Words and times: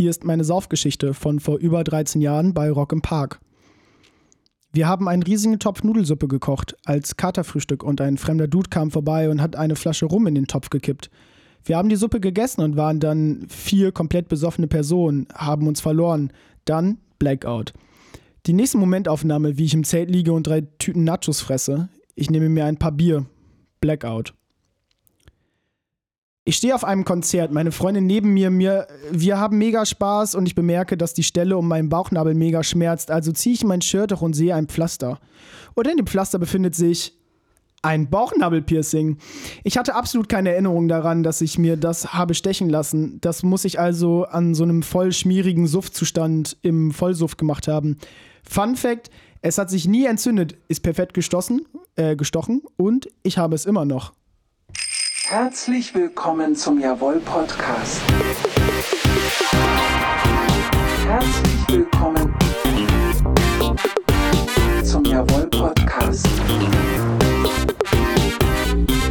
Hier 0.00 0.08
ist 0.08 0.24
meine 0.24 0.44
Saufgeschichte 0.44 1.12
von 1.12 1.40
vor 1.40 1.58
über 1.58 1.84
13 1.84 2.22
Jahren 2.22 2.54
bei 2.54 2.70
Rock 2.70 2.94
im 2.94 3.02
Park. 3.02 3.38
Wir 4.72 4.88
haben 4.88 5.08
einen 5.08 5.22
riesigen 5.22 5.58
Topf 5.58 5.82
Nudelsuppe 5.82 6.26
gekocht 6.26 6.74
als 6.86 7.18
Katerfrühstück 7.18 7.82
und 7.82 8.00
ein 8.00 8.16
fremder 8.16 8.48
Dude 8.48 8.70
kam 8.70 8.90
vorbei 8.90 9.28
und 9.28 9.42
hat 9.42 9.56
eine 9.56 9.76
Flasche 9.76 10.06
Rum 10.06 10.26
in 10.26 10.34
den 10.34 10.46
Topf 10.46 10.70
gekippt. 10.70 11.10
Wir 11.64 11.76
haben 11.76 11.90
die 11.90 11.96
Suppe 11.96 12.18
gegessen 12.18 12.62
und 12.62 12.78
waren 12.78 12.98
dann 12.98 13.44
vier 13.50 13.92
komplett 13.92 14.30
besoffene 14.30 14.68
Personen, 14.68 15.28
haben 15.34 15.68
uns 15.68 15.82
verloren. 15.82 16.32
Dann 16.64 16.96
Blackout. 17.18 17.74
Die 18.46 18.54
nächste 18.54 18.78
Momentaufnahme, 18.78 19.58
wie 19.58 19.66
ich 19.66 19.74
im 19.74 19.84
Zelt 19.84 20.10
liege 20.10 20.32
und 20.32 20.46
drei 20.46 20.62
Tüten 20.78 21.04
Nachos 21.04 21.42
fresse. 21.42 21.90
Ich 22.14 22.30
nehme 22.30 22.48
mir 22.48 22.64
ein 22.64 22.78
paar 22.78 22.92
Bier. 22.92 23.26
Blackout. 23.82 24.32
Ich 26.50 26.56
stehe 26.56 26.74
auf 26.74 26.82
einem 26.82 27.04
Konzert, 27.04 27.52
meine 27.52 27.70
Freundin 27.70 28.06
neben 28.06 28.34
mir, 28.34 28.50
mir, 28.50 28.88
wir 29.12 29.38
haben 29.38 29.56
mega 29.56 29.86
Spaß 29.86 30.34
und 30.34 30.46
ich 30.46 30.56
bemerke, 30.56 30.96
dass 30.96 31.14
die 31.14 31.22
Stelle 31.22 31.56
um 31.56 31.68
meinen 31.68 31.88
Bauchnabel 31.88 32.34
mega 32.34 32.64
schmerzt. 32.64 33.12
Also 33.12 33.30
ziehe 33.30 33.54
ich 33.54 33.62
mein 33.62 33.82
Shirt 33.82 34.12
hoch 34.12 34.20
und 34.20 34.32
sehe 34.32 34.52
ein 34.56 34.66
Pflaster. 34.66 35.20
Und 35.74 35.86
in 35.86 35.96
dem 35.96 36.08
Pflaster 36.08 36.40
befindet 36.40 36.74
sich 36.74 37.16
ein 37.82 38.10
Bauchnabelpiercing. 38.10 39.18
Ich 39.62 39.78
hatte 39.78 39.94
absolut 39.94 40.28
keine 40.28 40.50
Erinnerung 40.50 40.88
daran, 40.88 41.22
dass 41.22 41.40
ich 41.40 41.56
mir 41.56 41.76
das 41.76 42.14
habe 42.14 42.34
stechen 42.34 42.68
lassen. 42.68 43.20
Das 43.20 43.44
muss 43.44 43.64
ich 43.64 43.78
also 43.78 44.24
an 44.24 44.56
so 44.56 44.64
einem 44.64 44.82
voll 44.82 45.12
schmierigen 45.12 45.68
Suftzustand 45.68 46.56
im 46.62 46.90
Vollsuft 46.90 47.38
gemacht 47.38 47.68
haben. 47.68 47.96
Fun 48.42 48.74
Fact: 48.74 49.08
Es 49.40 49.56
hat 49.56 49.70
sich 49.70 49.86
nie 49.86 50.06
entzündet, 50.06 50.56
ist 50.66 50.82
perfekt 50.82 51.14
gestoßen, 51.14 51.64
äh, 51.94 52.16
gestochen 52.16 52.62
und 52.76 53.08
ich 53.22 53.38
habe 53.38 53.54
es 53.54 53.66
immer 53.66 53.84
noch. 53.84 54.14
Herzlich 55.30 55.94
willkommen 55.94 56.56
zum 56.56 56.80
Jawohl 56.80 57.20
Podcast. 57.20 58.02
Herzlich 61.06 61.68
willkommen 61.68 62.34
zum 64.82 65.04
Jawohl 65.04 65.46
Podcast. 65.46 66.28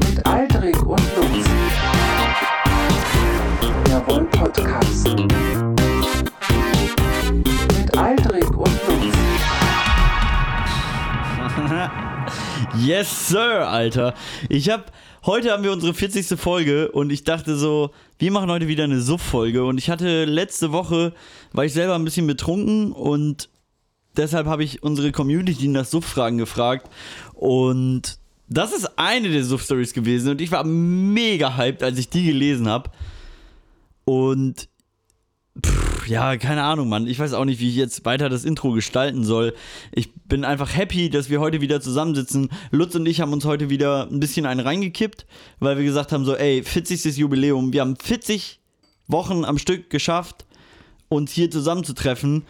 Mit 0.10 0.28
Aldrich 0.28 0.76
und 0.82 1.02
Lutz. 1.16 1.48
Jawohl 3.90 4.26
Podcast. 4.26 5.08
Mit 7.78 7.98
Aldrich 7.98 8.50
und 8.50 8.80
Lutz. 8.88 9.16
Yes, 12.76 13.30
Sir, 13.30 13.68
Alter. 13.68 14.14
Ich 14.50 14.70
hab. 14.70 14.92
Heute 15.26 15.52
haben 15.52 15.64
wir 15.64 15.74
unsere 15.74 15.94
40. 15.94 16.40
Folge 16.40 16.92
und 16.92 17.12
ich 17.12 17.26
dachte 17.26 17.58
so, 17.58 17.92
wir 18.20 18.32
machen 18.32 18.50
heute 18.50 18.70
wieder 18.70 18.86
eine 18.86 19.02
Suff-Folge. 19.02 19.66
Und 19.66 19.78
ich 19.78 19.90
hatte 19.90 20.24
letzte 20.24 20.72
Woche, 20.72 21.14
war 21.52 21.66
ich 21.66 21.74
selber 21.74 21.96
ein 21.96 22.06
bisschen 22.06 22.26
betrunken 22.26 22.94
und 22.94 23.50
deshalb 24.16 24.48
habe 24.48 24.64
ich 24.64 24.82
unsere 24.82 25.12
Community 25.12 25.68
nach 25.68 25.84
Suff-Fragen 25.84 26.38
gefragt. 26.38 26.90
Und 27.34 28.18
das 28.48 28.72
ist 28.72 28.98
eine 28.98 29.30
der 29.30 29.44
Suff-Stories 29.44 29.94
gewesen 29.94 30.32
und 30.32 30.42
ich 30.42 30.52
war 30.52 30.64
mega 30.64 31.58
hyped, 31.58 31.84
als 31.84 32.00
ich 32.00 32.08
die 32.08 32.24
gelesen 32.24 32.70
habe. 32.70 32.90
Und 34.06 34.70
Pff, 35.66 36.08
ja, 36.08 36.38
keine 36.38 36.64
Ahnung, 36.64 36.90
Mann. 36.90 37.08
Ich 37.08 37.20
weiß 37.20 37.34
auch 37.34 37.46
nicht, 37.46 37.60
wie 37.60 37.70
ich 37.70 37.76
jetzt 37.76 38.06
weiter 38.06 38.30
das 38.30 38.46
Intro 38.46 38.72
gestalten 38.72 39.24
soll. 39.24 39.54
Ich 39.92 40.14
bin 40.14 40.46
einfach 40.46 40.76
happy, 40.76 41.10
dass 41.10 41.30
wir 41.30 41.40
heute 41.40 41.62
wieder 41.62 41.82
zusammensitzen. 41.82 42.50
Lutz 42.72 42.96
und 42.96 43.06
ich 43.08 43.22
haben 43.22 43.34
uns 43.34 43.46
heute 43.46 43.70
wieder 43.70 44.08
ein 44.12 44.20
bisschen 44.20 44.46
einen 44.46 44.60
reingekippt, 44.60 45.26
weil 45.60 45.78
wir 45.78 45.84
gesagt 45.84 46.12
haben: 46.12 46.26
so, 46.26 46.36
ey, 46.36 46.64
40. 46.64 47.18
Jubiläum. 47.18 47.74
Wir 47.74 47.82
haben 47.82 47.96
40 47.96 48.60
Wochen 49.08 49.46
am 49.46 49.58
Stück 49.58 49.90
geschafft, 49.90 50.46
uns 51.10 51.32
hier 51.32 51.50
zusammenzutreffen. 51.50 52.44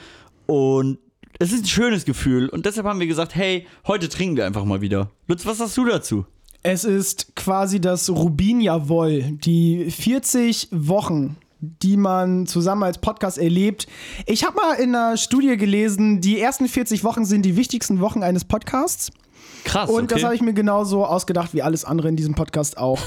Und 0.46 1.00
es 1.40 1.52
ist 1.52 1.64
ein 1.64 1.68
schönes 1.68 2.06
Gefühl. 2.06 2.50
Und 2.50 2.66
deshalb 2.66 2.86
haben 2.86 3.00
wir 3.00 3.08
gesagt: 3.08 3.36
hey, 3.36 3.66
heute 3.88 4.10
trinken 4.10 4.38
wir 4.38 4.46
einfach 4.46 4.66
mal 4.66 4.82
wieder. 4.82 5.10
Lutz, 5.28 5.46
was 5.46 5.60
sagst 5.60 5.78
du 5.78 5.86
dazu? 5.86 6.26
Es 6.62 6.84
ist 6.84 7.36
quasi 7.38 7.80
das 7.80 8.10
Rubin-Jawohl, 8.10 9.38
die 9.44 9.90
40 9.90 10.68
Wochen 10.72 11.38
die 11.62 11.98
man 11.98 12.48
zusammen 12.48 12.84
als 12.84 13.00
Podcast 13.00 13.38
erlebt. 13.38 13.88
Ich 14.26 14.44
habe 14.46 14.56
mal 14.56 14.74
in 14.76 14.96
einer 14.96 15.18
Studie 15.18 15.58
gelesen, 15.58 16.22
die 16.22 16.40
ersten 16.40 16.68
40 16.68 17.04
Wochen 17.04 17.26
sind 17.26 17.44
die 17.44 17.56
wichtigsten 17.56 18.00
Wochen 18.00 18.24
eines 18.24 18.46
Podcasts. 18.46 19.12
Krass. 19.66 19.90
Und 19.90 20.06
okay. 20.06 20.16
das 20.16 20.24
habe 20.24 20.36
ich 20.36 20.42
mir 20.42 20.54
genauso 20.54 21.06
ausgedacht 21.06 21.54
wie 21.54 21.62
alles 21.62 21.86
andere 21.86 22.08
in 22.08 22.16
diesem 22.16 22.34
Podcast 22.34 22.78
auch. 22.78 23.00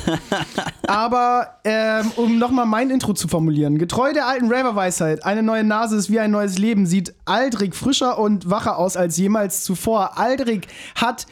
Aber 0.86 1.58
ähm, 1.64 2.12
um 2.16 2.38
nochmal 2.38 2.66
mein 2.66 2.90
Intro 2.90 3.14
zu 3.14 3.26
formulieren. 3.26 3.78
Getreu 3.78 4.12
der 4.12 4.26
alten 4.26 4.52
Raver-Weisheit, 4.52 5.24
eine 5.24 5.42
neue 5.42 5.64
Nase 5.64 5.96
ist 5.96 6.10
wie 6.10 6.20
ein 6.20 6.30
neues 6.30 6.58
Leben, 6.58 6.86
sieht 6.86 7.14
Aldrich 7.24 7.74
frischer 7.74 8.18
und 8.18 8.50
wacher 8.50 8.78
aus 8.78 8.96
als 8.96 9.16
jemals 9.16 9.64
zuvor. 9.64 10.18
Aldrich 10.18 10.68
hat 10.94 11.26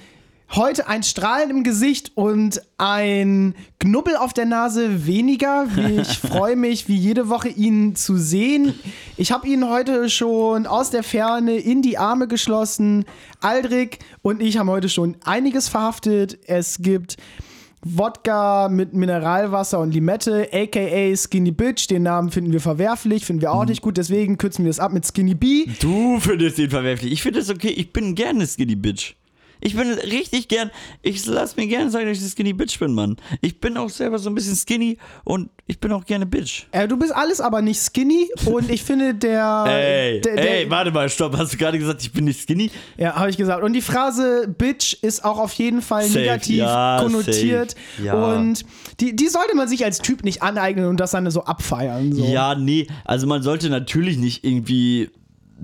heute 0.53 0.88
ein 0.88 1.03
Strahlen 1.03 1.50
im 1.50 1.65
Gesicht 1.65 2.12
und 2.16 2.62
ein 2.78 3.55
Knubbel 3.78 4.16
auf 4.16 4.33
der 4.33 4.47
Nase 4.47 5.06
weniger. 5.06 5.66
Ich 6.00 6.19
freue 6.19 6.56
mich, 6.56 6.88
wie 6.88 6.97
jede 6.97 7.28
Woche 7.28 7.49
ihn 7.49 7.94
zu 7.94 8.16
sehen. 8.16 8.75
Ich 9.16 9.33
habe 9.33 9.47
ihn 9.47 9.69
heute 9.69 10.09
schon 10.09 10.66
aus 10.66 10.91
der 10.91 11.03
Ferne 11.03 11.56
in 11.56 11.83
die 11.83 11.99
Arme 11.99 12.28
geschlossen. 12.28 13.05
Aldrich 13.41 13.99
und 14.22 14.41
ich 14.41 14.59
haben 14.59 14.71
heute 14.71 14.89
schon 14.89 15.16
einiges 15.25 15.69
verhaftet. 15.69 16.39
Es 16.47 16.78
gibt 16.81 17.16
Wodka 17.83 18.69
mit 18.69 18.93
Mineralwasser 18.93 19.81
und 19.81 19.93
Limette, 19.93 20.49
aka 20.53 21.16
Skinny 21.16 21.50
Bitch. 21.50 21.89
Den 21.89 22.03
Namen 22.03 22.31
finden 22.31 22.53
wir 22.53 22.60
verwerflich, 22.60 23.25
finden 23.25 23.43
wir 23.43 23.53
auch 23.53 23.65
nicht 23.65 23.83
gut, 23.83 23.97
deswegen 23.97 24.39
kürzen 24.39 24.65
wir 24.65 24.71
es 24.71 24.81
ab 24.81 24.93
mit 24.93 25.06
Skinny 25.06 25.34
B. 25.34 25.66
Du 25.81 26.21
findest 26.21 26.59
den 26.59 26.71
verwerflich. 26.71 27.12
Ich 27.12 27.22
finde 27.22 27.41
es 27.41 27.50
okay. 27.50 27.71
Ich 27.71 27.93
bin 27.93 28.15
gerne 28.15 28.47
Skinny 28.47 28.77
Bitch. 28.77 29.15
Ich 29.60 29.76
bin 29.76 29.91
richtig 29.93 30.48
gern, 30.48 30.71
ich 31.03 31.25
lass 31.26 31.56
mir 31.56 31.66
gerne 31.66 31.91
sagen, 31.91 32.06
dass 32.06 32.16
ich 32.19 32.22
eine 32.22 32.31
Skinny 32.31 32.53
Bitch 32.53 32.78
bin, 32.78 32.93
Mann. 32.94 33.16
Ich 33.41 33.60
bin 33.60 33.76
auch 33.76 33.91
selber 33.91 34.19
so 34.19 34.31
ein 34.31 34.34
bisschen 34.34 34.56
skinny 34.56 34.98
und 35.25 35.50
ich 35.66 35.78
bin 35.81 35.93
auch 35.93 36.04
gerne 36.04 36.26
Bitch. 36.26 36.65
Äh, 36.72 36.88
du 36.88 36.97
bist 36.97 37.15
alles 37.15 37.41
aber 37.41 37.62
nicht 37.62 37.81
skinny 37.81 38.28
und 38.47 38.71
ich 38.71 38.82
finde 38.82 39.15
der. 39.15 39.65
Ey, 39.69 40.21
der, 40.21 40.37
der, 40.37 40.60
ey, 40.62 40.71
warte 40.71 40.91
mal, 40.91 41.09
stopp. 41.09 41.37
Hast 41.37 41.53
du 41.53 41.56
gerade 41.56 41.78
gesagt, 41.78 42.03
ich 42.03 42.12
bin 42.12 42.25
nicht 42.25 42.41
skinny? 42.41 42.71
Ja, 42.97 43.15
habe 43.16 43.31
ich 43.31 43.37
gesagt. 43.37 43.62
Und 43.62 43.72
die 43.75 43.82
Phrase 43.82 44.48
Bitch 44.48 44.94
ist 45.03 45.25
auch 45.25 45.38
auf 45.38 45.53
jeden 45.54 45.82
Fall 45.82 46.04
Safe. 46.04 46.19
negativ 46.21 46.59
Ja, 46.59 46.98
konnotiert. 47.03 47.72
safe. 47.72 48.06
Ja. 48.06 48.15
Und 48.15 48.65
die, 49.00 49.15
die 49.15 49.28
sollte 49.28 49.54
man 49.56 49.69
sich 49.69 49.84
als 49.84 49.98
Typ 49.98 50.25
nicht 50.25 50.42
aneignen 50.42 50.87
und 50.87 50.98
das 51.00 51.10
dann 51.12 51.31
so 51.31 51.44
abfeiern. 51.44 52.12
So. 52.12 52.25
Ja, 52.25 52.54
nee. 52.54 52.87
Also 53.04 53.27
man 53.27 53.42
sollte 53.42 53.71
natürlich 53.71 54.16
nicht 54.19 54.44
irgendwie 54.44 55.10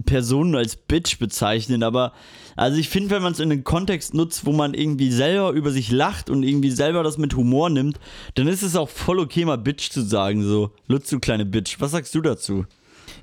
Personen 0.04 0.54
als 0.54 0.76
Bitch 0.76 1.18
bezeichnen, 1.18 1.82
aber 1.82 2.12
also 2.56 2.78
ich 2.78 2.88
finde, 2.88 3.10
wenn 3.10 3.22
man 3.22 3.32
es 3.32 3.40
in 3.40 3.52
einen 3.52 3.64
Kontext 3.64 4.14
nutzt, 4.14 4.46
wo 4.46 4.52
man 4.52 4.74
irgendwie 4.74 5.10
selber 5.10 5.50
über 5.50 5.70
sich 5.70 5.90
lacht 5.90 6.30
und 6.30 6.42
irgendwie 6.42 6.70
selber 6.70 7.02
das 7.02 7.18
mit 7.18 7.36
Humor 7.36 7.70
nimmt, 7.70 7.98
dann 8.34 8.48
ist 8.48 8.62
es 8.62 8.76
auch 8.76 8.88
voll 8.88 9.20
okay, 9.20 9.44
mal 9.44 9.58
Bitch 9.58 9.90
zu 9.90 10.00
sagen. 10.00 10.42
So, 10.42 10.70
Lutz, 10.88 11.10
du 11.10 11.20
kleine 11.20 11.44
Bitch. 11.44 11.76
Was 11.80 11.90
sagst 11.90 12.14
du 12.14 12.22
dazu? 12.22 12.64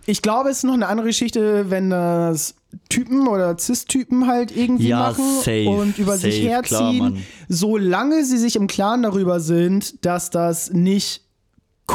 Ich 0.05 0.21
glaube, 0.21 0.49
es 0.49 0.57
ist 0.57 0.63
noch 0.63 0.73
eine 0.73 0.87
andere 0.87 1.07
Geschichte, 1.07 1.69
wenn 1.69 1.89
das 1.89 2.55
Typen 2.89 3.27
oder 3.27 3.57
Cis-Typen 3.57 4.27
halt 4.27 4.55
irgendwie 4.55 4.89
Ja, 4.89 4.99
machen 4.99 5.23
safe, 5.37 5.69
und 5.69 5.97
über 5.97 6.17
sich 6.17 6.43
safe, 6.43 6.61
klar, 6.63 6.81
herziehen, 6.83 6.99
Mann. 6.99 7.23
solange 7.47 8.25
sie 8.25 8.37
sich 8.37 8.55
im 8.55 8.67
Klaren 8.67 9.03
darüber 9.03 9.39
sind, 9.39 10.05
dass 10.05 10.29
das 10.29 10.71
nicht 10.71 11.21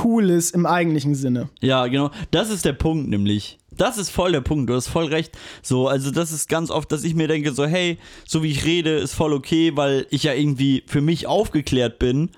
cool 0.04 0.30
ist 0.30 0.54
im 0.54 0.66
eigentlichen 0.66 1.14
Sinne. 1.14 1.48
Ja, 1.60 1.86
genau. 1.86 2.10
Das 2.30 2.50
ist 2.50 2.64
der 2.64 2.72
Punkt, 2.72 3.08
nämlich. 3.08 3.58
Das 3.80 3.96
ist 3.96 4.10
voll 4.10 4.32
der 4.32 4.40
Punkt. 4.40 4.68
Du 4.68 4.74
hast 4.74 4.88
voll 4.88 5.06
recht. 5.06 5.36
So, 5.62 5.88
also 5.88 6.10
das 6.10 6.32
ist 6.32 6.48
ganz 6.48 6.70
oft, 6.70 6.92
dass 6.92 7.04
ich 7.04 7.14
mir 7.14 7.28
denke, 7.28 7.52
so, 7.52 7.64
hey, 7.64 7.98
so 8.26 8.42
wie 8.42 8.50
ich 8.50 8.64
rede, 8.64 8.96
ist 8.96 9.14
voll 9.14 9.32
okay, 9.32 9.72
weil 9.74 10.06
ich 10.10 10.24
ja 10.24 10.34
irgendwie 10.34 10.82
für 10.86 11.00
mich 11.00 11.26
aufgeklärt 11.26 11.98
bin. 11.98 12.30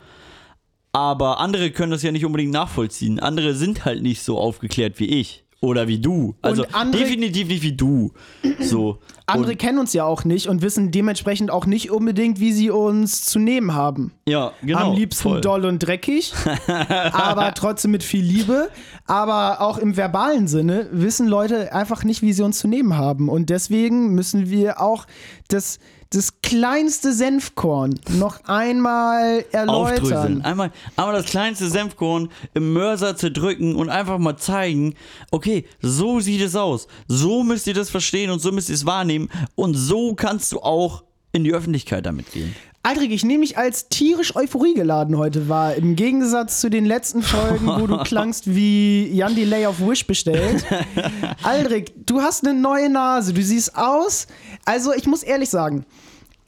Aber 0.92 1.38
andere 1.38 1.70
können 1.70 1.92
das 1.92 2.02
ja 2.02 2.12
nicht 2.12 2.24
unbedingt 2.24 2.52
nachvollziehen. 2.52 3.20
Andere 3.20 3.54
sind 3.54 3.84
halt 3.84 4.02
nicht 4.02 4.22
so 4.22 4.38
aufgeklärt 4.38 4.98
wie 4.98 5.20
ich. 5.20 5.44
Oder 5.62 5.88
wie 5.88 5.98
du. 5.98 6.34
Also 6.40 6.64
andere- 6.72 7.02
definitiv 7.02 7.48
nicht 7.48 7.62
wie 7.62 7.72
du. 7.76 8.12
So. 8.60 8.98
Andere 9.26 9.52
Und, 9.52 9.58
kennen 9.58 9.78
uns 9.78 9.92
ja 9.92 10.04
auch 10.04 10.24
nicht 10.24 10.48
und 10.48 10.60
wissen 10.60 10.90
dementsprechend 10.90 11.52
auch 11.52 11.64
nicht 11.64 11.90
unbedingt, 11.92 12.40
wie 12.40 12.52
sie 12.52 12.70
uns 12.70 13.24
zu 13.26 13.38
nehmen 13.38 13.74
haben. 13.74 14.12
ja, 14.26 14.52
genau. 14.62 14.90
Am 14.90 14.94
liebsten 14.96 15.22
voll. 15.22 15.40
doll 15.40 15.64
und 15.66 15.78
dreckig, 15.78 16.32
aber 17.12 17.54
trotzdem 17.54 17.92
mit 17.92 18.02
viel 18.02 18.24
Liebe. 18.24 18.70
Aber 19.06 19.60
auch 19.60 19.78
im 19.78 19.96
verbalen 19.96 20.48
Sinne 20.48 20.88
wissen 20.90 21.28
Leute 21.28 21.72
einfach 21.72 22.02
nicht, 22.02 22.22
wie 22.22 22.32
sie 22.32 22.42
uns 22.42 22.58
zu 22.58 22.66
nehmen 22.66 22.96
haben. 22.96 23.28
Und 23.28 23.50
deswegen 23.50 24.14
müssen 24.14 24.50
wir 24.50 24.80
auch 24.80 25.06
das, 25.48 25.78
das 26.10 26.40
kleinste 26.42 27.12
Senfkorn 27.12 28.00
noch 28.08 28.44
einmal 28.44 29.44
Aufdröseln. 29.54 30.12
erläutern. 30.12 30.42
Einmal, 30.42 30.72
einmal 30.96 31.14
das 31.14 31.26
kleinste 31.26 31.68
Senfkorn 31.70 32.30
im 32.52 32.72
Mörser 32.72 33.16
zerdrücken 33.16 33.76
und 33.76 33.90
einfach 33.90 34.18
mal 34.18 34.36
zeigen, 34.36 34.94
okay, 35.30 35.66
so 35.80 36.18
sieht 36.18 36.42
es 36.42 36.56
aus. 36.56 36.88
So 37.06 37.44
müsst 37.44 37.68
ihr 37.68 37.74
das 37.74 37.90
verstehen 37.90 38.30
und 38.30 38.40
so 38.40 38.50
müsst 38.50 38.68
ihr 38.70 38.74
es 38.74 38.86
wahrnehmen. 38.86 39.28
Und 39.54 39.74
so 39.74 40.14
kannst 40.14 40.50
du 40.50 40.60
auch 40.60 41.04
in 41.30 41.44
die 41.44 41.52
Öffentlichkeit 41.52 42.04
damit 42.04 42.32
gehen. 42.32 42.56
Aldrich, 42.82 43.10
ich 43.10 43.24
nehme 43.24 43.40
mich 43.40 43.58
als 43.58 43.90
tierisch 43.90 44.34
euphoriegeladen 44.34 45.18
heute 45.18 45.50
wahr. 45.50 45.74
Im 45.74 45.96
Gegensatz 45.96 46.62
zu 46.62 46.70
den 46.70 46.86
letzten 46.86 47.22
Folgen, 47.22 47.66
wo 47.66 47.86
du 47.86 47.98
klangst 48.04 48.54
wie 48.54 49.06
Jan 49.12 49.34
Delay 49.34 49.66
auf 49.66 49.80
Wish 49.80 50.06
bestellt. 50.06 50.64
Aldrich, 51.42 51.92
du 52.06 52.22
hast 52.22 52.46
eine 52.46 52.58
neue 52.58 52.88
Nase. 52.88 53.34
Du 53.34 53.42
siehst 53.42 53.76
aus. 53.76 54.28
Also, 54.64 54.94
ich 54.94 55.06
muss 55.06 55.22
ehrlich 55.22 55.50
sagen, 55.50 55.84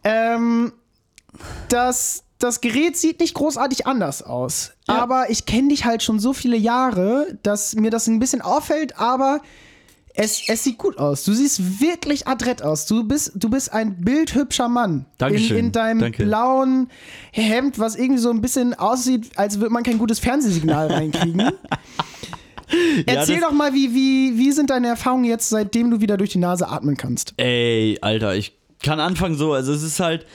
ähm, 0.04 0.72
das, 1.68 2.24
das 2.38 2.62
Gerät 2.62 2.96
sieht 2.96 3.20
nicht 3.20 3.34
großartig 3.34 3.86
anders 3.86 4.22
aus. 4.22 4.72
Ja. 4.88 5.02
Aber 5.02 5.28
ich 5.28 5.44
kenne 5.44 5.68
dich 5.68 5.84
halt 5.84 6.02
schon 6.02 6.18
so 6.18 6.32
viele 6.32 6.56
Jahre, 6.56 7.26
dass 7.42 7.74
mir 7.74 7.90
das 7.90 8.06
ein 8.06 8.20
bisschen 8.20 8.40
auffällt, 8.40 8.98
aber 8.98 9.42
es, 10.14 10.42
es 10.48 10.64
sieht 10.64 10.78
gut 10.78 10.98
aus. 10.98 11.24
Du 11.24 11.32
siehst 11.32 11.80
wirklich 11.80 12.26
adrett 12.26 12.62
aus. 12.62 12.86
Du 12.86 13.04
bist, 13.04 13.32
du 13.34 13.48
bist 13.48 13.72
ein 13.72 14.00
bildhübscher 14.02 14.68
Mann. 14.68 15.06
Dankeschön. 15.18 15.56
In, 15.58 15.64
in 15.66 15.72
deinem 15.72 16.00
Danke. 16.00 16.24
blauen 16.24 16.88
Hemd, 17.32 17.78
was 17.78 17.96
irgendwie 17.96 18.20
so 18.20 18.30
ein 18.30 18.40
bisschen 18.40 18.74
aussieht, 18.74 19.30
als 19.36 19.58
würde 19.58 19.72
man 19.72 19.82
kein 19.82 19.98
gutes 19.98 20.18
Fernsehsignal 20.18 20.88
reinkriegen. 20.92 21.42
Erzähl 23.06 23.40
das- 23.40 23.48
doch 23.50 23.52
mal, 23.52 23.74
wie, 23.74 23.94
wie, 23.94 24.38
wie 24.38 24.52
sind 24.52 24.70
deine 24.70 24.88
Erfahrungen 24.88 25.24
jetzt, 25.24 25.48
seitdem 25.48 25.90
du 25.90 26.00
wieder 26.00 26.16
durch 26.16 26.30
die 26.30 26.38
Nase 26.38 26.68
atmen 26.68 26.96
kannst? 26.96 27.34
Ey, 27.36 27.98
Alter, 28.00 28.34
ich 28.34 28.52
kann 28.82 29.00
anfangen 29.00 29.36
so, 29.36 29.52
also 29.52 29.72
es 29.72 29.82
ist 29.82 30.00
halt, 30.00 30.26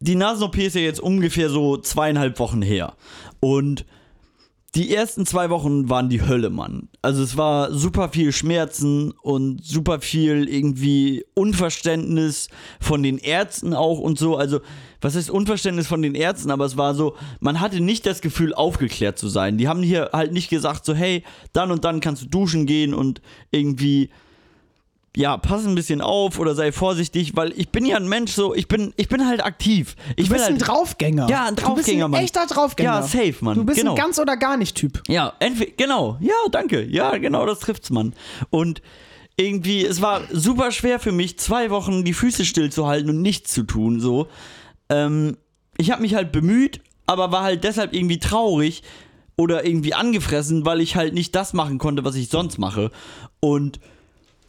die 0.00 0.14
Nasen-OP 0.14 0.56
ist 0.58 0.74
ja 0.74 0.82
jetzt 0.82 1.00
ungefähr 1.00 1.48
so 1.50 1.76
zweieinhalb 1.76 2.38
Wochen 2.38 2.62
her. 2.62 2.94
Und 3.40 3.84
die 4.74 4.94
ersten 4.94 5.26
zwei 5.26 5.50
Wochen 5.50 5.90
waren 5.90 6.08
die 6.08 6.22
Hölle, 6.22 6.48
Mann. 6.48 6.88
Also 7.02 7.22
es 7.22 7.36
war 7.36 7.72
super 7.72 8.08
viel 8.08 8.32
Schmerzen 8.32 9.10
und 9.10 9.62
super 9.62 10.00
viel 10.00 10.48
irgendwie 10.48 11.26
Unverständnis 11.34 12.48
von 12.80 13.02
den 13.02 13.18
Ärzten 13.18 13.74
auch 13.74 13.98
und 13.98 14.18
so. 14.18 14.36
Also 14.36 14.60
was 15.02 15.14
heißt 15.14 15.28
Unverständnis 15.28 15.86
von 15.86 16.00
den 16.00 16.14
Ärzten, 16.14 16.50
aber 16.50 16.64
es 16.64 16.78
war 16.78 16.94
so, 16.94 17.16
man 17.40 17.60
hatte 17.60 17.80
nicht 17.80 18.06
das 18.06 18.22
Gefühl, 18.22 18.54
aufgeklärt 18.54 19.18
zu 19.18 19.28
sein. 19.28 19.58
Die 19.58 19.68
haben 19.68 19.82
hier 19.82 20.10
halt 20.14 20.32
nicht 20.32 20.48
gesagt, 20.48 20.86
so 20.86 20.94
hey, 20.94 21.22
dann 21.52 21.70
und 21.70 21.84
dann 21.84 22.00
kannst 22.00 22.22
du 22.22 22.26
duschen 22.26 22.64
gehen 22.64 22.94
und 22.94 23.20
irgendwie 23.50 24.08
ja, 25.16 25.36
pass 25.36 25.66
ein 25.66 25.74
bisschen 25.74 26.00
auf 26.00 26.38
oder 26.38 26.54
sei 26.54 26.72
vorsichtig, 26.72 27.36
weil 27.36 27.52
ich 27.58 27.68
bin 27.68 27.84
ja 27.84 27.96
ein 27.96 28.08
Mensch 28.08 28.32
so, 28.32 28.54
ich 28.54 28.66
bin, 28.66 28.94
ich 28.96 29.08
bin 29.08 29.26
halt 29.26 29.44
aktiv. 29.44 29.94
Ich 30.16 30.28
Du 30.28 30.32
bist 30.32 30.44
halt, 30.44 30.54
ein 30.54 30.58
Draufgänger. 30.58 31.28
Ja, 31.28 31.44
ein 31.44 31.54
Du 31.54 31.62
Draufgänger, 31.62 31.74
bist 31.76 31.88
ein 32.04 32.10
Mann. 32.10 32.22
echter 32.22 32.46
Draufgänger. 32.46 32.90
Ja, 32.90 33.02
safe, 33.02 33.34
Mann. 33.40 33.54
Du 33.56 33.64
bist 33.64 33.78
genau. 33.78 33.92
ein 33.92 33.96
ganz 33.96 34.18
oder 34.18 34.36
gar 34.38 34.56
nicht 34.56 34.74
Typ. 34.74 35.02
Ja, 35.08 35.34
entweder, 35.38 35.72
genau. 35.76 36.16
Ja, 36.20 36.34
danke. 36.50 36.82
Ja, 36.84 37.18
genau, 37.18 37.44
das 37.44 37.60
trifft's, 37.60 37.90
Mann. 37.90 38.14
Und 38.48 38.80
irgendwie, 39.36 39.84
es 39.84 40.00
war 40.00 40.22
super 40.30 40.70
schwer 40.70 40.98
für 40.98 41.12
mich, 41.12 41.38
zwei 41.38 41.68
Wochen 41.70 42.04
die 42.04 42.14
Füße 42.14 42.44
stillzuhalten 42.46 43.10
und 43.10 43.20
nichts 43.20 43.52
zu 43.52 43.64
tun, 43.64 44.00
so. 44.00 44.28
Ähm, 44.88 45.36
ich 45.76 45.90
habe 45.90 46.02
mich 46.02 46.14
halt 46.14 46.32
bemüht, 46.32 46.80
aber 47.06 47.32
war 47.32 47.42
halt 47.42 47.64
deshalb 47.64 47.92
irgendwie 47.92 48.18
traurig 48.18 48.82
oder 49.36 49.64
irgendwie 49.66 49.94
angefressen, 49.94 50.64
weil 50.64 50.80
ich 50.80 50.96
halt 50.96 51.12
nicht 51.12 51.34
das 51.34 51.52
machen 51.52 51.78
konnte, 51.78 52.04
was 52.04 52.14
ich 52.14 52.28
sonst 52.28 52.58
mache. 52.58 52.90
Und 53.40 53.80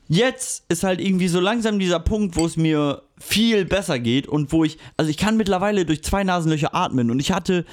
jetzt 0.07 0.65
ist 0.69 0.83
halt 0.83 1.01
irgendwie 1.01 1.27
so 1.27 1.39
langsam 1.39 1.79
dieser 1.79 1.99
Punkt, 1.99 2.35
wo 2.35 2.45
es 2.45 2.57
mir 2.57 3.03
viel 3.17 3.65
besser 3.65 3.99
geht 3.99 4.27
und 4.27 4.51
wo 4.51 4.63
ich, 4.63 4.77
also 4.97 5.09
ich 5.09 5.17
kann 5.17 5.37
mittlerweile 5.37 5.85
durch 5.85 6.03
zwei 6.03 6.23
Nasenlöcher 6.23 6.75
atmen 6.75 7.11
und 7.11 7.19
ich 7.19 7.31
hatte 7.31 7.65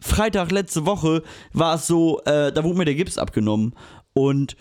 Freitag 0.00 0.52
letzte 0.52 0.86
Woche 0.86 1.22
war 1.52 1.76
es 1.76 1.86
so, 1.86 2.20
äh, 2.24 2.52
da 2.52 2.64
wurde 2.64 2.78
mir 2.78 2.84
der 2.84 2.94
Gips 2.94 3.18
abgenommen 3.18 3.74
und 4.12 4.56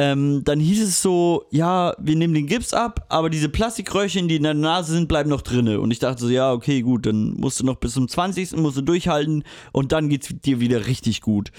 ähm, 0.00 0.42
dann 0.44 0.60
hieß 0.60 0.80
es 0.82 1.02
so, 1.02 1.46
ja, 1.50 1.92
wir 1.98 2.14
nehmen 2.14 2.32
den 2.32 2.46
Gips 2.46 2.72
ab, 2.72 3.04
aber 3.08 3.30
diese 3.30 3.48
Plastikröhrchen, 3.48 4.28
die 4.28 4.36
in 4.36 4.44
der 4.44 4.54
Nase 4.54 4.92
sind, 4.92 5.08
bleiben 5.08 5.28
noch 5.28 5.42
drinne. 5.42 5.80
Und 5.80 5.90
ich 5.90 5.98
dachte 5.98 6.20
so, 6.20 6.30
ja, 6.30 6.52
okay, 6.52 6.82
gut, 6.82 7.04
dann 7.04 7.34
musst 7.34 7.58
du 7.58 7.66
noch 7.66 7.76
bis 7.76 7.94
zum 7.94 8.06
20. 8.06 8.56
musst 8.58 8.76
du 8.76 8.82
durchhalten 8.82 9.42
und 9.72 9.90
dann 9.90 10.08
geht's 10.08 10.28
dir 10.28 10.60
wieder 10.60 10.86
richtig 10.86 11.20
gut. 11.20 11.50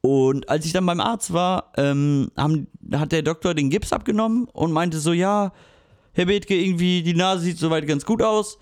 Und 0.00 0.48
als 0.48 0.64
ich 0.64 0.72
dann 0.72 0.86
beim 0.86 1.00
Arzt 1.00 1.32
war, 1.32 1.72
ähm, 1.76 2.30
haben, 2.36 2.68
hat 2.92 3.12
der 3.12 3.22
Doktor 3.22 3.54
den 3.54 3.70
Gips 3.70 3.92
abgenommen 3.92 4.48
und 4.52 4.72
meinte 4.72 5.00
so, 5.00 5.12
ja, 5.12 5.52
Herr 6.12 6.26
Bethke, 6.26 6.54
irgendwie 6.54 7.02
die 7.02 7.14
Nase 7.14 7.44
sieht 7.44 7.58
soweit 7.58 7.86
ganz 7.86 8.04
gut 8.04 8.22
aus. 8.22 8.58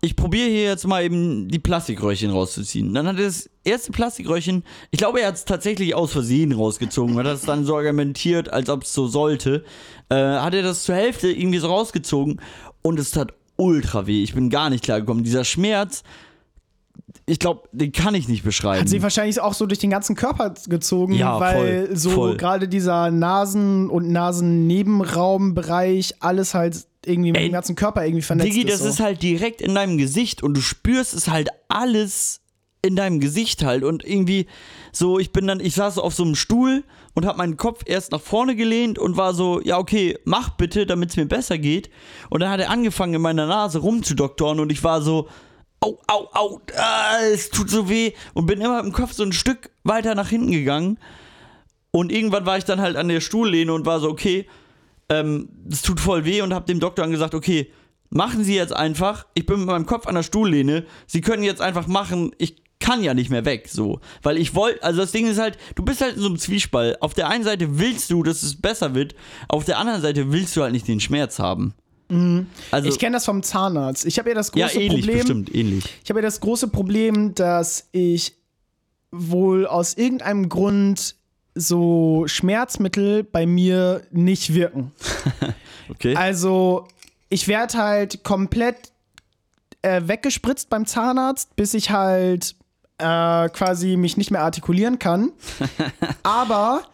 Ich 0.00 0.16
probiere 0.16 0.48
hier 0.48 0.64
jetzt 0.64 0.86
mal 0.86 1.04
eben 1.04 1.48
die 1.48 1.60
Plastikröhrchen 1.60 2.32
rauszuziehen. 2.32 2.92
Dann 2.92 3.06
hat 3.06 3.18
er 3.18 3.26
das 3.26 3.48
erste 3.62 3.92
Plastikröhrchen, 3.92 4.64
ich 4.90 4.98
glaube, 4.98 5.20
er 5.20 5.28
hat 5.28 5.36
es 5.36 5.44
tatsächlich 5.44 5.94
aus 5.94 6.10
Versehen 6.10 6.50
rausgezogen, 6.50 7.16
hat 7.16 7.26
das 7.26 7.42
dann 7.42 7.64
so 7.64 7.76
argumentiert, 7.76 8.52
als 8.52 8.68
ob 8.68 8.82
es 8.82 8.92
so 8.92 9.06
sollte. 9.06 9.64
Äh, 10.08 10.16
hat 10.16 10.54
er 10.54 10.62
das 10.62 10.82
zur 10.82 10.96
Hälfte 10.96 11.30
irgendwie 11.30 11.58
so 11.58 11.68
rausgezogen 11.68 12.40
und 12.82 12.98
es 12.98 13.12
tat 13.12 13.32
ultra 13.56 14.08
weh. 14.08 14.24
Ich 14.24 14.34
bin 14.34 14.50
gar 14.50 14.70
nicht 14.70 14.82
klar 14.82 15.00
gekommen. 15.00 15.22
Dieser 15.22 15.44
Schmerz, 15.44 16.02
ich 17.26 17.38
glaube, 17.38 17.68
den 17.72 17.92
kann 17.92 18.14
ich 18.14 18.28
nicht 18.28 18.44
beschreiben. 18.44 18.80
Hat 18.80 18.88
sich 18.88 19.02
wahrscheinlich 19.02 19.40
auch 19.40 19.54
so 19.54 19.66
durch 19.66 19.78
den 19.78 19.90
ganzen 19.90 20.16
Körper 20.16 20.54
gezogen, 20.66 21.14
Ja, 21.14 21.38
weil 21.38 21.86
voll, 21.86 21.96
so 21.96 22.34
gerade 22.36 22.68
dieser 22.68 23.10
Nasen- 23.10 23.90
und 23.90 24.10
Nasennebenraumbereich 24.10 26.16
alles 26.20 26.54
halt 26.54 26.86
irgendwie 27.04 27.32
mit 27.32 27.40
dem 27.40 27.52
ganzen 27.52 27.74
Körper 27.74 28.04
irgendwie 28.04 28.22
vernetzt 28.22 28.48
Digi, 28.48 28.62
ist. 28.62 28.74
das 28.74 28.80
so. 28.80 28.88
ist 28.88 29.00
halt 29.00 29.22
direkt 29.22 29.60
in 29.60 29.74
deinem 29.74 29.98
Gesicht 29.98 30.42
und 30.42 30.56
du 30.56 30.60
spürst 30.60 31.14
es 31.14 31.28
halt 31.28 31.48
alles 31.68 32.40
in 32.82 32.96
deinem 32.96 33.20
Gesicht 33.20 33.64
halt 33.64 33.84
und 33.84 34.04
irgendwie 34.04 34.46
so, 34.92 35.18
ich 35.18 35.32
bin 35.32 35.46
dann, 35.46 35.60
ich 35.60 35.74
saß 35.74 35.98
auf 35.98 36.14
so 36.14 36.24
einem 36.24 36.34
Stuhl 36.34 36.84
und 37.14 37.26
habe 37.26 37.38
meinen 37.38 37.56
Kopf 37.56 37.82
erst 37.86 38.12
nach 38.12 38.20
vorne 38.20 38.56
gelehnt 38.56 38.98
und 38.98 39.16
war 39.16 39.34
so, 39.34 39.60
ja 39.62 39.78
okay, 39.78 40.18
mach 40.24 40.50
bitte, 40.50 40.86
damit 40.86 41.10
es 41.10 41.16
mir 41.16 41.26
besser 41.26 41.58
geht 41.58 41.90
und 42.30 42.40
dann 42.40 42.50
hat 42.50 42.60
er 42.60 42.70
angefangen 42.70 43.14
in 43.14 43.22
meiner 43.22 43.46
Nase 43.46 43.78
rumzudoktoren 43.78 44.60
und 44.60 44.72
ich 44.72 44.82
war 44.82 45.02
so, 45.02 45.28
au, 45.82 45.98
au, 46.08 46.28
au, 46.32 46.60
ah, 46.76 47.18
es 47.32 47.50
tut 47.50 47.68
so 47.68 47.88
weh 47.88 48.12
und 48.34 48.46
bin 48.46 48.60
immer 48.60 48.80
im 48.80 48.92
Kopf 48.92 49.12
so 49.12 49.22
ein 49.22 49.32
Stück 49.32 49.70
weiter 49.84 50.14
nach 50.14 50.28
hinten 50.28 50.52
gegangen 50.52 50.98
und 51.92 52.10
irgendwann 52.10 52.46
war 52.46 52.56
ich 52.56 52.64
dann 52.64 52.80
halt 52.80 52.96
an 52.96 53.08
der 53.08 53.20
Stuhllehne 53.20 53.72
und 53.72 53.84
war 53.84 54.00
so, 54.00 54.08
okay, 54.08 54.46
ähm, 55.10 55.50
es 55.70 55.82
tut 55.82 56.00
voll 56.00 56.24
weh 56.24 56.40
und 56.40 56.54
habe 56.54 56.66
dem 56.66 56.80
Doktor 56.80 57.02
dann 57.02 57.12
gesagt, 57.12 57.34
okay, 57.34 57.70
machen 58.08 58.44
Sie 58.44 58.54
jetzt 58.54 58.74
einfach. 58.74 59.26
Ich 59.34 59.44
bin 59.44 59.58
mit 59.58 59.66
meinem 59.66 59.86
Kopf 59.86 60.06
an 60.06 60.14
der 60.14 60.22
Stuhllehne. 60.22 60.86
Sie 61.06 61.20
können 61.20 61.42
jetzt 61.42 61.60
einfach 61.60 61.86
machen. 61.86 62.32
Ich 62.38 62.62
kann 62.80 63.04
ja 63.04 63.12
nicht 63.12 63.30
mehr 63.30 63.44
weg, 63.44 63.68
so. 63.68 64.00
Weil 64.22 64.38
ich 64.38 64.54
wollte, 64.54 64.82
also 64.82 65.02
das 65.02 65.12
Ding 65.12 65.26
ist 65.26 65.38
halt, 65.38 65.58
du 65.74 65.84
bist 65.84 66.00
halt 66.00 66.16
in 66.16 66.22
so 66.22 66.28
einem 66.28 66.38
Zwiespalt. 66.38 67.00
Auf 67.02 67.12
der 67.12 67.28
einen 67.28 67.44
Seite 67.44 67.78
willst 67.78 68.10
du, 68.10 68.22
dass 68.22 68.42
es 68.42 68.60
besser 68.60 68.94
wird. 68.94 69.14
Auf 69.48 69.64
der 69.64 69.78
anderen 69.78 70.00
Seite 70.00 70.32
willst 70.32 70.56
du 70.56 70.62
halt 70.62 70.72
nicht 70.72 70.88
den 70.88 71.00
Schmerz 71.00 71.38
haben. 71.38 71.74
Also, 72.70 72.88
ich 72.88 72.98
kenne 72.98 73.16
das 73.16 73.24
vom 73.24 73.42
Zahnarzt. 73.42 74.04
Ich 74.04 74.18
habe 74.18 74.30
ja 74.30 74.34
das 74.34 74.52
ja, 74.54 74.66
große 74.66 74.80
ähnlich, 74.80 75.00
Problem. 75.00 75.18
bestimmt, 75.18 75.54
ähnlich. 75.54 75.84
Ich 76.04 76.10
habe 76.10 76.20
ja 76.20 76.22
das 76.22 76.40
große 76.40 76.68
Problem, 76.68 77.34
dass 77.34 77.88
ich 77.92 78.34
wohl 79.10 79.66
aus 79.66 79.94
irgendeinem 79.94 80.48
Grund 80.48 81.16
so 81.54 82.24
Schmerzmittel 82.26 83.24
bei 83.24 83.46
mir 83.46 84.02
nicht 84.10 84.54
wirken. 84.54 84.92
Okay. 85.88 86.14
Also, 86.16 86.86
ich 87.28 87.48
werde 87.48 87.76
halt 87.76 88.22
komplett 88.22 88.92
äh, 89.82 90.00
weggespritzt 90.06 90.70
beim 90.70 90.86
Zahnarzt, 90.86 91.54
bis 91.56 91.74
ich 91.74 91.90
halt 91.90 92.54
äh, 92.98 93.48
quasi 93.50 93.96
mich 93.96 94.16
nicht 94.16 94.30
mehr 94.30 94.42
artikulieren 94.42 94.98
kann. 94.98 95.32
Aber 96.22 96.84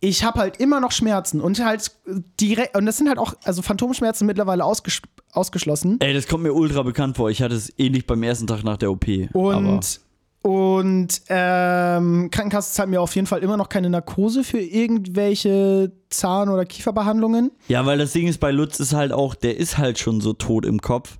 ich 0.00 0.24
habe 0.24 0.40
halt 0.40 0.58
immer 0.58 0.80
noch 0.80 0.92
Schmerzen 0.92 1.40
und 1.40 1.64
halt 1.64 1.90
direkt, 2.40 2.76
und 2.76 2.86
das 2.86 2.98
sind 2.98 3.08
halt 3.08 3.18
auch, 3.18 3.34
also 3.44 3.62
Phantomschmerzen 3.62 4.26
mittlerweile 4.26 4.64
ausges 4.64 5.00
ausgeschlossen. 5.32 5.98
Ey, 6.00 6.14
das 6.14 6.26
kommt 6.26 6.44
mir 6.44 6.54
ultra 6.54 6.82
bekannt 6.82 7.16
vor. 7.16 7.30
Ich 7.30 7.42
hatte 7.42 7.54
es 7.54 7.72
ähnlich 7.78 8.06
beim 8.06 8.22
ersten 8.22 8.46
Tag 8.46 8.64
nach 8.64 8.78
der 8.78 8.90
OP. 8.90 9.06
Und, 9.34 10.00
und 10.42 11.22
ähm, 11.28 12.30
Krankenkasse 12.30 12.72
zahlt 12.72 12.88
mir 12.88 13.02
auf 13.02 13.14
jeden 13.14 13.26
Fall 13.26 13.40
immer 13.40 13.56
noch 13.56 13.68
keine 13.68 13.90
Narkose 13.90 14.44
für 14.44 14.60
irgendwelche 14.60 15.92
Zahn- 16.08 16.48
oder 16.48 16.64
Kieferbehandlungen. 16.64 17.50
Ja, 17.68 17.84
weil 17.84 17.98
das 17.98 18.12
Ding 18.12 18.28
ist, 18.28 18.38
bei 18.38 18.50
Lutz 18.50 18.80
ist 18.80 18.94
halt 18.94 19.12
auch, 19.12 19.34
der 19.34 19.58
ist 19.58 19.76
halt 19.76 19.98
schon 19.98 20.20
so 20.20 20.32
tot 20.32 20.64
im 20.64 20.80
Kopf. 20.80 21.18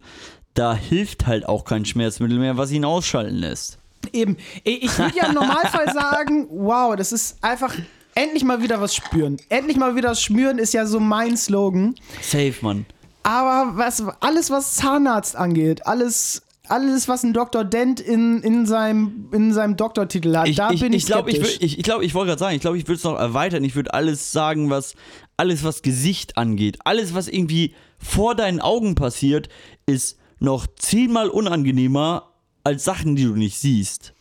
Da 0.55 0.75
hilft 0.75 1.27
halt 1.27 1.47
auch 1.47 1.65
kein 1.65 1.85
Schmerzmittel 1.85 2.39
mehr, 2.39 2.57
was 2.57 2.71
ihn 2.71 2.87
ausschalten 2.87 3.37
lässt. 3.37 3.79
Eben, 4.13 4.37
ich 4.65 4.85
ich 4.85 4.99
würde 4.99 5.17
ja 5.17 5.27
im 5.27 5.35
Normalfall 5.35 5.87
sagen, 5.93 6.47
wow, 6.51 6.97
das 6.97 7.13
ist 7.13 7.43
einfach 7.43 7.75
endlich 8.17 8.43
mal 8.43 8.61
wieder 8.63 8.81
was 8.81 8.95
spüren. 8.97 9.37
Endlich 9.49 9.77
mal 9.77 9.95
wieder 9.95 10.11
was 10.11 10.21
spüren 10.21 10.59
ist 10.59 10.75
ja 10.75 10.85
so 10.87 10.99
mein 10.99 11.37
Slogan. 11.37 11.95
Safe, 12.21 12.55
Mann. 12.63 12.85
Aber 13.23 13.77
was, 13.77 14.03
alles, 14.21 14.51
was 14.51 14.75
Zahnarzt 14.75 15.37
angeht, 15.37 15.87
alles, 15.87 16.43
alles 16.69 17.09
was 17.09 17.23
ein 17.25 17.33
Dr. 17.33 17.65
Dent 17.65 18.01
in, 18.01 18.41
in, 18.43 18.67
seinem, 18.67 19.29
in 19.33 19.53
seinem 19.53 19.77
Doktortitel 19.77 20.35
hat, 20.37 20.49
Ich, 20.49 20.57
da 20.57 20.71
ich, 20.71 20.81
bin 20.81 20.93
ich, 20.93 21.03
ich 21.03 21.07
glaube, 21.07 21.31
ich, 21.31 21.39
würd- 21.41 21.57
ich, 21.61 21.79
ich, 21.79 21.85
glaub, 21.85 22.03
ich 22.03 22.15
wollte 22.15 22.29
gerade 22.31 22.39
sagen, 22.41 22.55
ich 22.57 22.61
glaube, 22.61 22.79
ich 22.79 22.85
würde 22.85 22.95
es 22.99 23.05
noch 23.05 23.19
erweitern. 23.19 23.63
Ich 23.65 23.75
würde 23.77 23.93
alles 23.95 24.33
sagen, 24.33 24.71
was 24.71 24.95
alles, 25.37 25.63
was 25.65 25.83
Gesicht 25.83 26.37
angeht, 26.39 26.79
alles, 26.85 27.15
was 27.15 27.29
irgendwie 27.29 27.75
vor 27.99 28.35
deinen 28.35 28.61
Augen 28.61 28.95
passiert, 28.95 29.49
ist 29.87 30.19
noch 30.39 30.67
zehnmal 30.79 31.29
unangenehmer 31.29 32.33
als 32.65 32.85
Sachen, 32.85 33.17
die 33.17 33.25
du 33.25 33.35
nicht 33.37 33.59
siehst. 33.59 34.13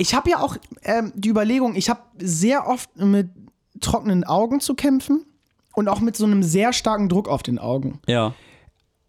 Ich 0.00 0.14
habe 0.14 0.30
ja 0.30 0.40
auch 0.40 0.56
ähm, 0.82 1.12
die 1.14 1.28
Überlegung, 1.28 1.74
ich 1.76 1.90
habe 1.90 2.00
sehr 2.18 2.66
oft 2.66 2.96
mit 2.96 3.28
trockenen 3.80 4.24
Augen 4.24 4.60
zu 4.60 4.74
kämpfen 4.74 5.26
und 5.74 5.88
auch 5.88 6.00
mit 6.00 6.16
so 6.16 6.24
einem 6.24 6.42
sehr 6.42 6.72
starken 6.72 7.10
Druck 7.10 7.28
auf 7.28 7.42
den 7.42 7.58
Augen. 7.58 8.00
Ja. 8.06 8.32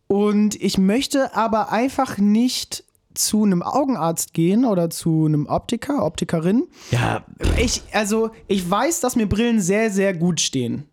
Und 0.08 0.62
ich 0.62 0.78
möchte 0.78 1.34
aber 1.34 1.72
einfach 1.72 2.18
nicht 2.18 2.84
zu 3.14 3.46
einem 3.46 3.64
Augenarzt 3.64 4.34
gehen 4.34 4.66
oder 4.66 4.90
zu 4.90 5.26
einem 5.26 5.46
Optiker, 5.46 6.04
Optikerin. 6.04 6.68
Ja, 6.92 7.24
Ich, 7.58 7.84
also, 7.94 8.32
ich 8.48 8.70
weiß, 8.70 9.00
dass 9.00 9.16
mir 9.16 9.28
Brillen 9.28 9.62
sehr, 9.62 9.92
sehr 9.92 10.14
gut 10.14 10.42
stehen. 10.42 10.90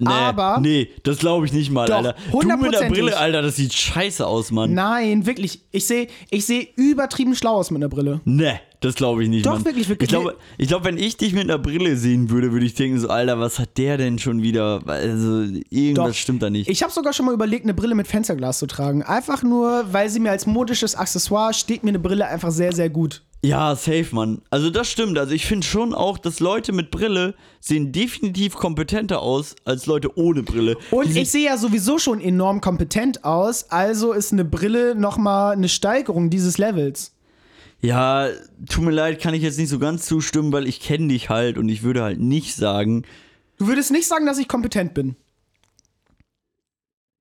Nee, 0.00 0.08
Aber- 0.10 0.58
Nee, 0.60 0.88
das 1.02 1.18
glaube 1.18 1.46
ich 1.46 1.52
nicht 1.52 1.70
mal, 1.70 1.86
Doch, 1.86 1.96
Alter. 1.96 2.14
Du 2.30 2.38
mit 2.56 2.72
der. 2.72 2.88
Brille, 2.88 3.16
Alter, 3.16 3.42
das 3.42 3.56
sieht 3.56 3.72
scheiße 3.72 4.26
aus, 4.26 4.50
Mann. 4.50 4.74
Nein, 4.74 5.26
wirklich. 5.26 5.60
Ich 5.70 5.86
sehe 5.86 6.08
ich 6.30 6.44
seh 6.46 6.68
übertrieben 6.76 7.34
schlau 7.34 7.54
aus 7.54 7.70
mit 7.70 7.78
einer 7.82 7.88
Brille. 7.88 8.20
Nee, 8.24 8.54
das 8.80 8.94
glaube 8.94 9.22
ich 9.22 9.28
nicht, 9.28 9.44
Doch, 9.46 9.52
Mann. 9.54 9.64
wirklich, 9.64 9.88
wirklich. 9.88 10.08
Ich 10.08 10.10
glaube, 10.10 10.36
ich 10.58 10.68
glaube, 10.68 10.84
wenn 10.86 10.96
ich 10.98 11.16
dich 11.16 11.32
mit 11.34 11.44
einer 11.44 11.58
Brille 11.58 11.96
sehen 11.96 12.30
würde, 12.30 12.52
würde 12.52 12.66
ich 12.66 12.74
denken 12.74 12.98
so, 12.98 13.08
Alter, 13.08 13.38
was 13.38 13.58
hat 13.58 13.76
der 13.78 13.96
denn 13.98 14.18
schon 14.18 14.42
wieder? 14.42 14.80
Also, 14.86 15.44
irgendwas 15.70 16.08
Doch. 16.08 16.14
stimmt 16.14 16.42
da 16.42 16.50
nicht. 16.50 16.68
Ich 16.68 16.82
habe 16.82 16.92
sogar 16.92 17.12
schon 17.12 17.26
mal 17.26 17.34
überlegt, 17.34 17.64
eine 17.64 17.74
Brille 17.74 17.94
mit 17.94 18.08
Fensterglas 18.08 18.58
zu 18.58 18.66
tragen. 18.66 19.02
Einfach 19.02 19.42
nur, 19.42 19.84
weil 19.92 20.08
sie 20.08 20.20
mir 20.20 20.30
als 20.30 20.46
modisches 20.46 20.94
Accessoire 20.96 21.52
steht 21.54 21.84
mir 21.84 21.90
eine 21.90 21.98
Brille 21.98 22.26
einfach 22.26 22.50
sehr, 22.50 22.72
sehr 22.72 22.88
gut. 22.90 23.22
Ja, 23.42 23.74
safe, 23.74 24.08
Mann. 24.12 24.42
Also 24.50 24.68
das 24.68 24.90
stimmt. 24.90 25.16
Also 25.18 25.32
ich 25.32 25.46
finde 25.46 25.66
schon 25.66 25.94
auch, 25.94 26.18
dass 26.18 26.40
Leute 26.40 26.72
mit 26.72 26.90
Brille 26.90 27.34
sehen 27.58 27.90
definitiv 27.90 28.54
kompetenter 28.54 29.22
aus 29.22 29.56
als 29.64 29.86
Leute 29.86 30.16
ohne 30.18 30.42
Brille. 30.42 30.76
Und 30.90 31.16
ich 31.16 31.30
sehe 31.30 31.46
ja 31.46 31.56
sowieso 31.56 31.98
schon 31.98 32.20
enorm 32.20 32.60
kompetent 32.60 33.24
aus, 33.24 33.70
also 33.70 34.12
ist 34.12 34.32
eine 34.32 34.44
Brille 34.44 34.94
nochmal 34.94 35.52
eine 35.52 35.70
Steigerung 35.70 36.28
dieses 36.28 36.58
Levels. 36.58 37.14
Ja, 37.80 38.28
tut 38.68 38.84
mir 38.84 38.90
leid, 38.90 39.22
kann 39.22 39.32
ich 39.32 39.42
jetzt 39.42 39.58
nicht 39.58 39.70
so 39.70 39.78
ganz 39.78 40.04
zustimmen, 40.04 40.52
weil 40.52 40.68
ich 40.68 40.80
kenne 40.80 41.08
dich 41.08 41.30
halt 41.30 41.56
und 41.56 41.70
ich 41.70 41.82
würde 41.82 42.02
halt 42.02 42.20
nicht 42.20 42.54
sagen, 42.54 43.04
Du 43.60 43.66
würdest 43.66 43.90
nicht 43.90 44.08
sagen, 44.08 44.24
dass 44.24 44.38
ich 44.38 44.48
kompetent 44.48 44.94
bin. 44.94 45.16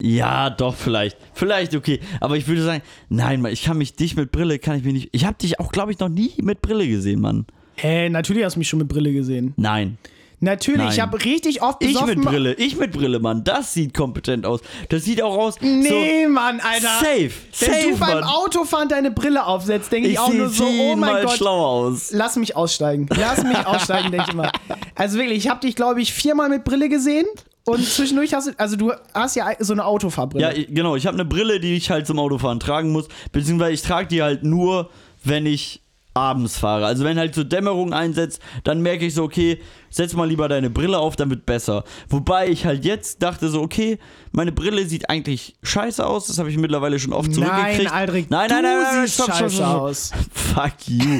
Ja, 0.01 0.49
doch, 0.49 0.75
vielleicht. 0.75 1.17
Vielleicht, 1.33 1.75
okay. 1.75 1.99
Aber 2.21 2.37
ich 2.37 2.47
würde 2.47 2.63
sagen, 2.63 2.81
nein, 3.09 3.41
Mann, 3.41 3.51
ich 3.51 3.63
kann 3.63 3.77
mich, 3.77 3.95
dich 3.95 4.15
mit 4.15 4.31
Brille, 4.31 4.57
kann 4.59 4.77
ich 4.77 4.83
mir 4.83 4.93
nicht. 4.93 5.09
Ich 5.11 5.25
habe 5.25 5.37
dich 5.37 5.59
auch, 5.59 5.71
glaube 5.71 5.91
ich, 5.91 5.99
noch 5.99 6.09
nie 6.09 6.33
mit 6.41 6.61
Brille 6.61 6.87
gesehen, 6.87 7.19
Mann. 7.19 7.45
Hä, 7.75 8.09
natürlich 8.09 8.43
hast 8.43 8.55
du 8.55 8.59
mich 8.59 8.69
schon 8.69 8.79
mit 8.79 8.87
Brille 8.87 9.11
gesehen. 9.11 9.53
Nein. 9.57 9.97
Natürlich, 10.41 10.79
Nein. 10.79 10.91
ich 10.93 10.99
habe 11.01 11.25
richtig 11.25 11.61
oft 11.61 11.83
Ich 11.83 11.89
besoffen... 11.93 12.19
mit 12.19 12.25
Brille, 12.25 12.53
ich 12.53 12.77
mit 12.77 12.93
Brille, 12.93 13.19
Mann. 13.19 13.43
Das 13.43 13.73
sieht 13.73 13.93
kompetent 13.93 14.45
aus. 14.45 14.61
Das 14.87 15.03
sieht 15.03 15.21
auch 15.21 15.37
aus. 15.37 15.55
Nee, 15.59 16.27
Mann, 16.27 16.61
Alter. 16.61 16.87
Safe. 16.99 17.31
Wenn 17.59 17.69
safe, 17.73 17.89
du 17.91 17.97
beim. 17.97 18.23
Autofahren 18.23 18.87
deine 18.87 19.11
Brille 19.11 19.45
aufsetzt, 19.45 19.91
denke 19.91 20.07
ich, 20.07 20.13
Ich 20.13 20.19
auch 20.19 20.31
nur 20.31 20.47
so, 20.47 20.65
oh 20.65 20.95
mein 20.95 21.25
Gott. 21.25 21.35
schlauer 21.35 21.67
aus. 21.67 22.11
Lass 22.13 22.37
mich 22.37 22.55
aussteigen. 22.55 23.09
Lass 23.17 23.43
mich 23.43 23.57
aussteigen, 23.65 24.11
denke 24.11 24.27
ich 24.29 24.33
immer. 24.33 24.49
Also 24.95 25.17
wirklich, 25.17 25.39
ich 25.39 25.49
habe 25.49 25.59
dich, 25.59 25.75
glaube 25.75 26.01
ich, 26.01 26.13
viermal 26.13 26.47
mit 26.47 26.63
Brille 26.63 26.87
gesehen 26.87 27.25
und 27.65 27.85
zwischendurch 27.85 28.33
hast 28.33 28.47
du, 28.47 28.51
also 28.57 28.75
du 28.75 28.91
hast 29.13 29.35
ja 29.35 29.51
so 29.59 29.73
eine 29.73 29.85
Autofahrbrille. 29.85 30.57
Ja, 30.57 30.63
genau. 30.69 30.95
Ich 30.95 31.05
habe 31.05 31.15
eine 31.15 31.25
Brille, 31.25 31.59
die 31.59 31.75
ich 31.75 31.89
halt 31.91 32.07
zum 32.07 32.17
Autofahren 32.19 32.59
tragen 32.59 32.91
muss. 32.91 33.07
Beziehungsweise 33.31 33.73
ich 33.73 33.81
trage 33.81 34.07
die 34.07 34.23
halt 34.23 34.43
nur, 34.43 34.89
wenn 35.23 35.45
ich 35.45 35.81
abends 36.13 36.57
fahre. 36.57 36.85
Also 36.85 37.03
wenn 37.03 37.17
halt 37.17 37.35
so 37.35 37.43
Dämmerung 37.43 37.93
einsetzt, 37.93 38.41
dann 38.63 38.81
merke 38.81 39.05
ich 39.05 39.13
so, 39.13 39.23
okay, 39.23 39.59
setz 39.89 40.13
mal 40.13 40.27
lieber 40.27 40.47
deine 40.47 40.69
Brille 40.69 40.97
auf, 40.97 41.15
dann 41.15 41.29
wird 41.29 41.45
besser. 41.45 41.83
Wobei 42.09 42.49
ich 42.49 42.65
halt 42.65 42.83
jetzt 42.83 43.21
dachte 43.21 43.49
so, 43.49 43.61
okay, 43.61 43.99
meine 44.31 44.51
Brille 44.51 44.85
sieht 44.85 45.09
eigentlich 45.09 45.55
scheiße 45.63 46.05
aus. 46.05 46.27
Das 46.27 46.39
habe 46.39 46.49
ich 46.49 46.57
mittlerweile 46.57 46.99
schon 46.99 47.13
oft 47.13 47.29
Nein, 47.29 47.35
zurückgekriegt. 47.35 47.93
Aldrich, 47.93 48.29
nein, 48.29 48.49
nein, 48.49 48.63
nein, 48.63 48.81
nein, 48.81 48.95
nein, 48.95 49.07
stopp, 49.07 49.33
stopp, 49.33 49.51
stopp. 49.51 49.65
aus. 49.81 50.11
Fuck 50.31 50.87
you. 50.87 51.19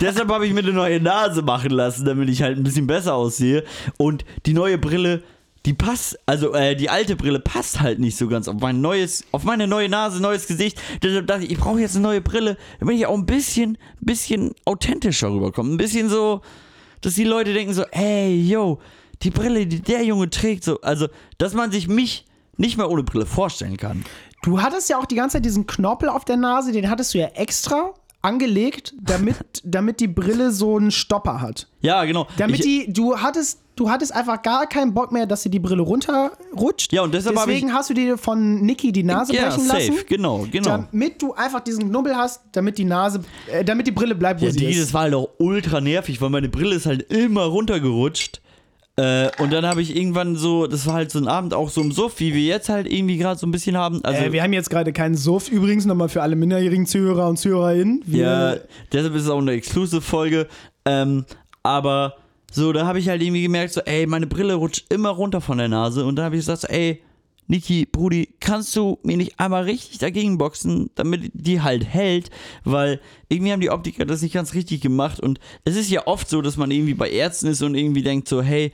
Deshalb 0.00 0.30
habe 0.30 0.46
ich 0.46 0.52
mir 0.52 0.60
eine 0.60 0.72
neue 0.72 1.00
Nase 1.00 1.42
machen 1.42 1.70
lassen, 1.70 2.04
damit 2.04 2.28
ich 2.28 2.42
halt 2.42 2.56
ein 2.56 2.64
bisschen 2.64 2.86
besser 2.86 3.14
aussehe. 3.14 3.64
Und 3.98 4.24
die 4.46 4.54
neue 4.54 4.78
Brille, 4.78 5.22
die 5.66 5.74
passt, 5.74 6.18
also 6.26 6.54
äh, 6.54 6.74
die 6.74 6.88
alte 6.88 7.16
Brille 7.16 7.38
passt 7.38 7.80
halt 7.80 7.98
nicht 7.98 8.16
so 8.16 8.28
ganz 8.28 8.48
auf 8.48 8.60
mein 8.60 8.80
neues, 8.80 9.24
auf 9.32 9.44
meine 9.44 9.66
neue 9.66 9.88
Nase, 9.88 10.20
neues 10.20 10.46
Gesicht. 10.46 10.80
Deshalb 11.02 11.26
dachte 11.26 11.44
ich, 11.44 11.50
ich 11.50 11.58
brauche 11.58 11.80
jetzt 11.80 11.96
eine 11.96 12.02
neue 12.02 12.20
Brille, 12.20 12.56
damit 12.78 12.96
ich 12.96 13.06
auch 13.06 13.16
ein 13.16 13.26
bisschen, 13.26 13.76
bisschen 14.00 14.52
authentischer 14.64 15.30
rüberkomme. 15.30 15.74
Ein 15.74 15.76
bisschen 15.76 16.08
so, 16.08 16.40
dass 17.02 17.14
die 17.14 17.24
Leute 17.24 17.52
denken 17.52 17.74
so, 17.74 17.82
ey, 17.90 18.40
yo, 18.40 18.78
die 19.22 19.30
Brille, 19.30 19.66
die 19.66 19.82
der 19.82 20.02
Junge 20.02 20.30
trägt, 20.30 20.64
so, 20.64 20.80
also, 20.80 21.08
dass 21.36 21.52
man 21.52 21.70
sich 21.70 21.88
mich 21.88 22.24
nicht 22.56 22.76
mehr 22.76 22.90
ohne 22.90 23.02
Brille 23.02 23.26
vorstellen 23.26 23.76
kann. 23.76 24.04
Du 24.42 24.62
hattest 24.62 24.88
ja 24.88 24.98
auch 24.98 25.06
die 25.06 25.16
ganze 25.16 25.36
Zeit 25.36 25.44
diesen 25.44 25.66
Knorpel 25.66 26.08
auf 26.08 26.24
der 26.24 26.38
Nase, 26.38 26.72
den 26.72 26.88
hattest 26.88 27.12
du 27.12 27.18
ja 27.18 27.26
extra 27.28 27.92
angelegt, 28.22 28.94
damit, 29.00 29.36
damit 29.64 30.00
die 30.00 30.08
Brille 30.08 30.52
so 30.52 30.76
einen 30.76 30.90
Stopper 30.90 31.40
hat. 31.40 31.68
Ja, 31.80 32.04
genau. 32.04 32.26
Damit 32.38 32.60
ich, 32.60 32.86
die, 32.86 32.92
du 32.92 33.18
hattest, 33.18 33.60
du 33.80 33.88
hattest 33.88 34.14
einfach 34.14 34.42
gar 34.42 34.66
keinen 34.66 34.92
Bock 34.92 35.10
mehr, 35.10 35.24
dass 35.26 35.42
dir 35.42 35.48
die 35.48 35.58
Brille 35.58 35.82
runterrutscht. 35.82 36.92
Ja, 36.92 37.02
und 37.02 37.14
deshalb 37.14 37.36
Deswegen 37.36 37.72
hast 37.72 37.88
du 37.88 37.94
dir 37.94 38.18
von 38.18 38.60
Niki 38.60 38.92
die 38.92 39.02
Nase 39.02 39.34
ja, 39.34 39.48
brechen 39.48 39.64
safe, 39.64 39.90
lassen. 39.90 40.04
genau, 40.06 40.46
genau. 40.50 40.68
Damit 40.68 41.22
du 41.22 41.32
einfach 41.32 41.60
diesen 41.60 41.88
Knubbel 41.88 42.14
hast, 42.14 42.42
damit 42.52 42.76
die 42.76 42.84
Nase, 42.84 43.22
äh, 43.50 43.64
damit 43.64 43.86
die 43.86 43.92
Brille 43.92 44.14
bleibt, 44.14 44.42
wo 44.42 44.44
Ja, 44.46 44.52
sie 44.52 44.58
die, 44.58 44.66
ist. 44.66 44.82
das 44.82 44.94
war 44.94 45.02
halt 45.02 45.14
auch 45.14 45.30
ultra 45.38 45.80
nervig, 45.80 46.20
weil 46.20 46.28
meine 46.28 46.50
Brille 46.50 46.74
ist 46.76 46.84
halt 46.84 47.10
immer 47.10 47.44
runtergerutscht. 47.44 48.42
Äh, 48.96 49.30
und 49.38 49.50
dann 49.50 49.64
habe 49.64 49.80
ich 49.80 49.96
irgendwann 49.96 50.36
so, 50.36 50.66
das 50.66 50.86
war 50.86 50.92
halt 50.94 51.10
so 51.10 51.18
ein 51.18 51.26
Abend 51.26 51.54
auch 51.54 51.70
so 51.70 51.80
im 51.80 51.90
Suff, 51.90 52.20
wie 52.20 52.34
wir 52.34 52.42
jetzt 52.42 52.68
halt 52.68 52.86
irgendwie 52.86 53.16
gerade 53.16 53.38
so 53.40 53.46
ein 53.46 53.50
bisschen 53.50 53.78
haben. 53.78 54.04
Also, 54.04 54.24
äh, 54.24 54.32
wir 54.32 54.42
haben 54.42 54.52
jetzt 54.52 54.68
gerade 54.68 54.92
keinen 54.92 55.14
Suff. 55.16 55.48
Übrigens 55.48 55.86
nochmal 55.86 56.10
für 56.10 56.20
alle 56.20 56.36
minderjährigen 56.36 56.84
Zuhörer 56.84 57.28
und 57.28 57.38
Zuhörerinnen. 57.38 58.02
Wir, 58.04 58.22
ja, 58.24 58.56
deshalb 58.92 59.14
ist 59.14 59.22
es 59.22 59.30
auch 59.30 59.38
eine 59.38 59.52
Exclusive-Folge. 59.52 60.48
Ähm, 60.84 61.24
aber 61.62 62.16
so, 62.50 62.72
da 62.72 62.86
habe 62.86 62.98
ich 62.98 63.08
halt 63.08 63.22
irgendwie 63.22 63.42
gemerkt, 63.42 63.72
so, 63.72 63.80
ey, 63.82 64.06
meine 64.06 64.26
Brille 64.26 64.54
rutscht 64.54 64.92
immer 64.92 65.10
runter 65.10 65.40
von 65.40 65.58
der 65.58 65.68
Nase. 65.68 66.04
Und 66.04 66.16
dann 66.16 66.26
habe 66.26 66.36
ich 66.36 66.40
gesagt, 66.40 66.62
so, 66.62 66.68
ey, 66.68 67.02
Niki, 67.46 67.84
Brudi, 67.84 68.28
kannst 68.38 68.74
du 68.76 68.98
mir 69.02 69.16
nicht 69.16 69.38
einmal 69.40 69.64
richtig 69.64 69.98
dagegen 69.98 70.38
boxen, 70.38 70.90
damit 70.94 71.30
die 71.34 71.60
halt 71.60 71.84
hält? 71.84 72.30
Weil 72.64 73.00
irgendwie 73.28 73.52
haben 73.52 73.60
die 73.60 73.70
Optiker 73.70 74.04
das 74.04 74.22
nicht 74.22 74.34
ganz 74.34 74.54
richtig 74.54 74.80
gemacht. 74.80 75.18
Und 75.20 75.40
es 75.64 75.76
ist 75.76 75.90
ja 75.90 76.06
oft 76.06 76.28
so, 76.28 76.42
dass 76.42 76.56
man 76.56 76.70
irgendwie 76.70 76.94
bei 76.94 77.10
Ärzten 77.10 77.48
ist 77.48 77.62
und 77.62 77.74
irgendwie 77.74 78.02
denkt 78.02 78.28
so, 78.28 78.40
hey, 78.40 78.72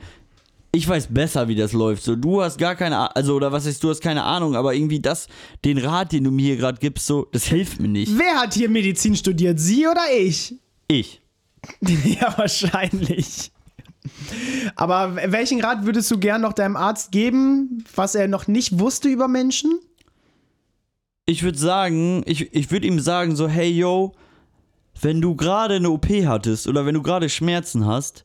ich 0.72 0.86
weiß 0.86 1.08
besser, 1.08 1.48
wie 1.48 1.54
das 1.54 1.72
läuft. 1.72 2.02
So, 2.02 2.16
du 2.16 2.42
hast 2.42 2.58
gar 2.58 2.76
keine 2.76 2.96
Ahnung, 2.96 3.12
also, 3.14 3.34
oder 3.34 3.50
was 3.50 3.66
heißt, 3.66 3.82
du 3.82 3.88
hast 3.88 4.02
keine 4.02 4.24
Ahnung, 4.24 4.56
aber 4.56 4.74
irgendwie 4.74 5.00
das, 5.00 5.26
den 5.64 5.78
Rat, 5.78 6.12
den 6.12 6.24
du 6.24 6.30
mir 6.30 6.46
hier 6.46 6.56
gerade 6.56 6.78
gibst, 6.78 7.06
so, 7.06 7.26
das 7.32 7.44
hilft 7.44 7.80
mir 7.80 7.88
nicht. 7.88 8.12
Wer 8.18 8.40
hat 8.40 8.52
hier 8.52 8.68
Medizin 8.68 9.16
studiert? 9.16 9.58
Sie 9.58 9.86
oder 9.86 10.04
ich? 10.14 10.54
Ich. 10.88 11.22
ja, 11.80 12.34
wahrscheinlich. 12.36 13.50
Aber 14.74 15.16
welchen 15.16 15.60
Rat 15.60 15.84
würdest 15.84 16.10
du 16.10 16.18
gern 16.18 16.42
noch 16.42 16.52
deinem 16.52 16.76
Arzt 16.76 17.12
geben, 17.12 17.84
was 17.94 18.14
er 18.14 18.28
noch 18.28 18.46
nicht 18.46 18.78
wusste 18.78 19.08
über 19.08 19.28
Menschen? 19.28 19.78
Ich 21.26 21.42
würde 21.42 21.58
sagen, 21.58 22.22
ich, 22.26 22.54
ich 22.54 22.70
würde 22.70 22.86
ihm 22.86 23.00
sagen, 23.00 23.34
so, 23.34 23.48
hey, 23.48 23.70
yo, 23.70 24.12
wenn 25.00 25.20
du 25.20 25.34
gerade 25.34 25.74
eine 25.74 25.90
OP 25.90 26.06
hattest 26.08 26.66
oder 26.66 26.86
wenn 26.86 26.94
du 26.94 27.02
gerade 27.02 27.28
Schmerzen 27.28 27.86
hast, 27.86 28.24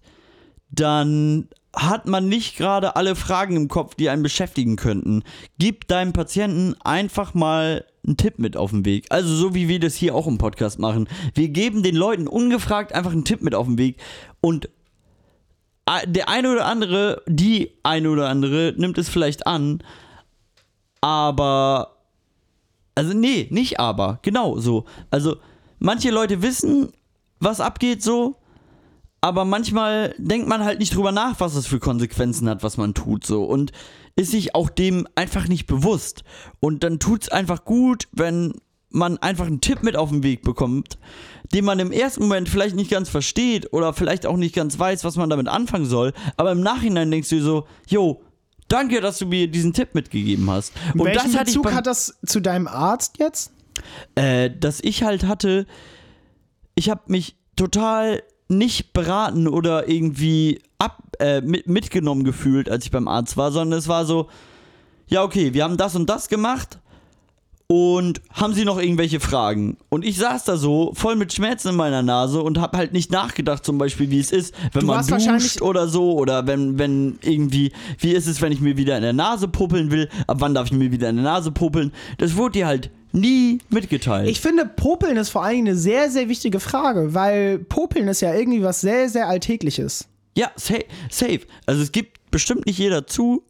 dann 0.69 1.47
hat 1.75 2.05
man 2.05 2.27
nicht 2.27 2.57
gerade 2.57 2.95
alle 2.95 3.15
Fragen 3.15 3.55
im 3.55 3.67
Kopf, 3.67 3.95
die 3.95 4.09
einen 4.09 4.23
beschäftigen 4.23 4.75
könnten. 4.75 5.23
Gib 5.57 5.87
deinem 5.87 6.13
Patienten 6.13 6.75
einfach 6.83 7.33
mal 7.33 7.85
einen 8.05 8.17
Tipp 8.17 8.39
mit 8.39 8.57
auf 8.57 8.71
den 8.71 8.85
Weg. 8.85 9.05
Also 9.09 9.33
so 9.35 9.53
wie 9.53 9.67
wir 9.67 9.79
das 9.79 9.95
hier 9.95 10.15
auch 10.15 10.27
im 10.27 10.37
Podcast 10.37 10.79
machen. 10.79 11.07
Wir 11.33 11.49
geben 11.49 11.83
den 11.83 11.95
Leuten 11.95 12.27
ungefragt 12.27 12.93
einfach 12.93 13.11
einen 13.11 13.25
Tipp 13.25 13.41
mit 13.41 13.55
auf 13.55 13.67
den 13.67 13.77
Weg 13.77 13.97
und 14.41 14.69
der 16.05 16.29
eine 16.29 16.51
oder 16.51 16.65
andere, 16.65 17.21
die 17.27 17.71
eine 17.83 18.09
oder 18.09 18.29
andere 18.29 18.73
nimmt 18.77 18.97
es 18.97 19.09
vielleicht 19.09 19.47
an, 19.47 19.83
aber 21.01 21.97
also 22.95 23.13
nee, 23.13 23.47
nicht 23.49 23.79
aber, 23.79 24.19
genau 24.21 24.59
so. 24.59 24.85
Also 25.09 25.37
manche 25.79 26.11
Leute 26.11 26.41
wissen, 26.41 26.91
was 27.39 27.59
abgeht 27.59 28.03
so, 28.03 28.35
aber 29.21 29.45
manchmal 29.45 30.13
denkt 30.17 30.47
man 30.47 30.63
halt 30.63 30.79
nicht 30.79 30.95
drüber 30.95 31.11
nach, 31.11 31.39
was 31.39 31.55
es 31.55 31.67
für 31.67 31.79
Konsequenzen 31.79 32.49
hat, 32.49 32.63
was 32.63 32.77
man 32.77 32.93
tut 32.93 33.25
so 33.25 33.43
und 33.43 33.71
ist 34.15 34.31
sich 34.31 34.55
auch 34.55 34.69
dem 34.69 35.07
einfach 35.15 35.47
nicht 35.47 35.67
bewusst 35.67 36.23
und 36.59 36.83
dann 36.83 36.99
tut's 36.99 37.29
einfach 37.29 37.65
gut, 37.65 38.07
wenn 38.11 38.53
man 38.91 39.17
einfach 39.17 39.47
einen 39.47 39.61
Tipp 39.61 39.83
mit 39.83 39.95
auf 39.95 40.09
den 40.09 40.23
Weg 40.23 40.43
bekommt, 40.43 40.97
den 41.53 41.65
man 41.65 41.79
im 41.79 41.91
ersten 41.91 42.23
Moment 42.23 42.49
vielleicht 42.49 42.75
nicht 42.75 42.91
ganz 42.91 43.09
versteht 43.09 43.73
oder 43.73 43.93
vielleicht 43.93 44.25
auch 44.25 44.37
nicht 44.37 44.55
ganz 44.55 44.77
weiß, 44.77 45.03
was 45.03 45.15
man 45.15 45.29
damit 45.29 45.47
anfangen 45.47 45.85
soll, 45.85 46.13
aber 46.37 46.51
im 46.51 46.61
Nachhinein 46.61 47.09
denkst 47.11 47.29
du 47.29 47.35
dir 47.35 47.43
so, 47.43 47.67
jo, 47.87 48.21
danke, 48.67 49.01
dass 49.01 49.17
du 49.17 49.25
mir 49.25 49.47
diesen 49.47 49.73
Tipp 49.73 49.95
mitgegeben 49.95 50.49
hast. 50.49 50.73
Und 50.93 51.05
Welchen 51.05 51.33
das 51.33 51.45
Bezug 51.45 51.73
hat 51.73 51.87
das 51.87 52.17
zu 52.25 52.39
deinem 52.39 52.67
Arzt 52.67 53.17
jetzt? 53.19 53.51
äh, 54.15 54.49
dass 54.49 54.79
ich 54.81 55.03
halt 55.03 55.25
hatte, 55.25 55.65
ich 56.75 56.89
habe 56.89 57.01
mich 57.07 57.35
total 57.55 58.23
nicht 58.47 58.93
beraten 58.93 59.47
oder 59.47 59.87
irgendwie 59.87 60.61
ab, 60.77 61.15
äh, 61.19 61.41
mit, 61.41 61.67
mitgenommen 61.67 62.23
gefühlt, 62.23 62.69
als 62.69 62.85
ich 62.85 62.91
beim 62.91 63.07
Arzt 63.07 63.37
war, 63.37 63.51
sondern 63.51 63.79
es 63.79 63.87
war 63.87 64.05
so, 64.05 64.29
ja, 65.07 65.23
okay, 65.23 65.53
wir 65.53 65.63
haben 65.63 65.77
das 65.77 65.95
und 65.95 66.09
das 66.09 66.27
gemacht 66.27 66.79
und 67.71 68.21
haben 68.33 68.53
Sie 68.53 68.65
noch 68.65 68.77
irgendwelche 68.77 69.21
Fragen? 69.21 69.77
Und 69.87 70.03
ich 70.03 70.17
saß 70.17 70.43
da 70.43 70.57
so, 70.57 70.91
voll 70.93 71.15
mit 71.15 71.31
Schmerzen 71.31 71.69
in 71.69 71.75
meiner 71.77 72.01
Nase 72.01 72.43
und 72.43 72.59
habe 72.59 72.77
halt 72.77 72.91
nicht 72.91 73.13
nachgedacht, 73.13 73.63
zum 73.63 73.77
Beispiel, 73.77 74.09
wie 74.09 74.19
es 74.19 74.33
ist, 74.33 74.53
wenn 74.73 74.81
Du 74.81 74.87
man 74.87 75.07
duscht 75.07 75.61
oder 75.61 75.87
so, 75.87 76.11
oder 76.15 76.45
wenn, 76.47 76.77
wenn 76.77 77.17
irgendwie, 77.21 77.71
wie 77.97 78.11
ist 78.11 78.27
es, 78.27 78.41
wenn 78.41 78.51
ich 78.51 78.59
mir 78.59 78.75
wieder 78.75 78.97
in 78.97 79.03
der 79.03 79.13
Nase 79.13 79.47
puppeln 79.47 79.89
will, 79.89 80.09
ab 80.27 80.37
wann 80.41 80.53
darf 80.53 80.65
ich 80.65 80.73
mir 80.73 80.91
wieder 80.91 81.07
in 81.07 81.15
der 81.15 81.23
Nase 81.23 81.51
puppeln? 81.51 81.93
Das 82.17 82.35
wurde 82.35 82.59
dir 82.59 82.67
halt 82.67 82.89
nie 83.13 83.59
mitgeteilt. 83.69 84.27
Ich 84.27 84.41
finde, 84.41 84.65
Popeln 84.65 85.15
ist 85.15 85.29
vor 85.29 85.41
allen 85.41 85.55
Dingen 85.55 85.67
eine 85.69 85.77
sehr, 85.77 86.09
sehr 86.09 86.27
wichtige 86.27 86.59
Frage, 86.59 87.13
weil 87.13 87.57
Popeln 87.57 88.09
ist 88.09 88.19
ja 88.19 88.33
irgendwie 88.33 88.63
was 88.63 88.81
sehr, 88.81 89.07
sehr 89.07 89.29
Alltägliches. 89.29 90.09
Ja, 90.35 90.51
safe, 90.57 90.83
safe. 91.09 91.41
Also 91.65 91.81
es 91.81 91.93
gibt 91.93 92.19
bestimmt 92.31 92.65
nicht 92.65 92.79
jeder 92.79 93.07
zu 93.07 93.43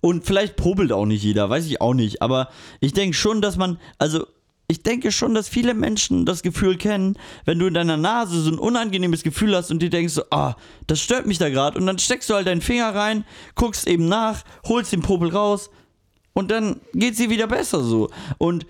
und 0.00 0.24
vielleicht 0.24 0.56
probelt 0.56 0.92
auch 0.92 1.06
nicht 1.06 1.22
jeder, 1.22 1.50
weiß 1.50 1.66
ich 1.66 1.80
auch 1.80 1.94
nicht. 1.94 2.22
Aber 2.22 2.48
ich 2.80 2.92
denke 2.92 3.16
schon, 3.16 3.42
dass 3.42 3.56
man, 3.56 3.78
also 3.98 4.26
ich 4.68 4.82
denke 4.82 5.10
schon, 5.10 5.34
dass 5.34 5.48
viele 5.48 5.74
Menschen 5.74 6.24
das 6.24 6.42
Gefühl 6.42 6.76
kennen, 6.76 7.16
wenn 7.44 7.58
du 7.58 7.66
in 7.66 7.74
deiner 7.74 7.96
Nase 7.96 8.40
so 8.40 8.50
ein 8.50 8.58
unangenehmes 8.58 9.24
Gefühl 9.24 9.56
hast 9.56 9.70
und 9.70 9.82
dir 9.82 9.90
denkst 9.90 10.14
so, 10.14 10.22
ah, 10.30 10.54
das 10.86 11.00
stört 11.00 11.26
mich 11.26 11.38
da 11.38 11.48
gerade 11.48 11.78
und 11.78 11.86
dann 11.86 11.98
steckst 11.98 12.30
du 12.30 12.34
halt 12.34 12.46
deinen 12.46 12.60
Finger 12.60 12.94
rein, 12.94 13.24
guckst 13.56 13.86
eben 13.88 14.08
nach, 14.08 14.44
holst 14.66 14.92
den 14.92 15.02
Popel 15.02 15.30
raus 15.30 15.70
und 16.34 16.50
dann 16.50 16.80
geht's 16.94 17.18
dir 17.18 17.30
wieder 17.30 17.48
besser 17.48 17.82
so. 17.82 18.10
Und 18.38 18.64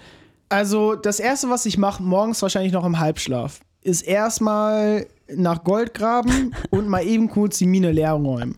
Also, 0.49 0.95
das 0.97 1.21
erste, 1.21 1.51
was 1.51 1.67
ich 1.67 1.77
mache, 1.77 2.03
morgens 2.03 2.41
wahrscheinlich 2.41 2.73
noch 2.73 2.85
im 2.87 2.99
Halbschlaf, 2.99 3.61
ist 3.83 4.03
erstmal 4.03 5.07
nach 5.29 5.65
Gold 5.65 5.95
graben 5.95 6.55
und 6.71 6.89
mal 6.89 7.07
eben 7.07 7.29
kurz 7.29 7.59
die 7.59 7.67
Mine 7.67 7.93
leer 7.93 8.13
räumen. 8.13 8.57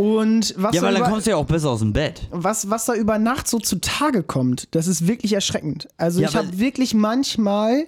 Und 0.00 0.54
was, 0.56 0.74
ja, 0.74 0.80
weil 0.82 0.94
dann 0.94 1.02
kommst 1.10 1.26
du 1.26 1.30
ja 1.32 1.36
auch 1.36 1.44
besser 1.44 1.70
aus 1.70 1.80
dem 1.80 1.92
Bett. 1.92 2.22
was, 2.30 2.70
was 2.70 2.86
da 2.86 2.94
über 2.94 3.18
Nacht 3.18 3.46
so 3.48 3.58
zutage 3.58 4.22
kommt, 4.22 4.68
das 4.74 4.86
ist 4.86 5.06
wirklich 5.06 5.32
erschreckend. 5.34 5.88
Also, 5.98 6.20
Ja, 6.22 6.28
ich 6.28 6.36
habe 6.36 6.58
wirklich 6.58 6.94
manchmal 6.94 7.86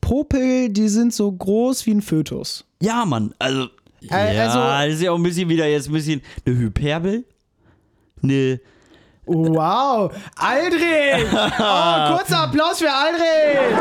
Popel, 0.00 0.68
die 0.68 0.88
sind 0.88 1.12
so 1.12 1.30
groß 1.32 1.84
wie 1.86 1.94
ein 1.94 2.02
Fötus. 2.02 2.64
Ja, 2.80 3.04
Mann, 3.04 3.34
also. 3.40 3.66
Äh, 4.08 4.36
ja, 4.36 4.44
also- 4.44 4.58
das 4.60 4.94
ist 4.94 5.02
ja 5.02 5.10
auch 5.10 5.16
ein 5.16 5.22
bisschen 5.24 5.48
wieder 5.48 5.66
jetzt 5.66 5.88
ein 5.88 5.92
bisschen 5.92 6.22
eine 6.46 6.56
Hyperbel. 6.56 7.24
Eine. 8.22 8.60
Wow, 9.26 10.12
Aldrin! 10.36 11.26
Oh, 11.32 12.16
kurzer 12.16 12.38
Applaus 12.44 12.78
für 12.78 12.90
Aldrin! 12.90 13.76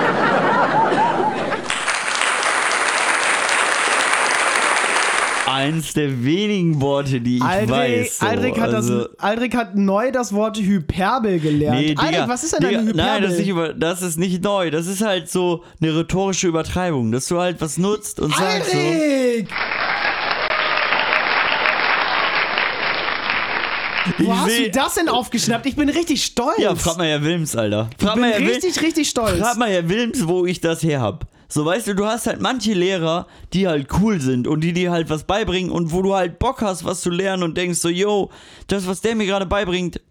Eins 5.47 5.93
der 5.93 6.25
wenigen 6.25 6.81
Worte, 6.81 7.21
die 7.21 7.37
ich 7.37 7.41
Aldrin, 7.43 7.69
weiß. 7.69 8.19
So. 8.19 8.25
Aldrin, 8.25 8.59
hat 8.61 8.73
also, 8.73 8.97
das, 9.05 9.19
Aldrin 9.19 9.53
hat 9.53 9.75
neu 9.75 10.11
das 10.11 10.33
Wort 10.33 10.57
Hyperbel 10.57 11.39
gelernt. 11.39 11.79
Nee, 11.79 11.95
Digga, 11.95 12.27
was 12.27 12.43
ist 12.43 12.53
denn 12.53 12.67
Digga, 12.67 12.79
eine 12.79 12.89
Hyperbel? 12.89 13.05
Nein, 13.05 13.21
das 13.23 13.31
ist, 13.31 13.39
nicht 13.39 13.47
über, 13.47 13.73
das 13.73 14.01
ist 14.01 14.17
nicht 14.17 14.43
neu. 14.43 14.71
Das 14.71 14.87
ist 14.87 15.01
halt 15.01 15.29
so 15.29 15.63
eine 15.81 15.95
rhetorische 15.95 16.47
Übertreibung, 16.47 17.13
dass 17.13 17.27
du 17.27 17.39
halt 17.39 17.61
was 17.61 17.77
nutzt 17.77 18.19
und 18.19 18.35
sagst 18.35 18.71
so. 18.71 18.77
Wo 24.19 24.35
hast 24.37 24.49
seh- 24.49 24.65
du 24.65 24.71
das 24.71 24.95
denn 24.95 25.09
aufgeschnappt? 25.09 25.65
Ich 25.65 25.75
bin 25.75 25.89
richtig 25.89 26.23
stolz. 26.23 26.59
Ja, 26.59 26.75
frag 26.75 26.97
mal 26.97 27.07
Herr 27.07 27.23
Wilms, 27.23 27.55
Alter. 27.55 27.89
Frag 27.97 28.09
ich 28.09 28.13
bin 28.13 28.21
mal 28.21 28.31
Herr 28.31 28.39
richtig, 28.39 28.81
richtig 28.81 29.09
stolz. 29.09 29.39
Frag 29.39 29.57
mal 29.57 29.69
Herr 29.69 29.87
Wilms, 29.87 30.27
wo 30.27 30.45
ich 30.45 30.61
das 30.61 30.83
her 30.83 31.01
hab. 31.01 31.25
So, 31.49 31.65
weißt 31.65 31.87
du, 31.87 31.95
du 31.95 32.05
hast 32.05 32.27
halt 32.27 32.41
manche 32.41 32.73
Lehrer, 32.73 33.27
die 33.53 33.67
halt 33.67 33.87
cool 34.01 34.19
sind 34.19 34.47
und 34.47 34.61
die 34.61 34.73
dir 34.73 34.91
halt 34.91 35.09
was 35.09 35.23
beibringen 35.23 35.71
und 35.71 35.91
wo 35.91 36.01
du 36.01 36.13
halt 36.13 36.39
Bock 36.39 36.61
hast, 36.61 36.83
was 36.83 37.01
zu 37.01 37.09
lernen 37.09 37.43
und 37.43 37.57
denkst 37.57 37.79
so, 37.79 37.89
yo, 37.89 38.29
das, 38.67 38.85
was 38.87 39.01
der 39.01 39.15
mir 39.15 39.25
gerade 39.25 39.45
beibringt, 39.45 40.01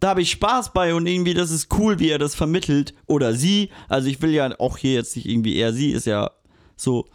da 0.00 0.08
habe 0.08 0.22
ich 0.22 0.30
Spaß 0.30 0.72
bei 0.72 0.94
und 0.94 1.06
irgendwie, 1.06 1.34
das 1.34 1.50
ist 1.50 1.72
cool, 1.78 1.98
wie 1.98 2.10
er 2.10 2.18
das 2.18 2.34
vermittelt. 2.34 2.94
Oder 3.06 3.34
sie. 3.34 3.70
Also 3.88 4.08
ich 4.08 4.20
will 4.22 4.30
ja 4.30 4.58
auch 4.58 4.78
hier 4.78 4.94
jetzt 4.94 5.16
nicht 5.16 5.26
irgendwie 5.26 5.56
er, 5.56 5.72
sie 5.72 5.92
ist 5.92 6.06
ja 6.06 6.30
so. 6.76 7.06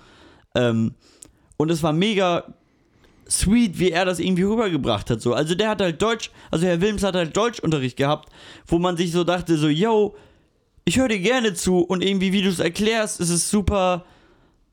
Ähm, 0.56 0.96
und 1.58 1.70
es 1.70 1.84
war 1.84 1.94
mega 1.94 2.54
sweet, 3.30 3.80
wie 3.80 3.92
er 3.92 4.06
das 4.06 4.20
irgendwie 4.20 4.44
rübergebracht 4.44 5.10
hat. 5.10 5.22
So. 5.22 5.34
Also 5.34 5.56
der 5.56 5.70
hat 5.70 5.82
halt 5.82 6.02
Deutsch, 6.02 6.32
also 6.50 6.66
Herr 6.66 6.82
Wilms 6.82 7.04
hat 7.04 7.16
halt 7.16 7.36
Deutschunterricht 7.36 7.98
gehabt, 7.98 8.30
wo 8.68 8.78
man 8.78 8.98
sich 8.98 9.12
so 9.12 9.24
dachte, 9.24 9.58
so, 9.58 9.68
yo, 9.68 10.16
ich 10.86 10.98
höre 10.98 11.08
dir 11.08 11.20
gerne 11.20 11.54
zu 11.54 11.80
und 11.80 12.04
irgendwie, 12.04 12.34
wie 12.34 12.42
du 12.42 12.50
es 12.50 12.60
erklärst, 12.60 13.20
ist 13.20 13.30
es 13.30 13.50
super. 13.50 14.06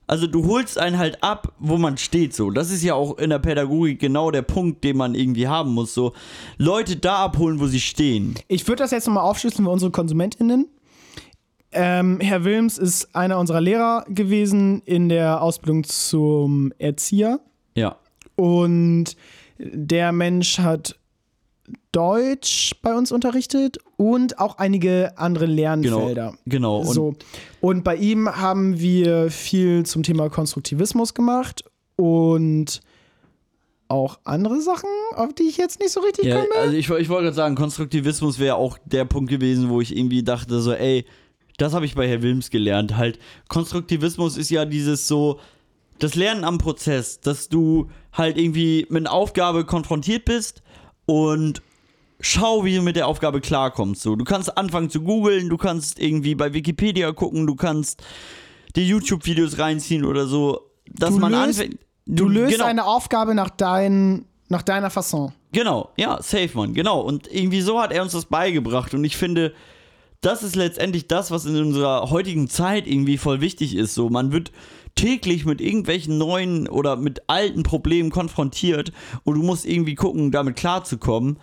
Also 0.07 0.27
du 0.27 0.47
holst 0.47 0.79
einen 0.79 0.97
halt 0.97 1.23
ab, 1.23 1.53
wo 1.59 1.77
man 1.77 1.99
steht 1.99 2.35
so. 2.35 2.51
Das 2.51 2.71
ist 2.71 2.83
ja 2.83 2.95
auch 2.95 3.19
in 3.19 3.29
der 3.29 3.39
Pädagogik 3.39 4.01
genau 4.01 4.31
der 4.31 4.41
Punkt, 4.41 4.83
den 4.83 4.97
man 4.97 5.15
irgendwie 5.15 5.49
haben 5.49 5.75
muss. 5.75 5.93
So 5.93 6.15
Leute 6.57 6.97
da 6.97 7.25
abholen, 7.25 7.61
wo 7.61 7.67
sie 7.67 7.81
stehen. 7.81 8.35
Ich 8.49 8.67
würde 8.67 8.83
das 8.83 8.91
jetzt 8.91 9.07
nochmal 9.07 9.25
aufschlüsseln 9.25 9.67
für 9.67 9.71
unsere 9.71 9.91
KonsumentInnen. 9.91 10.67
Ähm, 11.73 12.21
Herr 12.21 12.45
Wilms 12.45 12.79
ist 12.79 13.15
einer 13.15 13.39
unserer 13.39 13.61
Lehrer 13.61 14.07
gewesen 14.09 14.81
in 14.87 15.11
der 15.11 15.43
Ausbildung 15.43 15.85
zum 15.85 16.73
Erzieher. 16.79 17.41
Ja. 17.75 17.97
Und 18.35 19.15
der 19.59 20.13
Mensch 20.13 20.59
hat 20.59 20.99
Deutsch 21.93 22.75
bei 22.83 22.95
uns 22.95 23.11
unterrichtet 23.13 23.79
und 23.97 24.39
auch 24.39 24.59
einige 24.59 25.17
andere 25.19 25.47
Genau. 25.47 25.57
Lernfelder. 25.57 26.35
Genau. 26.47 26.79
Und 26.81 26.87
so. 26.87 27.15
Und 27.61 27.85
bei 27.85 27.97
ihm 27.97 28.29
haben 28.29 28.79
wir 28.79 29.31
viel 29.31 29.85
zum 29.87 30.03
Thema 30.03 30.29
Konstruktivismus 30.29 31.15
gemacht 31.15 31.65
und 31.97 32.81
auch 33.89 34.19
andere 34.25 34.61
Sachen, 34.61 34.89
auf 35.17 35.33
die 35.35 35.45
ich 35.45 35.57
jetzt 35.57 35.81
nicht 35.81 35.91
so 35.93 36.01
richtig 36.01 36.27
Ja, 36.27 36.41
komme. 36.41 36.55
also 36.59 36.77
ich, 36.77 36.91
ich 36.91 37.09
wollte 37.09 37.25
gerade 37.25 37.35
sagen, 37.37 37.55
Konstruktivismus 37.55 38.39
wäre 38.39 38.57
auch 38.57 38.77
der 38.85 39.07
Punkt 39.07 39.31
gewesen, 39.31 39.71
wo 39.71 39.81
ich 39.81 39.97
irgendwie 39.97 40.23
dachte, 40.23 40.61
so, 40.61 40.73
ey, 40.73 41.07
das 41.57 41.73
habe 41.73 41.87
ich 41.87 41.95
bei 41.95 42.07
Herr 42.07 42.23
Wilms 42.23 42.51
gelernt. 42.51 42.97
Halt, 42.97 43.19
Konstruktivismus 43.49 44.37
ist 44.37 44.51
ja 44.51 44.67
dieses 44.67 45.09
so, 45.09 45.41
das 45.99 46.15
Lernen 46.15 46.45
am 46.45 46.59
Prozess, 46.59 47.19
dass 47.21 47.49
du 47.49 47.89
halt 48.13 48.37
irgendwie 48.37 48.87
mit 48.91 49.07
einer 49.07 49.13
Aufgabe 49.13 49.65
konfrontiert 49.65 50.25
bist 50.27 50.63
und 51.09 51.63
schau, 52.21 52.65
wie 52.67 52.77
du 52.77 52.83
mit 52.83 52.97
der 52.97 53.07
Aufgabe 53.07 53.41
klarkommst. 53.41 54.03
So, 54.03 54.15
du 54.15 54.25
kannst 54.25 54.57
anfangen 54.59 54.91
zu 54.91 55.01
googeln, 55.01 55.49
du 55.49 55.57
kannst 55.57 55.99
irgendwie 55.99 56.35
bei 56.35 56.53
Wikipedia 56.53 57.13
gucken, 57.13 57.47
du 57.47 57.55
kannst 57.55 58.03
dir 58.77 58.85
YouTube-Videos 58.85 59.59
reinziehen 59.59 60.05
oder 60.05 60.27
so, 60.27 60.61
dass 60.87 61.15
Du 61.15 61.19
man 61.21 61.33
löst- 61.33 61.61
anfängt. 61.61 61.79
du 62.07 62.29
löst 62.29 62.53
genau. 62.53 62.67
eine 62.67 62.85
Aufgabe 62.87 63.35
nach, 63.35 63.49
dein, 63.51 64.27
nach 64.49 64.63
deiner 64.63 64.91
Fasson. 64.91 65.33
Genau, 65.53 65.89
ja, 65.97 66.21
safe, 66.23 66.51
Mann, 66.53 66.75
genau. 66.75 67.01
Und 67.01 67.27
irgendwie 67.33 67.63
so 67.63 67.81
hat 67.81 67.91
er 67.91 68.03
uns 68.03 68.13
das 68.13 68.27
beigebracht. 68.27 68.93
Und 68.93 69.03
ich 69.05 69.17
finde, 69.17 69.55
das 70.21 70.43
ist 70.43 70.57
letztendlich 70.57 71.07
das, 71.09 71.31
was 71.31 71.47
in 71.47 71.57
unserer 71.57 72.11
heutigen 72.11 72.49
Zeit 72.51 72.87
irgendwie 72.87 73.17
voll 73.17 73.41
wichtig 73.41 73.75
ist. 73.75 73.95
So, 73.95 74.11
man 74.11 74.31
wird 74.33 74.53
täglich 74.99 75.47
mit 75.47 75.61
irgendwelchen 75.61 76.19
neuen 76.19 76.69
oder 76.69 76.97
mit 76.97 77.23
alten 77.29 77.63
Problemen 77.63 78.11
konfrontiert 78.11 78.91
und 79.23 79.37
du 79.37 79.43
musst 79.43 79.65
irgendwie 79.65 79.95
gucken, 79.95 80.33
damit 80.33 80.57
klarzukommen. 80.57 81.39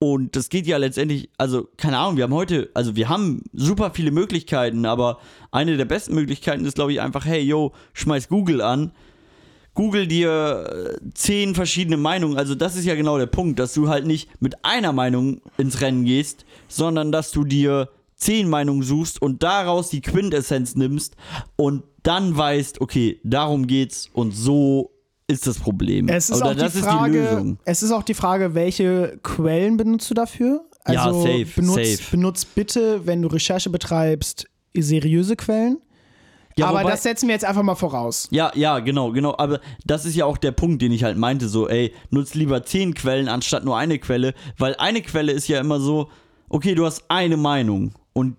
Und 0.00 0.34
das 0.34 0.48
geht 0.48 0.66
ja 0.66 0.78
letztendlich, 0.78 1.30
also 1.38 1.68
keine 1.76 1.98
Ahnung, 1.98 2.16
wir 2.16 2.24
haben 2.24 2.34
heute, 2.34 2.70
also 2.74 2.96
wir 2.96 3.08
haben 3.08 3.44
super 3.52 3.92
viele 3.94 4.10
Möglichkeiten, 4.10 4.86
aber 4.86 5.18
eine 5.52 5.76
der 5.76 5.84
besten 5.84 6.14
Möglichkeiten 6.14 6.64
ist, 6.64 6.74
glaube 6.74 6.92
ich, 6.92 7.00
einfach, 7.00 7.26
hey, 7.26 7.42
yo, 7.42 7.72
schmeiß 7.92 8.28
Google 8.28 8.60
an, 8.60 8.92
Google 9.74 10.08
dir 10.08 10.98
äh, 11.02 11.10
zehn 11.14 11.54
verschiedene 11.54 11.96
Meinungen. 11.96 12.36
Also 12.36 12.56
das 12.56 12.74
ist 12.74 12.86
ja 12.86 12.96
genau 12.96 13.18
der 13.18 13.26
Punkt, 13.26 13.60
dass 13.60 13.72
du 13.72 13.88
halt 13.88 14.04
nicht 14.06 14.28
mit 14.40 14.64
einer 14.64 14.92
Meinung 14.92 15.42
ins 15.58 15.80
Rennen 15.80 16.04
gehst, 16.04 16.44
sondern 16.66 17.12
dass 17.12 17.30
du 17.30 17.44
dir 17.44 17.90
zehn 18.16 18.48
Meinungen 18.48 18.82
suchst 18.82 19.20
und 19.20 19.42
daraus 19.42 19.90
die 19.90 20.02
Quintessenz 20.02 20.76
nimmst 20.76 21.16
und 21.56 21.82
dann 22.02 22.36
weißt, 22.36 22.80
okay, 22.80 23.20
darum 23.24 23.66
geht's 23.66 24.08
und 24.12 24.32
so 24.32 24.90
ist 25.26 25.46
das 25.46 25.58
Problem. 25.58 26.08
Es 26.08 26.30
ist, 26.30 26.36
Oder 26.36 26.50
auch 26.50 26.54
das 26.54 26.72
die 26.72 26.78
ist 26.78 26.84
die 26.86 26.90
Frage, 26.90 27.20
Lösung. 27.22 27.58
es 27.64 27.82
ist 27.82 27.92
auch 27.92 28.02
die 28.02 28.14
Frage, 28.14 28.54
welche 28.54 29.18
Quellen 29.22 29.76
benutzt 29.76 30.10
du 30.10 30.14
dafür? 30.14 30.64
Ja, 30.88 31.04
Also 31.04 31.22
safe, 31.22 31.46
benutzt, 31.56 31.96
safe. 31.98 32.10
benutzt 32.10 32.54
bitte, 32.54 33.06
wenn 33.06 33.22
du 33.22 33.28
Recherche 33.28 33.70
betreibst, 33.70 34.46
seriöse 34.76 35.36
Quellen. 35.36 35.78
Ja, 36.56 36.66
Aber 36.66 36.80
wobei- 36.80 36.90
das 36.90 37.04
setzen 37.04 37.28
wir 37.28 37.34
jetzt 37.34 37.44
einfach 37.44 37.62
mal 37.62 37.76
voraus. 37.76 38.26
Ja, 38.32 38.50
ja, 38.54 38.80
genau, 38.80 39.12
genau. 39.12 39.34
Aber 39.38 39.60
das 39.86 40.04
ist 40.04 40.16
ja 40.16 40.24
auch 40.24 40.36
der 40.36 40.50
Punkt, 40.50 40.82
den 40.82 40.90
ich 40.90 41.04
halt 41.04 41.16
meinte. 41.16 41.48
So, 41.48 41.68
ey, 41.68 41.92
nutz 42.10 42.34
lieber 42.34 42.64
zehn 42.64 42.92
Quellen 42.94 43.28
anstatt 43.28 43.64
nur 43.64 43.76
eine 43.78 43.98
Quelle. 43.98 44.34
Weil 44.58 44.74
eine 44.76 45.00
Quelle 45.00 45.30
ist 45.32 45.46
ja 45.48 45.60
immer 45.60 45.80
so, 45.80 46.08
okay, 46.48 46.74
du 46.74 46.84
hast 46.84 47.04
eine 47.08 47.36
Meinung. 47.36 47.92
Und 48.12 48.36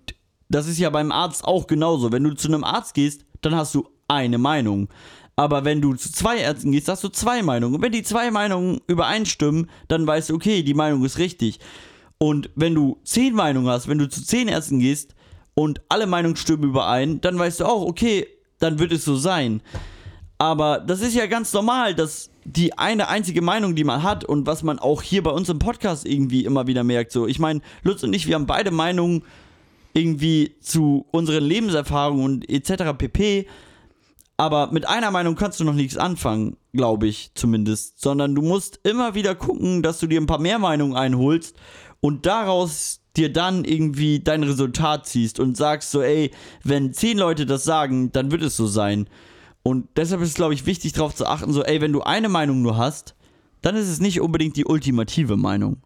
das 0.50 0.68
ist 0.68 0.78
ja 0.78 0.90
beim 0.90 1.10
Arzt 1.10 1.44
auch 1.44 1.66
genauso. 1.66 2.12
Wenn 2.12 2.22
du 2.24 2.34
zu 2.34 2.48
einem 2.48 2.64
Arzt 2.64 2.92
gehst, 2.94 3.24
dann 3.42 3.54
hast 3.54 3.74
du 3.74 3.86
eine 4.08 4.38
Meinung. 4.38 4.88
Aber 5.36 5.64
wenn 5.64 5.80
du 5.80 5.94
zu 5.94 6.12
zwei 6.12 6.38
Ärzten 6.38 6.72
gehst, 6.72 6.88
hast 6.88 7.04
du 7.04 7.08
zwei 7.08 7.42
Meinungen. 7.42 7.76
Und 7.76 7.82
wenn 7.82 7.92
die 7.92 8.02
zwei 8.02 8.30
Meinungen 8.30 8.80
übereinstimmen, 8.86 9.70
dann 9.88 10.06
weißt 10.06 10.30
du, 10.30 10.34
okay, 10.34 10.62
die 10.62 10.74
Meinung 10.74 11.04
ist 11.04 11.18
richtig. 11.18 11.58
Und 12.18 12.50
wenn 12.54 12.74
du 12.74 12.98
zehn 13.04 13.34
Meinungen 13.34 13.68
hast, 13.68 13.88
wenn 13.88 13.98
du 13.98 14.08
zu 14.08 14.24
zehn 14.24 14.48
Ärzten 14.48 14.78
gehst 14.78 15.14
und 15.54 15.80
alle 15.88 16.06
Meinungen 16.06 16.36
stimmen 16.36 16.64
überein, 16.64 17.20
dann 17.20 17.38
weißt 17.38 17.60
du 17.60 17.64
auch, 17.64 17.82
okay, 17.82 18.26
dann 18.58 18.78
wird 18.78 18.92
es 18.92 19.04
so 19.04 19.16
sein. 19.16 19.62
Aber 20.38 20.78
das 20.78 21.00
ist 21.00 21.14
ja 21.14 21.26
ganz 21.26 21.52
normal, 21.52 21.94
dass 21.94 22.30
die 22.44 22.76
eine 22.76 23.08
einzige 23.08 23.42
Meinung, 23.42 23.74
die 23.74 23.84
man 23.84 24.02
hat 24.02 24.24
und 24.24 24.46
was 24.46 24.62
man 24.62 24.78
auch 24.78 25.02
hier 25.02 25.22
bei 25.22 25.30
uns 25.30 25.48
im 25.48 25.58
Podcast 25.58 26.06
irgendwie 26.06 26.44
immer 26.44 26.66
wieder 26.66 26.84
merkt, 26.84 27.12
so, 27.12 27.26
ich 27.26 27.38
meine, 27.38 27.60
Lutz 27.82 28.02
und 28.02 28.12
ich, 28.12 28.26
wir 28.26 28.34
haben 28.34 28.46
beide 28.46 28.70
Meinungen 28.70 29.22
irgendwie 29.94 30.56
zu 30.60 31.06
unseren 31.10 31.44
Lebenserfahrungen 31.44 32.24
und 32.24 32.50
etc. 32.50 32.96
pp. 32.96 33.46
Aber 34.36 34.72
mit 34.72 34.88
einer 34.88 35.10
Meinung 35.10 35.36
kannst 35.36 35.60
du 35.60 35.64
noch 35.64 35.74
nichts 35.74 35.96
anfangen, 35.96 36.56
glaube 36.72 37.06
ich 37.06 37.30
zumindest. 37.34 38.00
Sondern 38.00 38.34
du 38.34 38.42
musst 38.42 38.80
immer 38.82 39.14
wieder 39.14 39.34
gucken, 39.34 39.82
dass 39.82 40.00
du 40.00 40.06
dir 40.06 40.20
ein 40.20 40.26
paar 40.26 40.40
mehr 40.40 40.58
Meinungen 40.58 40.96
einholst 40.96 41.56
und 42.00 42.26
daraus 42.26 43.00
dir 43.16 43.32
dann 43.32 43.64
irgendwie 43.64 44.20
dein 44.20 44.42
Resultat 44.42 45.06
ziehst 45.06 45.38
und 45.38 45.56
sagst 45.56 45.90
so, 45.90 46.02
ey, 46.02 46.30
wenn 46.64 46.92
zehn 46.92 47.18
Leute 47.18 47.46
das 47.46 47.64
sagen, 47.64 48.10
dann 48.12 48.30
wird 48.30 48.42
es 48.42 48.56
so 48.56 48.66
sein. 48.66 49.08
Und 49.62 49.88
deshalb 49.96 50.22
ist 50.22 50.30
es, 50.30 50.34
glaube 50.34 50.54
ich, 50.54 50.66
wichtig 50.66 50.92
darauf 50.92 51.14
zu 51.14 51.26
achten, 51.26 51.52
so, 51.52 51.62
ey, 51.62 51.80
wenn 51.80 51.92
du 51.92 52.02
eine 52.02 52.28
Meinung 52.28 52.62
nur 52.62 52.76
hast, 52.76 53.14
dann 53.60 53.76
ist 53.76 53.88
es 53.88 54.00
nicht 54.00 54.20
unbedingt 54.20 54.56
die 54.56 54.64
ultimative 54.64 55.36
Meinung. 55.36 55.82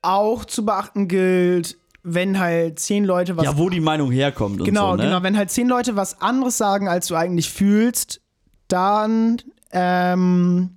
Auch 0.00 0.44
zu 0.44 0.64
beachten 0.64 1.06
gilt, 1.06 1.76
wenn 2.02 2.38
halt 2.38 2.78
zehn 2.78 3.04
Leute 3.04 3.36
was 3.36 3.44
Ja, 3.44 3.58
wo 3.58 3.68
die 3.68 3.80
Meinung 3.80 4.10
herkommt 4.10 4.60
und 4.60 4.66
Genau, 4.66 4.92
so, 4.92 4.96
ne? 4.96 5.04
genau. 5.04 5.22
Wenn 5.22 5.36
halt 5.36 5.50
zehn 5.50 5.68
Leute 5.68 5.96
was 5.96 6.20
anderes 6.20 6.58
sagen, 6.58 6.88
als 6.88 7.06
du 7.06 7.14
eigentlich 7.14 7.50
fühlst, 7.50 8.20
dann 8.68 9.40
ähm, 9.70 10.70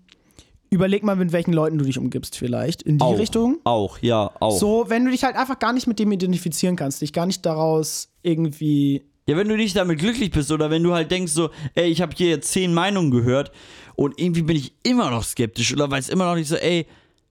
überleg 0.70 1.04
mal, 1.04 1.16
mit 1.16 1.32
welchen 1.32 1.54
Leuten 1.54 1.78
du 1.78 1.86
dich 1.86 1.98
umgibst, 1.98 2.38
vielleicht. 2.38 2.82
In 2.84 2.98
die 2.98 3.04
auch, 3.04 3.18
Richtung. 3.18 3.58
Auch, 3.64 3.98
ja, 4.00 4.32
auch. 4.40 4.60
So, 4.60 4.86
wenn 4.88 5.06
du 5.06 5.12
dich 5.12 5.24
halt 5.24 5.36
einfach 5.36 5.60
gar 5.60 5.74
nicht 5.74 5.88
mit 5.88 6.00
dem 6.00 6.12
identifizieren 6.12 6.76
kannst, 6.76 7.02
dich 7.02 7.14
gar 7.14 7.26
nicht 7.26 7.46
daraus 7.46 8.10
irgendwie. 8.22 9.04
Ja, 9.28 9.36
wenn 9.38 9.48
du 9.50 9.56
nicht 9.56 9.76
damit 9.76 10.00
glücklich 10.00 10.30
bist 10.30 10.52
oder 10.52 10.70
wenn 10.70 10.84
du 10.84 10.94
halt 10.94 11.10
denkst 11.10 11.32
so, 11.32 11.50
ey, 11.74 11.88
ich 11.88 12.02
habe 12.02 12.14
hier 12.16 12.30
jetzt 12.30 12.52
zehn 12.52 12.74
Meinungen 12.74 13.10
gehört 13.10 13.52
und 13.96 14.20
irgendwie 14.20 14.44
bin 14.44 14.56
ich 14.56 14.74
immer 14.84 15.10
noch 15.10 15.24
skeptisch 15.24 15.74
oder 15.74 15.90
weiß 15.90 16.10
immer 16.10 16.26
noch 16.26 16.36
nicht 16.36 16.48
so, 16.48 16.56
ey, 16.56 16.86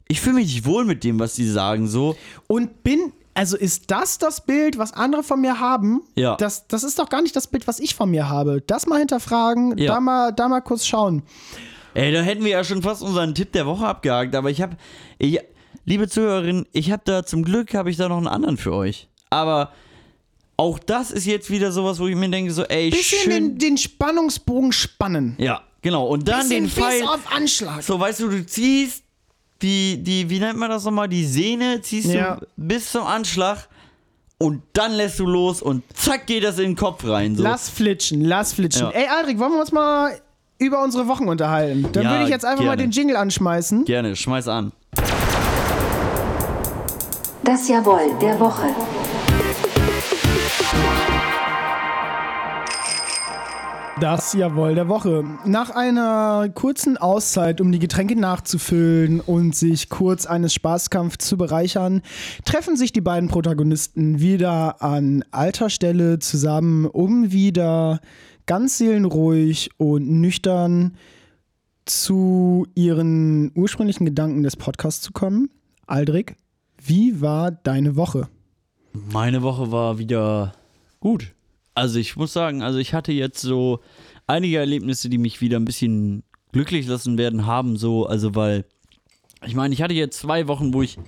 ich 0.09 0.21
fühle 0.21 0.37
mich 0.37 0.47
nicht 0.47 0.67
wohl 0.67 0.85
mit 0.85 1.05
dem, 1.05 1.21
was 1.21 1.35
die 1.35 1.47
sagen, 1.47 1.87
so. 1.87 2.17
Und 2.49 2.83
bin. 2.83 3.13
Also 3.35 3.57
ist 3.57 3.91
das 3.91 4.19
das 4.19 4.45
Bild, 4.47 4.79
was 4.79 4.93
andere 4.93 5.23
von 5.25 5.41
mir 5.41 5.59
haben? 5.59 6.03
Ja. 6.15 6.37
Das, 6.37 6.69
das 6.69 6.85
ist 6.85 6.99
doch 6.99 7.09
gar 7.09 7.21
nicht 7.21 7.35
das 7.35 7.49
Bild, 7.49 7.67
was 7.67 7.81
ich 7.81 7.95
von 7.95 8.11
mir 8.11 8.29
habe. 8.29 8.63
Das 8.67 8.87
mal 8.87 8.99
hinterfragen, 9.01 9.77
Ja. 9.77 9.95
da, 9.95 10.01
mal, 10.01 10.33
da 10.33 10.49
mal 10.49 10.61
kurz 10.61 10.87
schauen. 10.87 11.23
Ey, 11.95 12.13
da 12.13 12.23
hätten 12.23 12.45
wir 12.45 12.51
ja 12.53 12.65
schon 12.65 12.83
fast 12.83 13.03
unseren 13.03 13.35
Tipp 13.35 13.53
der 13.53 13.67
Woche 13.67 13.87
abgehakt, 13.87 14.35
aber 14.35 14.51
ich 14.51 14.61
habe, 14.63 14.77
liebe 15.85 16.09
Zuhörerin, 16.09 16.67
ich 16.73 16.91
habe 16.91 17.03
da 17.05 17.25
zum 17.25 17.45
Glück, 17.45 17.75
habe 17.75 17.91
ich 17.91 17.97
da 17.97 18.09
noch 18.09 18.17
einen 18.19 18.27
anderen 18.29 18.57
für 18.57 18.73
euch. 18.73 19.09
Aber 19.31 19.73
auch 20.57 20.79
das 20.79 21.11
ist 21.11 21.27
jetzt 21.27 21.51
wieder 21.51 21.73
sowas, 21.73 21.99
wo 22.01 22.07
ich 22.09 22.17
mir 22.17 22.29
denke 22.31 22.53
so, 22.53 22.63
ey, 22.65 22.91
Bisschen 22.91 23.19
schön. 23.21 23.31
den, 23.31 23.59
den 23.59 23.77
Spannungsbogen 23.79 24.73
spannen. 24.73 25.37
ja, 25.39 25.63
genau. 25.83 26.07
Und 26.07 26.27
dann 26.29 26.41
Bisschen 26.49 26.65
den 26.65 26.71
Pfeil, 26.71 27.01
bis 27.01 27.09
auf 27.09 27.33
Anschlag. 27.33 27.83
so 27.83 27.99
weißt 27.99 28.21
du, 28.21 28.29
du 28.31 28.47
ziehst 28.47 29.04
die, 29.65 29.97
die, 30.03 30.29
wie 30.31 30.39
nennt 30.39 30.59
man 30.59 30.71
das 30.71 30.85
nochmal, 30.85 31.09
die 31.09 31.25
Sehne 31.25 31.81
ziehst 31.81 32.09
Ja. 32.13 32.37
du 32.37 32.47
bis 32.57 32.93
zum 32.93 33.05
Anschlag 33.05 33.67
und 34.39 34.63
dann 34.75 34.93
lässt 34.93 35.19
du 35.19 35.25
los 35.27 35.63
und 35.63 35.83
zack 35.97 36.27
geht 36.27 36.45
das 36.45 36.59
in 36.59 36.67
den 36.73 36.77
Kopf 36.77 37.05
rein. 37.05 37.35
So. 37.35 37.43
Lass 37.43 37.69
flitschen, 37.71 38.21
lass 38.23 38.53
flitschen. 38.53 38.89
Ja. 38.89 38.91
Ey, 38.91 39.07
Aldrich, 39.09 39.39
wollen 39.39 39.53
wir 39.53 39.61
uns 39.61 39.73
mal 39.73 40.21
über 40.59 40.83
unsere 40.85 41.09
Wochen 41.09 41.27
unterhalten? 41.29 41.89
Dann 41.93 42.05
Ja, 42.05 42.11
würde 42.11 42.25
ich 42.25 42.31
jetzt 42.31 42.45
einfach 42.45 42.63
mal 42.65 42.77
gerne. 42.77 42.83
den 42.83 42.91
Jingle 42.91 43.17
anschmeißen. 43.17 43.85
Gerne, 43.87 44.15
schmeiß 44.15 44.47
an. 44.49 44.73
Das 47.43 47.69
Jawohl 47.69 48.15
der 48.21 48.39
Woche. 48.41 48.69
Das 54.01 54.33
Jawohl 54.33 54.75
der 54.75 54.89
Woche. 54.89 55.25
Nach 55.47 55.71
einer 55.71 56.49
kurzen 56.53 56.97
Auszeit, 56.97 57.61
um 57.61 57.71
die 57.71 57.79
Getränke 57.79 58.19
nachzufüllen 58.19 59.21
und 59.21 59.55
sich 59.55 59.89
kurz 59.89 60.27
eines 60.27 60.53
Spaßkampfs 60.53 61.25
zu 61.25 61.37
bereichern, 61.37 62.03
treffen 62.45 62.77
sich 62.77 62.93
die 62.93 63.01
beiden 63.01 63.29
Protagonisten 63.29 64.19
wieder 64.19 64.83
an 64.83 65.25
alter 65.31 65.71
Stelle 65.71 66.19
zusammen, 66.19 66.87
um 66.87 67.31
wieder 67.31 68.01
ganz 68.47 68.79
seelenruhig 68.79 69.71
und 69.77 70.09
nüchtern 70.09 70.97
zu 71.85 72.67
ihren 72.75 73.53
ursprünglichen 73.55 74.07
Gedanken 74.07 74.43
des 74.43 74.57
Podcasts 74.57 75.03
zu 75.03 75.13
kommen. 75.13 75.51
Aldrich, 75.87 76.35
wie 76.83 77.21
war 77.21 77.53
deine 77.53 77.95
Woche? 77.95 78.29
Meine 79.13 79.43
Woche 79.43 79.71
war 79.71 79.99
wieder 79.99 80.53
gut. 80.99 81.33
Also 81.75 81.99
ich 81.99 82.17
muss 82.17 82.33
sagen, 82.33 82.63
also 82.63 82.79
ich 82.79 82.95
hatte 82.95 83.13
jetzt 83.13 83.41
so 83.41 83.81
einige 84.27 84.59
Erlebnisse, 84.59 85.09
die 85.09 85.19
mich 85.19 85.41
wieder 85.41 85.59
ein 85.59 85.65
bisschen 85.65 86.23
glücklich 86.53 86.87
lassen 86.87 87.19
werden 87.19 87.47
haben, 87.47 87.77
so, 87.77 88.07
also 88.07 88.35
weil, 88.35 88.65
ich 89.45 89.55
meine, 89.55 89.75
ich 89.75 89.83
hatte 89.83 89.95
jetzt 89.95 90.19
zwei 90.19 90.47
Wochen, 90.47 90.73
wo 90.73 90.83
ich 90.83 90.99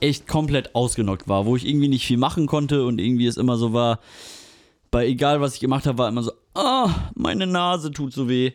echt 0.00 0.26
komplett 0.26 0.74
ausgenockt 0.74 1.28
war, 1.28 1.46
wo 1.46 1.56
ich 1.56 1.66
irgendwie 1.66 1.88
nicht 1.88 2.06
viel 2.06 2.18
machen 2.18 2.46
konnte 2.46 2.84
und 2.84 3.00
irgendwie 3.00 3.26
es 3.26 3.36
immer 3.36 3.56
so 3.56 3.72
war, 3.72 4.00
bei 4.90 5.06
egal 5.06 5.40
was 5.40 5.54
ich 5.54 5.60
gemacht 5.60 5.86
habe, 5.86 5.98
war 5.98 6.08
immer 6.08 6.22
so, 6.22 6.32
ah, 6.54 7.10
meine 7.14 7.46
Nase 7.46 7.90
tut 7.90 8.12
so 8.12 8.28
weh. 8.28 8.52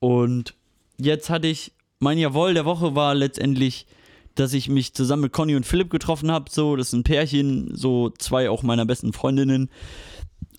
Und 0.00 0.54
jetzt 0.98 1.30
hatte 1.30 1.48
ich, 1.48 1.72
mein 2.00 2.18
Jawohl 2.18 2.54
der 2.54 2.64
Woche 2.64 2.94
war 2.94 3.14
letztendlich, 3.14 3.86
dass 4.34 4.52
ich 4.52 4.68
mich 4.68 4.94
zusammen 4.94 5.22
mit 5.22 5.32
Conny 5.32 5.56
und 5.56 5.66
Philipp 5.66 5.90
getroffen 5.90 6.30
habe. 6.30 6.50
So, 6.50 6.76
das 6.76 6.92
ein 6.92 7.02
Pärchen, 7.02 7.74
so 7.74 8.10
zwei 8.18 8.50
auch 8.50 8.62
meiner 8.62 8.86
besten 8.86 9.12
Freundinnen. 9.12 9.68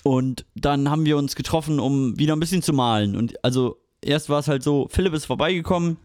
Und 0.04 0.46
dann 0.56 0.90
haben 0.90 1.06
wir 1.06 1.18
uns 1.18 1.36
getroffen, 1.36 1.80
um 1.80 2.18
wieder 2.18 2.36
ein 2.36 2.40
bisschen 2.40 2.62
zu 2.62 2.74
malen. 2.74 3.16
Und 3.16 3.44
also 3.44 3.78
erst 4.02 4.30
war 4.30 4.40
es 4.40 4.48
halt 4.48 4.64
so, 4.64 4.88
Philipp 4.90 5.14
ist 5.14 5.26
vorbeigekommen. 5.26 5.98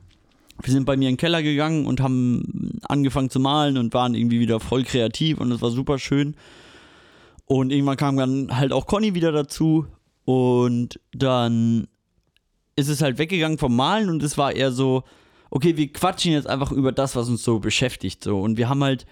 Wir 0.63 0.73
sind 0.73 0.85
bei 0.85 0.97
mir 0.97 1.09
in 1.09 1.15
den 1.15 1.21
Keller 1.21 1.43
gegangen 1.43 1.87
und 1.87 2.01
haben 2.01 2.79
angefangen 2.89 3.31
zu 3.31 3.41
malen 3.41 3.77
und 3.77 3.93
waren 3.95 4.15
irgendwie 4.15 4.41
wieder 4.41 4.61
voll 4.61 4.85
kreativ 4.85 5.39
und 5.39 5.51
es 5.51 5.61
war 5.61 5.71
super 5.71 5.99
schön. 5.99 6.37
Und 7.47 7.73
irgendwann 7.73 7.97
kam 7.97 8.17
dann 8.17 8.57
halt 8.57 8.73
auch 8.73 8.87
Conny 8.87 9.15
wieder 9.15 9.33
dazu 9.33 9.87
und 10.25 11.01
dann 11.13 11.89
ist 12.77 12.89
es 12.89 13.03
halt 13.03 13.19
weggegangen 13.19 13.59
vom 13.59 13.75
Malen 13.77 14.09
und 14.09 14.23
es 14.23 14.39
war 14.39 14.53
eher 14.53 14.73
so, 14.73 15.03
okay, 15.51 15.77
wir 15.77 15.93
quatschen 15.93 16.33
jetzt 16.33 16.49
einfach 16.49 16.73
über 16.73 16.93
das, 16.93 17.15
was 17.17 17.29
uns 17.29 17.45
so 17.45 17.59
beschäftigt. 17.59 18.25
So. 18.25 18.41
Und 18.41 18.57
wir 18.57 18.69
haben 18.69 18.83
halt 18.83 19.07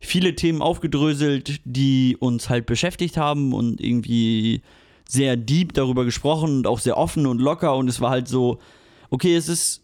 viele 0.00 0.34
Themen 0.34 0.62
aufgedröselt, 0.62 1.60
die 1.64 2.16
uns 2.18 2.48
halt 2.48 2.66
beschäftigt 2.66 3.16
haben 3.16 3.52
und 3.52 3.80
irgendwie 3.80 4.62
sehr 5.08 5.36
deep 5.36 5.72
darüber 5.72 6.04
gesprochen 6.04 6.58
und 6.58 6.66
auch 6.66 6.78
sehr 6.78 6.96
offen 6.96 7.26
und 7.26 7.40
locker. 7.40 7.76
Und 7.76 7.88
es 7.88 8.00
war 8.00 8.10
halt 8.10 8.28
so, 8.28 8.58
okay, 9.10 9.36
es 9.36 9.48
ist 9.48 9.82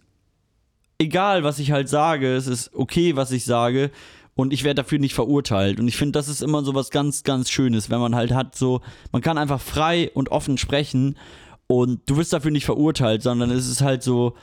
egal, 0.99 1.45
was 1.45 1.59
ich 1.59 1.73
halt 1.73 1.89
sage, 1.89 2.35
es 2.35 2.47
ist 2.47 2.75
okay, 2.75 3.17
was 3.17 3.31
ich 3.33 3.45
sage. 3.45 3.91
Und 4.35 4.53
ich 4.53 4.65
werde 4.65 4.83
dafür 4.83 4.99
nicht 4.99 5.15
verurteilt. 5.15 5.79
Und 5.79 5.89
ich 5.89 5.97
finde, 5.97 6.13
das 6.13 6.29
ist 6.29 6.43
immer 6.43 6.65
so 6.65 6.75
was 6.75 6.91
ganz, 6.91 7.23
ganz 7.23 7.51
Schönes, 7.51 7.91
wenn 7.91 8.01
man 8.01 8.15
halt 8.15 8.33
hat, 8.33 8.55
so, 8.57 8.81
man 9.13 9.21
kann 9.21 9.37
einfach 9.37 9.61
frei 9.61 10.11
und 10.15 10.31
offen 10.31 10.57
sprechen 10.57 11.19
und 11.67 12.01
du 12.07 12.17
wirst 12.17 12.33
dafür 12.33 12.51
nicht 12.51 12.65
verurteilt, 12.65 13.23
sondern 13.23 13.51
es 13.51 13.69
ist 13.69 13.83
halt 13.83 14.03
so, 14.03 14.35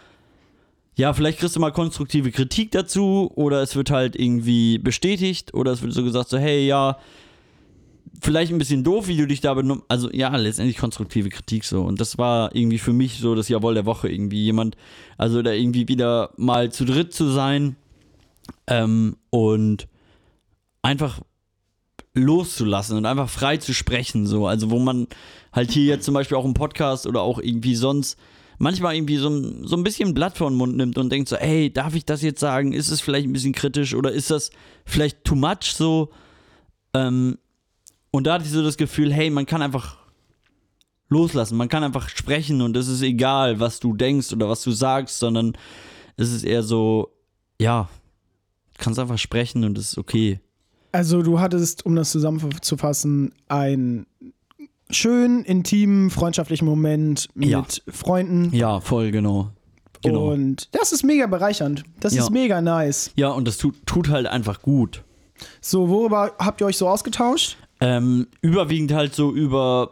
ja, 1.00 1.14
vielleicht 1.14 1.40
kriegst 1.40 1.56
du 1.56 1.62
mal 1.62 1.72
konstruktive 1.72 2.30
Kritik 2.30 2.72
dazu 2.72 3.32
oder 3.36 3.62
es 3.62 3.74
wird 3.78 3.90
halt 3.90 4.18
irgendwie 4.18 4.80
bestätigt 4.80 5.54
oder 5.54 5.72
es 5.72 5.82
wird 5.82 5.94
so 5.94 6.04
gesagt, 6.04 6.28
so, 6.28 6.38
hey, 6.38 6.68
ja, 6.68 6.98
vielleicht 8.22 8.52
ein 8.52 8.58
bisschen 8.58 8.84
doof, 8.84 9.08
wie 9.08 9.16
du 9.16 9.26
dich 9.26 9.40
da 9.40 9.54
benommen 9.54 9.82
Also, 9.88 10.12
ja, 10.12 10.36
letztendlich 10.36 10.76
konstruktive 10.76 11.30
Kritik 11.30 11.64
so. 11.64 11.84
Und 11.84 12.02
das 12.02 12.18
war 12.18 12.54
irgendwie 12.54 12.80
für 12.80 12.92
mich 12.92 13.20
so 13.20 13.34
das 13.34 13.48
Jawohl 13.48 13.76
der 13.76 13.86
Woche. 13.86 14.10
Irgendwie 14.10 14.44
jemand, 14.44 14.76
also 15.18 15.42
da 15.42 15.54
irgendwie 15.54 15.88
wieder 15.88 16.32
mal 16.36 16.70
zu 16.70 16.84
dritt 16.84 17.14
zu 17.14 17.30
sein 17.30 17.78
ähm, 18.68 19.16
und 19.30 19.88
einfach 20.82 21.22
loszulassen 22.14 22.98
und 22.98 23.06
einfach 23.06 23.30
frei 23.30 23.56
zu 23.56 23.74
sprechen, 23.74 24.28
so. 24.28 24.48
Also, 24.48 24.70
wo 24.70 24.80
man 24.80 25.08
halt 25.54 25.72
hier 25.72 25.86
jetzt 25.86 26.04
zum 26.04 26.14
Beispiel 26.14 26.36
auch 26.36 26.44
im 26.44 26.54
Podcast 26.54 27.08
oder 27.08 27.22
auch 27.22 27.40
irgendwie 27.40 27.76
sonst 27.76 28.20
manchmal 28.60 28.96
irgendwie 28.96 29.18
so, 29.18 29.30
ein- 29.30 29.66
so 29.66 29.76
ein 29.76 29.84
bisschen 29.84 30.14
Blatt 30.14 30.38
vor 30.38 30.50
den 30.52 30.58
Mund 30.58 30.78
nimmt 30.78 30.98
und 31.00 31.10
denkt 31.12 31.28
so, 31.30 31.36
ey, 31.38 31.74
darf 31.74 31.96
ich 31.96 32.06
das 32.06 32.22
jetzt 32.22 32.40
sagen? 32.40 32.72
Ist 32.74 32.90
es 32.92 33.02
vielleicht 33.02 33.28
ein 33.28 33.34
bisschen 33.34 33.54
kritisch 33.54 33.96
oder 33.96 34.12
ist 34.12 34.30
das 34.30 34.52
vielleicht 34.86 35.24
too 35.24 35.36
much 35.36 35.74
so? 35.74 36.12
Ähm, 36.94 37.38
und 38.12 38.28
da 38.28 38.34
hatte 38.34 38.46
ich 38.46 38.52
so 38.52 38.62
das 38.64 38.78
Gefühl, 38.78 39.12
hey, 39.14 39.30
man 39.32 39.46
kann 39.46 39.62
einfach 39.62 39.98
loslassen, 41.10 41.58
man 41.58 41.70
kann 41.70 41.84
einfach 41.84 42.10
sprechen 42.10 42.62
und 42.62 42.78
es 42.78 42.88
ist 42.88 43.02
egal, 43.02 43.60
was 43.60 43.80
du 43.80 43.94
denkst 43.94 44.32
oder 44.34 44.48
was 44.50 44.62
du 44.64 44.72
sagst, 44.72 45.18
sondern 45.20 45.54
es 46.18 46.32
ist 46.32 46.44
eher 46.44 46.62
so, 46.64 47.10
ja, 47.60 47.90
kannst 48.78 49.00
einfach 49.00 49.18
sprechen 49.18 49.64
und 49.64 49.78
es 49.78 49.92
ist 49.94 49.98
okay. 49.98 50.40
Also 50.92 51.22
du 51.22 51.40
hattest, 51.40 51.86
um 51.86 51.96
das 51.96 52.12
zusammenzufassen, 52.12 53.34
einen 53.48 54.06
schönen, 54.92 55.44
intimen, 55.46 56.10
freundschaftlichen 56.10 56.66
Moment 56.66 57.28
mit 57.36 57.50
Ja. 57.50 57.66
Freunden. 57.92 58.54
Ja, 58.56 58.80
voll, 58.80 59.12
genau. 59.12 59.50
Genau. 60.02 60.32
Und 60.32 60.70
das 60.74 60.92
ist 60.94 61.04
mega 61.04 61.28
bereichernd. 61.28 61.84
Das 62.00 62.14
Ja. 62.16 62.24
ist 62.24 62.30
mega 62.32 62.62
nice. 62.62 63.12
ja, 63.16 63.30
und 63.30 63.48
das 63.48 63.58
tut, 63.58 63.76
tut 63.86 64.10
halt 64.10 64.28
einfach 64.28 64.62
gut. 64.62 65.04
So, 65.62 65.90
worüber 65.90 66.34
habt 66.40 66.62
ihr 66.62 66.68
euch 66.68 66.78
so 66.78 66.88
ausgetauscht? 66.88 67.58
Ähm, 67.82 68.28
überwiegend 68.42 68.92
halt 68.94 69.14
so 69.16 69.32
über 69.34 69.92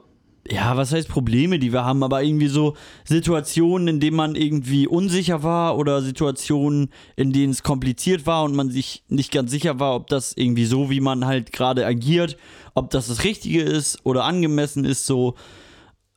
ja, 0.49 0.77
was 0.77 0.93
heißt 0.93 1.10
Probleme, 1.10 1.60
die 1.60 1.73
wir 1.73 1.83
haben, 1.83 2.03
aber 2.03 2.23
irgendwie 2.23 2.47
so 2.47 2.75
Situationen, 3.03 3.88
in 3.88 3.99
denen 3.99 4.15
man 4.15 4.36
irgendwie 4.36 4.88
unsicher 4.88 5.43
war 5.43 5.77
oder 5.77 6.01
Situationen, 6.01 6.89
in 7.15 7.33
denen 7.33 7.51
es 7.51 7.63
kompliziert 7.63 8.25
war 8.25 8.43
und 8.43 8.55
man 8.55 8.69
sich 8.69 9.03
nicht 9.10 9.31
ganz 9.31 9.51
sicher 9.51 9.79
war, 9.79 9.95
ob 9.95 10.07
das 10.07 10.33
irgendwie 10.36 10.65
so, 10.65 10.89
wie 10.89 11.01
man 11.01 11.25
halt 11.25 11.51
gerade 11.51 11.86
agiert, 11.86 12.38
ob 12.75 12.89
das 12.91 13.07
das 13.07 13.23
Richtige 13.23 13.62
ist 13.62 13.99
oder 14.03 14.23
angemessen 14.23 14.86
ist, 14.86 15.05
so. 15.05 15.36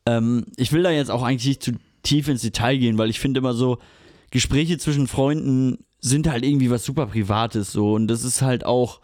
Ähm, 0.07 0.47
ich 0.57 0.73
will 0.73 0.83
da 0.83 0.91
jetzt 0.91 1.11
auch 1.11 1.23
eigentlich 1.23 1.47
nicht 1.47 1.63
zu 1.63 1.73
tief 2.03 2.29
ins 2.29 2.43
Detail 2.43 2.79
gehen, 2.79 2.99
weil 2.99 3.11
ich 3.11 3.21
finde 3.21 3.39
immer 3.39 3.55
so, 3.55 3.79
Gespräche 4.31 4.79
zwischen 4.79 5.09
Freunden 5.09 5.79
sind 6.01 6.29
halt 6.29 6.45
irgendwie 6.45 6.71
was 6.71 6.85
super 6.85 7.07
Privates 7.07 7.73
so 7.73 7.95
und 7.95 8.07
das 8.07 8.25
ist 8.25 8.43
halt 8.43 8.65
auch 8.65 9.01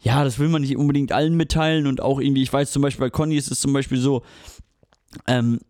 ja, 0.00 0.24
das 0.24 0.38
will 0.38 0.48
man 0.48 0.62
nicht 0.62 0.76
unbedingt 0.76 1.12
allen 1.12 1.36
mitteilen 1.36 1.86
und 1.86 2.00
auch 2.00 2.20
irgendwie, 2.20 2.42
ich 2.42 2.52
weiß 2.52 2.70
zum 2.72 2.82
Beispiel 2.82 3.06
bei 3.06 3.10
Conny 3.10 3.36
ist 3.36 3.50
es 3.50 3.60
zum 3.60 3.72
Beispiel 3.72 3.98
so, 3.98 4.22
ähm, 5.26 5.60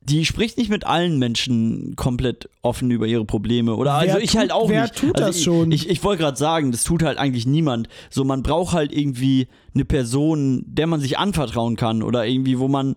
die 0.00 0.24
spricht 0.24 0.56
nicht 0.56 0.70
mit 0.70 0.86
allen 0.86 1.18
Menschen 1.18 1.94
komplett 1.96 2.48
offen 2.62 2.90
über 2.90 3.06
ihre 3.06 3.24
Probleme. 3.26 3.76
Oder 3.76 3.90
Wer 4.00 4.14
also 4.14 4.18
ich 4.18 4.30
tut- 4.30 4.40
halt 4.40 4.52
auch 4.52 4.68
wer 4.70 4.82
nicht. 4.82 4.96
tut 4.96 5.16
also 5.16 5.26
das 5.26 5.36
ich, 5.36 5.44
schon? 5.44 5.70
Ich, 5.72 5.88
ich 5.90 6.02
wollte 6.02 6.22
gerade 6.22 6.36
sagen, 6.38 6.70
das 6.72 6.82
tut 6.84 7.02
halt 7.02 7.18
eigentlich 7.18 7.46
niemand. 7.46 7.88
So, 8.08 8.24
man 8.24 8.42
braucht 8.42 8.72
halt 8.74 8.90
irgendwie 8.92 9.48
eine 9.74 9.84
Person, 9.84 10.62
der 10.66 10.86
man 10.86 11.00
sich 11.00 11.18
anvertrauen 11.18 11.76
kann 11.76 12.02
oder 12.02 12.26
irgendwie, 12.26 12.58
wo 12.58 12.68
man 12.68 12.94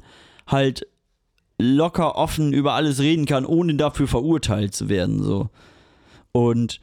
halt 0.48 0.88
locker 1.58 2.16
offen 2.16 2.54
über 2.54 2.74
alles 2.74 3.00
reden 3.00 3.26
kann, 3.26 3.46
ohne 3.46 3.76
dafür 3.76 4.08
verurteilt 4.08 4.74
zu 4.74 4.88
werden. 4.88 5.22
So. 5.22 5.50
Und 6.32 6.80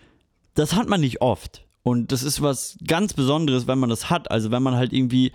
das 0.54 0.74
hat 0.74 0.88
man 0.88 1.00
nicht 1.00 1.22
oft. 1.22 1.64
Und 1.88 2.12
das 2.12 2.22
ist 2.22 2.42
was 2.42 2.77
ganz 2.87 3.14
Besonderes, 3.14 3.66
wenn 3.66 3.79
man 3.79 3.88
das 3.88 4.11
hat. 4.11 4.31
Also 4.31 4.51
wenn 4.51 4.62
man 4.62 4.74
halt 4.74 4.92
irgendwie 4.92 5.33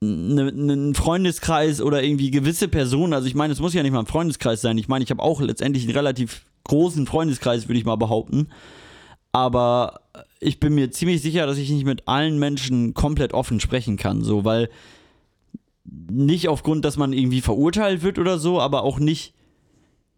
ne- 0.00 0.48
einen 0.48 0.94
Freundeskreis 0.94 1.82
oder 1.82 2.02
irgendwie 2.02 2.30
gewisse 2.30 2.66
Personen, 2.66 3.12
also 3.12 3.26
ich 3.26 3.34
meine, 3.34 3.52
es 3.52 3.60
muss 3.60 3.74
ja 3.74 3.82
nicht 3.82 3.92
mal 3.92 4.00
ein 4.00 4.06
Freundeskreis 4.06 4.62
sein. 4.62 4.78
Ich 4.78 4.88
meine, 4.88 5.04
ich 5.04 5.10
habe 5.10 5.22
auch 5.22 5.40
letztendlich 5.42 5.84
einen 5.84 5.92
relativ 5.92 6.46
großen 6.64 7.06
Freundeskreis, 7.06 7.68
würde 7.68 7.78
ich 7.78 7.84
mal 7.84 7.96
behaupten. 7.96 8.48
Aber 9.32 10.00
ich 10.40 10.60
bin 10.60 10.74
mir 10.74 10.90
ziemlich 10.90 11.20
sicher, 11.20 11.46
dass 11.46 11.58
ich 11.58 11.68
nicht 11.70 11.84
mit 11.84 12.08
allen 12.08 12.38
Menschen 12.38 12.94
komplett 12.94 13.34
offen 13.34 13.60
sprechen 13.60 13.98
kann, 13.98 14.22
so, 14.22 14.44
weil 14.44 14.70
nicht 15.84 16.48
aufgrund, 16.48 16.84
dass 16.84 16.96
man 16.96 17.12
irgendwie 17.12 17.42
verurteilt 17.42 18.02
wird 18.02 18.18
oder 18.18 18.38
so, 18.38 18.60
aber 18.60 18.82
auch 18.82 18.98
nicht, 18.98 19.34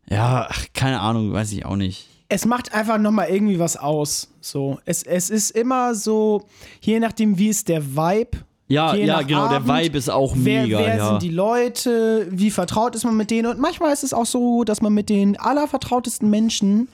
ja, 0.08 0.48
keine 0.72 1.00
Ahnung, 1.00 1.32
weiß 1.32 1.50
ich 1.52 1.64
auch 1.64 1.76
nicht. 1.76 2.08
Es 2.32 2.46
macht 2.46 2.74
einfach 2.74 2.98
nochmal 2.98 3.28
irgendwie 3.28 3.58
was 3.58 3.76
aus. 3.76 4.28
So, 4.40 4.78
es, 4.86 5.02
es 5.02 5.28
ist 5.28 5.50
immer 5.50 5.94
so, 5.94 6.46
je 6.80 6.98
nachdem, 6.98 7.36
wie 7.36 7.48
ist 7.48 7.68
der 7.68 7.84
Vibe. 7.94 8.38
Ja, 8.68 8.94
je 8.94 9.04
ja, 9.04 9.20
genau, 9.20 9.48
der 9.48 9.58
Abend, 9.58 9.68
Vibe 9.68 9.98
ist 9.98 10.08
auch 10.08 10.32
Wer, 10.34 10.62
mega, 10.62 10.78
wer 10.78 10.96
ja. 10.96 11.08
sind 11.10 11.22
die 11.22 11.28
Leute? 11.28 12.26
Wie 12.30 12.50
vertraut 12.50 12.94
ist 12.94 13.04
man 13.04 13.16
mit 13.16 13.30
denen? 13.30 13.48
Und 13.48 13.60
manchmal 13.60 13.92
ist 13.92 14.02
es 14.02 14.14
auch 14.14 14.24
so, 14.24 14.64
dass 14.64 14.80
man 14.80 14.94
mit 14.94 15.10
den 15.10 15.38
allervertrautesten 15.38 16.30
Menschen 16.30 16.88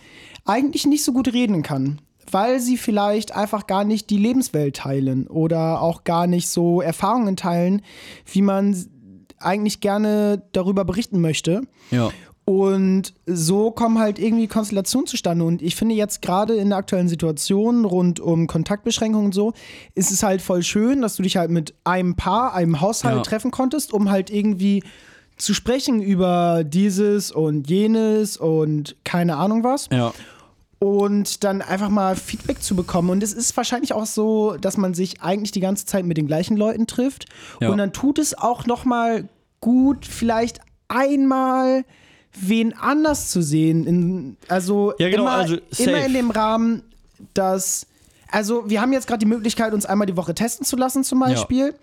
eigentlich 0.44 0.87
nicht 0.87 1.05
so 1.05 1.12
gut 1.12 1.33
reden 1.33 1.62
kann. 1.62 2.01
Weil 2.31 2.59
sie 2.59 2.77
vielleicht 2.77 3.35
einfach 3.35 3.66
gar 3.66 3.85
nicht 3.85 4.11
die 4.11 4.18
Lebenswelt 4.18 4.77
teilen 4.77 5.29
oder 5.29 5.81
auch 5.81 6.03
gar 6.05 6.27
nicht 6.27 6.48
so 6.48 6.83
Erfahrungen 6.83 7.37
teilen, 7.37 7.83
wie 8.31 8.42
man 8.42 8.77
eigentlich 9.38 9.81
gerne 9.81 10.42
darüber 10.53 10.85
berichten 10.85 11.20
möchte. 11.20 11.62
ja. 11.92 12.11
Und 12.49 13.13
so 13.27 13.71
kommen 13.71 13.99
halt 13.99 14.19
irgendwie 14.19 14.47
Konstellationen 14.47 15.07
zustande. 15.07 15.45
Und 15.45 15.61
ich 15.61 15.77
finde 15.77 15.95
jetzt 15.95 16.23
gerade 16.23 16.55
in 16.55 16.71
der 16.71 16.79
aktuellen 16.79 17.07
Situation 17.07 17.85
rund 17.85 18.21
um 18.21 18.47
Kontaktbeschränkungen 18.47 19.27
und 19.27 19.35
so, 19.35 19.53
ist 19.95 20.11
es 20.11 20.23
halt 20.23 20.41
voll 20.41 20.63
schön, 20.63 21.03
dass 21.03 21.17
du 21.17 21.23
dich 21.23 21.37
halt 21.37 21.51
mit 21.51 21.75
einem 21.85 22.17
Paar, 22.17 22.55
einem 22.55 22.81
Haushalt 22.81 23.17
Ja. 23.17 23.23
treffen 23.23 23.51
konntest, 23.51 23.93
um 23.93 24.09
halt 24.11 24.31
irgendwie 24.31 24.83
zu 25.37 25.53
sprechen 25.53 26.01
über 26.01 26.65
dieses 26.65 27.31
und 27.31 27.69
jenes 27.69 28.39
und 28.39 28.97
keine 29.05 29.37
Ahnung 29.37 29.63
was. 29.63 29.91
Ja. 29.93 30.15
Und 30.79 31.45
dann 31.45 31.61
einfach 31.61 31.91
mal 31.91 32.17
Feedback 32.17 32.63
zu 32.63 32.75
bekommen. 32.75 33.11
Und 33.11 33.23
es 33.23 33.35
ist 33.35 33.55
wahrscheinlich 33.59 33.93
auch 33.93 34.07
so, 34.07 34.57
dass 34.59 34.79
man 34.79 34.95
sich 34.95 35.21
eigentlich 35.21 35.53
die 35.53 35.61
ganze 35.61 35.85
Zeit 35.85 36.07
mit 36.07 36.17
den 36.17 36.27
gleichen 36.27 36.57
Leuten 36.57 36.87
trifft. 36.87 37.27
Ja. 37.61 37.69
Und 37.69 37.77
dann 37.77 37.93
tut 37.93 38.19
es 38.19 38.39
auch 38.39 38.65
noch 38.65 38.87
mal 38.87 39.29
gut, 39.61 40.07
vielleicht 40.07 40.61
einmal 40.89 41.85
wen 42.41 42.73
anders 42.75 43.31
zu 43.31 43.43
sehen. 43.43 43.87
In, 43.87 44.37
also, 44.49 44.93
Ja, 44.99 45.09
genau, 45.09 45.23
immer, 45.23 45.33
also 45.33 45.57
immer 45.79 46.05
in 46.05 46.12
dem 46.14 46.31
Rahmen, 46.31 46.83
dass. 47.35 47.87
Also, 48.31 48.69
wir 48.69 48.81
haben 48.83 48.93
jetzt 48.93 49.07
gerade 49.07 49.21
die 49.21 49.27
Möglichkeit, 49.27 49.73
uns 49.73 49.87
einmal 49.87 50.07
die 50.07 50.17
Woche 50.17 50.35
testen 50.35 50.67
zu 50.67 50.77
lassen, 50.77 51.03
zum 51.05 51.19
Beispiel. 51.21 51.75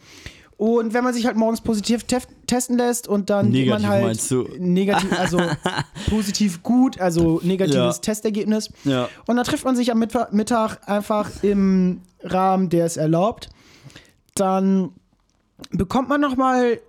Und 0.58 0.94
wenn 0.94 1.04
man 1.04 1.14
sich 1.14 1.26
halt 1.26 1.36
morgens 1.36 1.60
positiv 1.60 2.04
tef- 2.04 2.28
testen 2.48 2.78
lässt 2.78 3.08
und 3.10 3.30
dann 3.30 3.50
Negativ 3.50 3.72
man 3.84 3.88
halt 3.92 4.04
meinst 4.06 4.32
du? 4.32 4.48
negativ, 4.58 5.12
also 5.20 5.38
positiv 6.10 6.64
gut, 6.64 6.98
also 7.02 7.42
negatives 7.44 7.96
Ja. 7.98 8.02
Testergebnis. 8.02 8.70
Ja. 8.86 9.10
Und 9.26 9.36
dann 9.36 9.44
trifft 9.44 9.66
man 9.66 9.76
sich 9.76 9.92
am 9.92 10.00
Mittag 10.00 10.78
einfach 10.88 11.30
im 11.44 12.02
Rahmen, 12.24 12.70
der 12.70 12.86
es 12.86 12.96
erlaubt. 12.96 13.50
Dann 14.36 14.92
bekommt 15.72 16.08
man 16.08 16.22
nochmal 16.22 16.80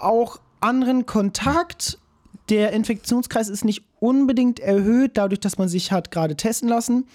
auch 0.00 0.40
anderen 0.60 1.06
Kontakt. 1.06 1.98
Der 2.50 2.72
Infektionskreis 2.72 3.48
ist 3.48 3.64
nicht 3.64 3.84
unbedingt 4.00 4.58
erhöht, 4.58 5.12
dadurch, 5.14 5.40
dass 5.40 5.56
man 5.56 5.68
sich 5.68 5.92
hat 5.92 6.10
gerade 6.10 6.34
testen 6.34 6.68
lassen. 6.68 7.06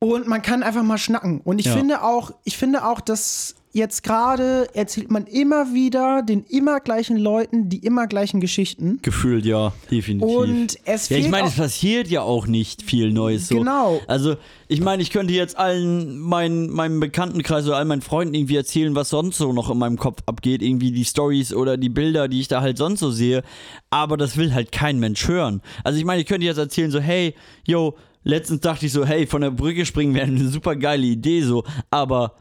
Und 0.00 0.28
man 0.28 0.42
kann 0.42 0.62
einfach 0.62 0.82
mal 0.84 0.98
schnacken. 0.98 1.40
Und 1.42 1.58
ich 1.58 1.66
Ja. 1.66 1.76
finde 1.76 2.02
auch, 2.04 2.30
ich 2.44 2.56
finde 2.56 2.86
auch, 2.86 3.00
dass 3.00 3.54
jetzt 3.72 4.02
gerade 4.02 4.68
erzählt 4.74 5.10
man 5.10 5.26
immer 5.26 5.74
wieder 5.74 6.22
den 6.22 6.42
immer 6.44 6.80
gleichen 6.80 7.16
Leuten 7.16 7.68
die 7.68 7.78
immer 7.78 8.06
gleichen 8.06 8.40
Geschichten. 8.40 8.98
Gefühlt, 9.02 9.44
ja, 9.44 9.72
definitiv. 9.90 10.36
Und 10.36 10.78
es 10.84 11.08
ja, 11.10 11.18
ich 11.18 11.28
meine, 11.28 11.48
es 11.48 11.56
passiert 11.56 12.08
ja 12.08 12.22
auch 12.22 12.46
nicht 12.46 12.82
viel 12.82 13.12
Neues 13.12 13.48
so. 13.48 13.58
Genau. 13.58 14.00
Also, 14.06 14.36
ich 14.68 14.80
meine, 14.80 15.02
ich 15.02 15.10
könnte 15.10 15.34
jetzt 15.34 15.58
allen 15.58 16.18
meinen, 16.18 16.70
meinem 16.70 16.98
Bekanntenkreis 16.98 17.66
oder 17.66 17.76
all 17.76 17.84
meinen 17.84 18.02
Freunden 18.02 18.34
irgendwie 18.34 18.56
erzählen, 18.56 18.94
was 18.94 19.10
sonst 19.10 19.36
so 19.36 19.52
noch 19.52 19.70
in 19.70 19.78
meinem 19.78 19.98
Kopf 19.98 20.22
abgeht. 20.26 20.62
Irgendwie 20.62 20.90
die 20.90 21.04
Stories 21.04 21.52
oder 21.52 21.76
die 21.76 21.90
Bilder, 21.90 22.26
die 22.28 22.40
ich 22.40 22.48
da 22.48 22.60
halt 22.62 22.78
sonst 22.78 23.00
so 23.00 23.10
sehe. 23.10 23.42
Aber 23.90 24.16
das 24.16 24.36
will 24.36 24.54
halt 24.54 24.72
kein 24.72 24.98
Mensch 24.98 25.28
hören. 25.28 25.60
Also, 25.84 25.98
ich 25.98 26.04
meine, 26.04 26.22
ich 26.22 26.26
könnte 26.26 26.46
jetzt 26.46 26.58
erzählen, 26.58 26.90
so, 26.90 27.00
hey, 27.00 27.34
yo, 27.66 27.94
letztens 28.28 28.60
dachte 28.60 28.86
ich 28.86 28.92
so, 28.92 29.04
hey, 29.04 29.26
von 29.26 29.40
der 29.40 29.50
Brücke 29.50 29.86
springen 29.86 30.14
wäre 30.14 30.26
eine 30.26 30.48
super 30.48 30.76
geile 30.76 31.06
Idee, 31.06 31.40
so. 31.42 31.64
Aber 31.90 32.34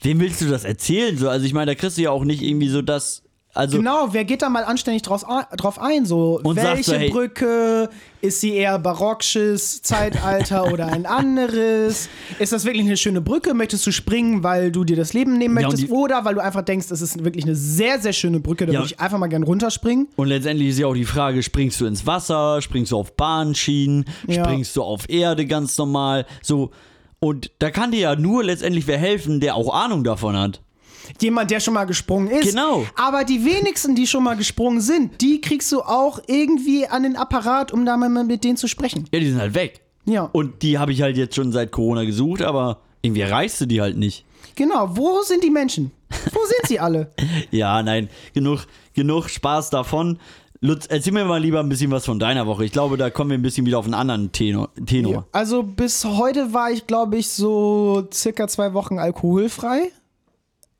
wem 0.00 0.20
willst 0.20 0.42
du 0.42 0.48
das 0.48 0.64
erzählen? 0.64 1.16
So, 1.16 1.28
also, 1.28 1.44
ich 1.46 1.54
meine, 1.54 1.72
da 1.72 1.74
kriegst 1.74 1.98
du 1.98 2.02
ja 2.02 2.10
auch 2.10 2.24
nicht 2.24 2.42
irgendwie 2.42 2.68
so 2.68 2.82
das. 2.82 3.24
Also, 3.54 3.76
Genau, 3.76 4.08
wer 4.12 4.24
geht 4.24 4.40
da 4.40 4.48
mal 4.48 4.64
anständig 4.64 5.02
draus, 5.02 5.26
drauf 5.58 5.78
ein? 5.78 6.06
So, 6.06 6.40
welche 6.42 6.82
so, 6.84 6.94
hey- 6.94 7.10
Brücke? 7.10 7.90
Ist 8.22 8.40
sie 8.40 8.54
eher 8.54 8.78
barockisches 8.78 9.82
Zeitalter 9.82 10.64
oder 10.72 10.86
ein 10.86 11.04
anderes? 11.04 12.08
Ist 12.38 12.52
das 12.52 12.64
wirklich 12.64 12.86
eine 12.86 12.96
schöne 12.96 13.20
Brücke? 13.20 13.52
Möchtest 13.52 13.86
du 13.86 13.90
springen, 13.92 14.42
weil 14.42 14.70
du 14.72 14.84
dir 14.84 14.96
das 14.96 15.12
Leben 15.12 15.36
nehmen 15.36 15.58
Ja, 15.58 15.68
möchtest? 15.68 15.90
oder 15.92 16.24
weil 16.24 16.34
du 16.34 16.40
einfach 16.42 16.62
denkst, 16.62 16.86
es 16.90 17.02
ist 17.02 17.22
wirklich 17.24 17.44
eine 17.44 17.54
sehr, 17.54 18.00
sehr 18.00 18.12
schöne 18.14 18.40
Brücke, 18.40 18.64
da 18.64 18.72
Ja. 18.72 18.78
würde 18.80 18.92
ich 18.94 19.00
einfach 19.00 19.18
mal 19.18 19.26
gern 19.26 19.42
runterspringen. 19.42 20.08
Und 20.16 20.28
letztendlich 20.28 20.68
ist 20.70 20.78
ja 20.78 20.86
auch 20.86 20.94
die 20.94 21.04
Frage, 21.04 21.42
springst 21.42 21.78
du 21.80 21.86
ins 21.86 22.06
Wasser, 22.06 22.62
springst 22.62 22.92
du 22.92 22.96
auf 22.96 23.16
Bahnschienen, 23.16 24.06
Ja. 24.28 24.44
springst 24.44 24.74
du 24.76 24.82
auf 24.82 25.08
Erde 25.10 25.44
ganz 25.46 25.76
normal, 25.76 26.24
so. 26.42 26.70
Und 27.18 27.50
da 27.58 27.70
kann 27.70 27.90
dir 27.92 28.00
ja 28.00 28.16
nur 28.16 28.42
letztendlich 28.44 28.86
wer 28.86 28.98
helfen, 28.98 29.40
der 29.40 29.56
auch 29.56 29.74
Ahnung 29.74 30.04
davon 30.04 30.36
hat. 30.38 30.60
Jemand, 31.20 31.50
der 31.50 31.60
schon 31.60 31.74
mal 31.74 31.84
gesprungen 31.84 32.28
ist. 32.28 32.50
Genau. 32.50 32.84
Aber 32.96 33.24
die 33.24 33.44
wenigsten, 33.44 33.94
die 33.94 34.06
schon 34.06 34.24
mal 34.24 34.36
gesprungen 34.36 34.80
sind, 34.80 35.20
die 35.20 35.40
kriegst 35.40 35.70
du 35.72 35.82
auch 35.82 36.20
irgendwie 36.26 36.86
an 36.86 37.02
den 37.02 37.16
Apparat, 37.16 37.72
um 37.72 37.84
da 37.84 37.96
mal 37.96 38.08
mit 38.24 38.44
denen 38.44 38.56
zu 38.56 38.68
sprechen. 38.68 39.08
Ja, 39.12 39.20
die 39.20 39.28
sind 39.28 39.40
halt 39.40 39.54
weg. 39.54 39.80
Ja. 40.04 40.28
Und 40.32 40.62
die 40.62 40.78
habe 40.78 40.92
ich 40.92 41.02
halt 41.02 41.16
jetzt 41.16 41.34
schon 41.36 41.52
seit 41.52 41.70
Corona 41.70 42.04
gesucht, 42.04 42.42
aber 42.42 42.80
irgendwie 43.02 43.22
erreichst 43.22 43.60
du 43.60 43.66
die 43.66 43.80
halt 43.80 43.96
nicht. 43.96 44.24
Genau, 44.54 44.96
wo 44.96 45.22
sind 45.22 45.42
die 45.44 45.50
Menschen? 45.50 45.92
Wo 46.32 46.40
sind 46.44 46.66
sie 46.68 46.78
alle? 46.78 47.10
Ja, 47.50 47.82
nein, 47.82 48.08
genug, 48.34 48.66
genug 48.94 49.28
Spaß 49.28 49.70
davon. 49.70 50.18
Lutz, 50.60 50.86
erzähl 50.86 51.12
mir 51.12 51.24
mal 51.24 51.40
lieber 51.40 51.58
ein 51.58 51.68
bisschen 51.68 51.90
was 51.90 52.04
von 52.04 52.20
deiner 52.20 52.46
Woche. 52.46 52.64
Ich 52.64 52.70
glaube, 52.70 52.96
da 52.96 53.10
kommen 53.10 53.30
wir 53.30 53.38
ein 53.38 53.42
bisschen 53.42 53.66
wieder 53.66 53.78
auf 53.78 53.84
einen 53.84 53.94
anderen 53.94 54.30
Tenor. 54.30 54.70
Tenor. 54.86 55.12
Ja. 55.12 55.24
Also 55.32 55.64
bis 55.64 56.04
heute 56.04 56.52
war 56.52 56.70
ich, 56.70 56.86
glaube 56.86 57.16
ich, 57.16 57.28
so 57.30 58.06
circa 58.12 58.46
zwei 58.46 58.72
Wochen 58.72 58.98
alkoholfrei. 58.98 59.90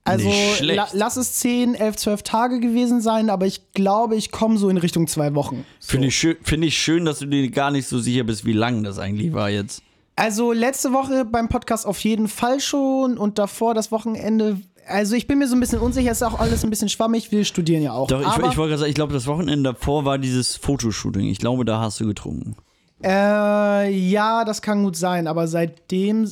Also 0.04 0.30
la 0.60 0.88
lass 0.92 1.16
es 1.16 1.34
10, 1.34 1.74
11, 1.74 1.96
12 1.96 2.22
Tage 2.24 2.60
gewesen 2.60 3.00
sein, 3.00 3.30
aber 3.30 3.46
ich 3.46 3.72
glaube, 3.72 4.16
ich 4.16 4.32
komme 4.32 4.58
so 4.58 4.68
in 4.68 4.76
Richtung 4.76 5.06
zwei 5.06 5.34
Wochen. 5.34 5.64
So. 5.78 5.92
Finde 5.92 6.08
ich, 6.08 6.16
schön, 6.16 6.36
finde 6.42 6.66
ich 6.66 6.76
schön, 6.76 7.04
dass 7.04 7.20
du 7.20 7.26
dir 7.26 7.48
gar 7.50 7.70
nicht 7.70 7.86
so 7.86 8.00
sicher 8.00 8.24
bist, 8.24 8.44
wie 8.44 8.52
lang 8.52 8.82
das 8.82 8.98
eigentlich 8.98 9.32
war 9.32 9.48
jetzt. 9.48 9.82
Also 10.16 10.52
letzte 10.52 10.92
Woche 10.92 11.24
beim 11.24 11.48
Podcast 11.48 11.86
auf 11.86 12.00
jeden 12.00 12.28
Fall 12.28 12.60
schon 12.60 13.16
und 13.16 13.38
davor 13.38 13.74
das 13.74 13.92
Wochenende. 13.92 14.60
Also 14.88 15.14
ich 15.14 15.28
bin 15.28 15.38
mir 15.38 15.46
so 15.46 15.54
ein 15.54 15.60
bisschen 15.60 15.78
unsicher, 15.78 16.10
ist 16.10 16.22
auch 16.22 16.38
alles 16.38 16.64
ein 16.64 16.70
bisschen 16.70 16.88
schwammig. 16.88 17.30
Wir 17.30 17.44
studieren 17.44 17.82
ja 17.82 17.92
auch. 17.92 18.08
Doch, 18.08 18.20
ich, 18.20 18.26
ich 18.26 18.56
wollte 18.56 18.70
gerade 18.70 18.78
sagen, 18.78 18.90
ich 18.90 18.96
glaube, 18.96 19.12
das 19.12 19.26
Wochenende 19.28 19.72
davor 19.72 20.04
war 20.04 20.18
dieses 20.18 20.56
Fotoshooting. 20.56 21.28
Ich 21.28 21.38
glaube, 21.38 21.64
da 21.64 21.80
hast 21.80 22.00
du 22.00 22.06
getrunken. 22.06 22.56
Äh, 23.04 23.90
ja, 23.90 24.44
das 24.44 24.62
kann 24.62 24.84
gut 24.84 24.96
sein, 24.96 25.26
aber 25.26 25.48
seitdem 25.48 26.30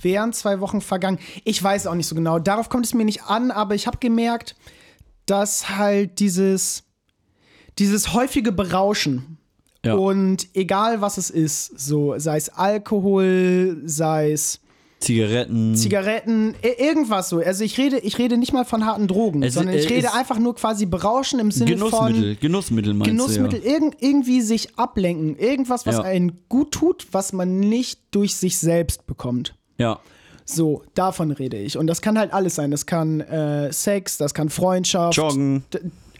wären 0.00 0.32
zwei 0.32 0.60
Wochen 0.60 0.80
vergangen. 0.80 1.18
Ich 1.44 1.62
weiß 1.62 1.86
auch 1.86 1.94
nicht 1.94 2.06
so 2.06 2.14
genau. 2.14 2.38
Darauf 2.38 2.68
kommt 2.68 2.86
es 2.86 2.94
mir 2.94 3.04
nicht 3.04 3.24
an, 3.24 3.50
aber 3.50 3.74
ich 3.74 3.86
habe 3.86 3.98
gemerkt, 3.98 4.54
dass 5.26 5.68
halt 5.76 6.18
dieses, 6.20 6.84
dieses 7.78 8.12
häufige 8.12 8.52
Berauschen 8.52 9.38
Ja. 9.84 9.94
und 9.94 10.48
egal 10.54 11.00
was 11.00 11.18
es 11.18 11.30
ist, 11.30 11.78
so 11.78 12.14
sei 12.18 12.36
es 12.36 12.48
Alkohol, 12.48 13.80
sei 13.84 14.32
es 14.32 14.60
Zigaretten. 15.00 15.74
Zigaretten, 15.74 16.54
i- 16.64 16.80
irgendwas 16.80 17.28
so. 17.28 17.40
Also 17.40 17.64
ich 17.64 17.76
rede, 17.76 17.98
ich 17.98 18.18
rede 18.18 18.38
nicht 18.38 18.52
mal 18.52 18.64
von 18.64 18.86
harten 18.86 19.08
Drogen, 19.08 19.42
Es- 19.42 19.54
sondern 19.54 19.74
ich 19.74 19.90
äh, 19.90 19.94
rede 19.94 20.14
einfach 20.14 20.38
nur 20.38 20.54
quasi 20.54 20.86
berauschen 20.86 21.40
im 21.40 21.50
Sinne 21.50 21.72
Genussmittel. 21.72 22.34
von 22.34 22.40
Genussmittel 22.40 22.94
meinst 22.94 23.10
Genussmittel, 23.10 23.60
du 23.60 23.66
ja. 23.66 23.72
irgend, 23.74 23.96
irgendwie 24.00 24.40
sich 24.42 24.78
ablenken, 24.78 25.34
irgendwas, 25.36 25.86
was 25.86 25.96
Ja. 25.96 26.02
einen 26.02 26.40
gut 26.48 26.70
tut, 26.70 27.08
was 27.10 27.32
man 27.32 27.58
nicht 27.58 27.98
durch 28.12 28.36
sich 28.36 28.58
selbst 28.58 29.04
bekommt. 29.08 29.56
Ja. 29.82 30.00
So, 30.44 30.82
davon 30.94 31.30
rede 31.30 31.56
ich. 31.58 31.76
Und 31.78 31.86
das 31.86 32.02
kann 32.02 32.18
halt 32.18 32.32
alles 32.32 32.56
sein. 32.56 32.70
Das 32.70 32.84
kann 32.86 33.20
äh, 33.20 33.72
Sex, 33.72 34.16
das 34.18 34.34
kann 34.34 34.48
Freundschaft. 34.48 35.16
Joggen. 35.16 35.64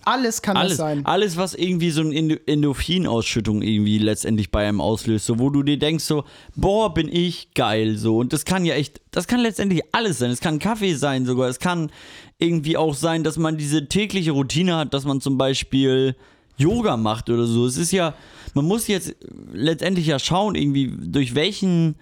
Alles 0.04 0.42
kann 0.42 0.56
Alles, 0.56 0.72
das 0.72 0.78
sein. 0.78 1.06
alles, 1.06 1.36
was 1.36 1.54
irgendwie 1.54 1.90
so 1.90 2.00
eine 2.00 2.12
Endo- 2.14 2.40
Endorphinausschüttung 2.46 3.62
irgendwie 3.62 3.98
letztendlich 3.98 4.50
bei 4.50 4.66
einem 4.66 4.80
auslöst, 4.80 5.26
so 5.26 5.38
wo 5.38 5.48
du 5.48 5.62
dir 5.62 5.78
denkst 5.78 6.02
so, 6.02 6.24
boah, 6.56 6.92
bin 6.92 7.08
ich 7.08 7.54
geil, 7.54 7.96
so 7.96 8.18
und 8.18 8.32
das 8.32 8.44
kann 8.44 8.64
ja 8.64 8.74
echt, 8.74 9.00
das 9.12 9.28
kann 9.28 9.38
letztendlich 9.38 9.82
alles 9.92 10.18
sein. 10.18 10.32
Es 10.32 10.40
kann 10.40 10.58
Kaffee 10.58 10.94
sein 10.94 11.24
sogar, 11.24 11.48
es 11.48 11.60
kann 11.60 11.92
irgendwie 12.38 12.76
auch 12.76 12.94
sein, 12.94 13.22
dass 13.22 13.36
man 13.36 13.56
diese 13.58 13.86
tägliche 13.88 14.32
Routine 14.32 14.74
hat, 14.76 14.92
dass 14.92 15.04
man 15.04 15.20
zum 15.20 15.38
Beispiel 15.38 16.16
Yoga 16.56 16.96
macht 16.96 17.30
oder 17.30 17.46
so. 17.46 17.64
Es 17.66 17.76
ist 17.76 17.92
ja, 17.92 18.14
man 18.54 18.64
muss 18.64 18.88
jetzt 18.88 19.14
letztendlich 19.52 20.06
ja 20.08 20.18
schauen, 20.18 20.56
irgendwie 20.56 20.92
durch 21.00 21.36
welchen 21.36 21.94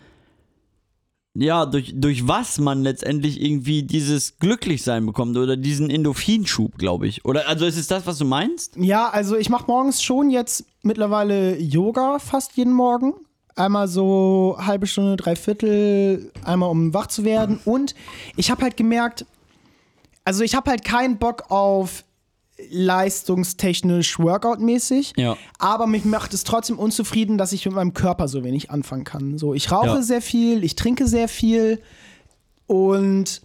ja, 1.35 1.65
durch, 1.65 1.93
durch 1.95 2.27
was 2.27 2.59
man 2.59 2.83
letztendlich 2.83 3.41
irgendwie 3.41 3.83
dieses 3.83 4.39
Glücklichsein 4.39 5.07
bekommt 5.07 5.37
oder 5.37 5.57
diesen 5.57 5.89
Endorphinschub, 5.89 6.77
glaube 6.77 7.07
ich. 7.07 7.25
Oder 7.25 7.49
also 7.49 7.67
ist 7.67 7.77
es 7.77 7.87
das, 7.87 8.07
was 8.07 8.19
du 8.19 8.25
meinst? 8.25 8.77
Ja, 8.77 9.09
also 9.09 9.37
ich 9.37 9.49
mache 9.49 9.67
morgens 9.69 10.03
schon 10.03 10.31
jetzt 10.31 10.65
mittlerweile 10.83 11.57
Yoga 11.59 12.19
fast 12.19 12.57
jeden 12.57 12.73
Morgen. 12.73 13.15
Einmal 13.55 13.89
so 13.89 14.57
halbe 14.59 14.87
Stunde, 14.87 15.17
dreiviertel, 15.17 16.33
einmal 16.45 16.71
um 16.71 16.95
wach 16.95 17.07
zu 17.07 17.25
werden. 17.25 17.61
Und 17.65 17.95
ich 18.37 18.51
habe 18.51 18.63
halt 18.63 18.77
gemerkt, 18.77 19.25
also 20.25 20.43
ich 20.43 20.55
habe 20.55 20.71
halt 20.71 20.85
keinen 20.85 21.19
Bock 21.19 21.51
auf 21.51 22.05
leistungstechnisch 22.71 24.19
Workout-mäßig. 24.19 25.15
Ja. 25.17 25.37
Aber 25.59 25.87
mich 25.87 26.05
macht 26.05 26.35
es 26.35 26.45
trotzdem 26.45 26.79
unzufrieden, 26.79 27.39
dass 27.39 27.53
ich 27.53 27.65
mit 27.67 27.75
meinem 27.75 27.95
Körper 27.95 28.29
so 28.29 28.45
wenig 28.45 28.71
anfangen 28.71 29.05
kann. 29.05 29.39
So, 29.39 29.55
ich 29.55 29.71
rauche 29.73 29.87
Ja. 29.87 30.03
sehr 30.03 30.23
viel, 30.23 30.65
ich 30.65 30.77
trinke 30.77 31.07
sehr 31.07 31.29
viel 31.29 31.81
und 32.67 33.43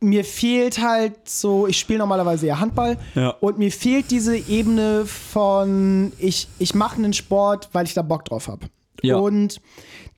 mir 0.00 0.24
fehlt 0.24 0.80
halt 0.82 1.14
so, 1.28 1.66
ich 1.66 1.78
spiele 1.78 2.00
normalerweise 2.00 2.46
ja 2.46 2.58
Handball 2.60 2.98
Ja. 3.14 3.30
und 3.40 3.58
mir 3.58 3.72
fehlt 3.72 4.10
diese 4.10 4.36
Ebene 4.36 5.06
von, 5.06 6.12
ich, 6.18 6.48
ich 6.58 6.74
mache 6.74 6.96
einen 6.96 7.12
Sport, 7.14 7.70
weil 7.72 7.86
ich 7.86 7.94
da 7.94 8.02
Bock 8.02 8.24
drauf 8.26 8.48
habe. 8.48 8.66
Ja. 9.02 9.16
Und 9.16 9.60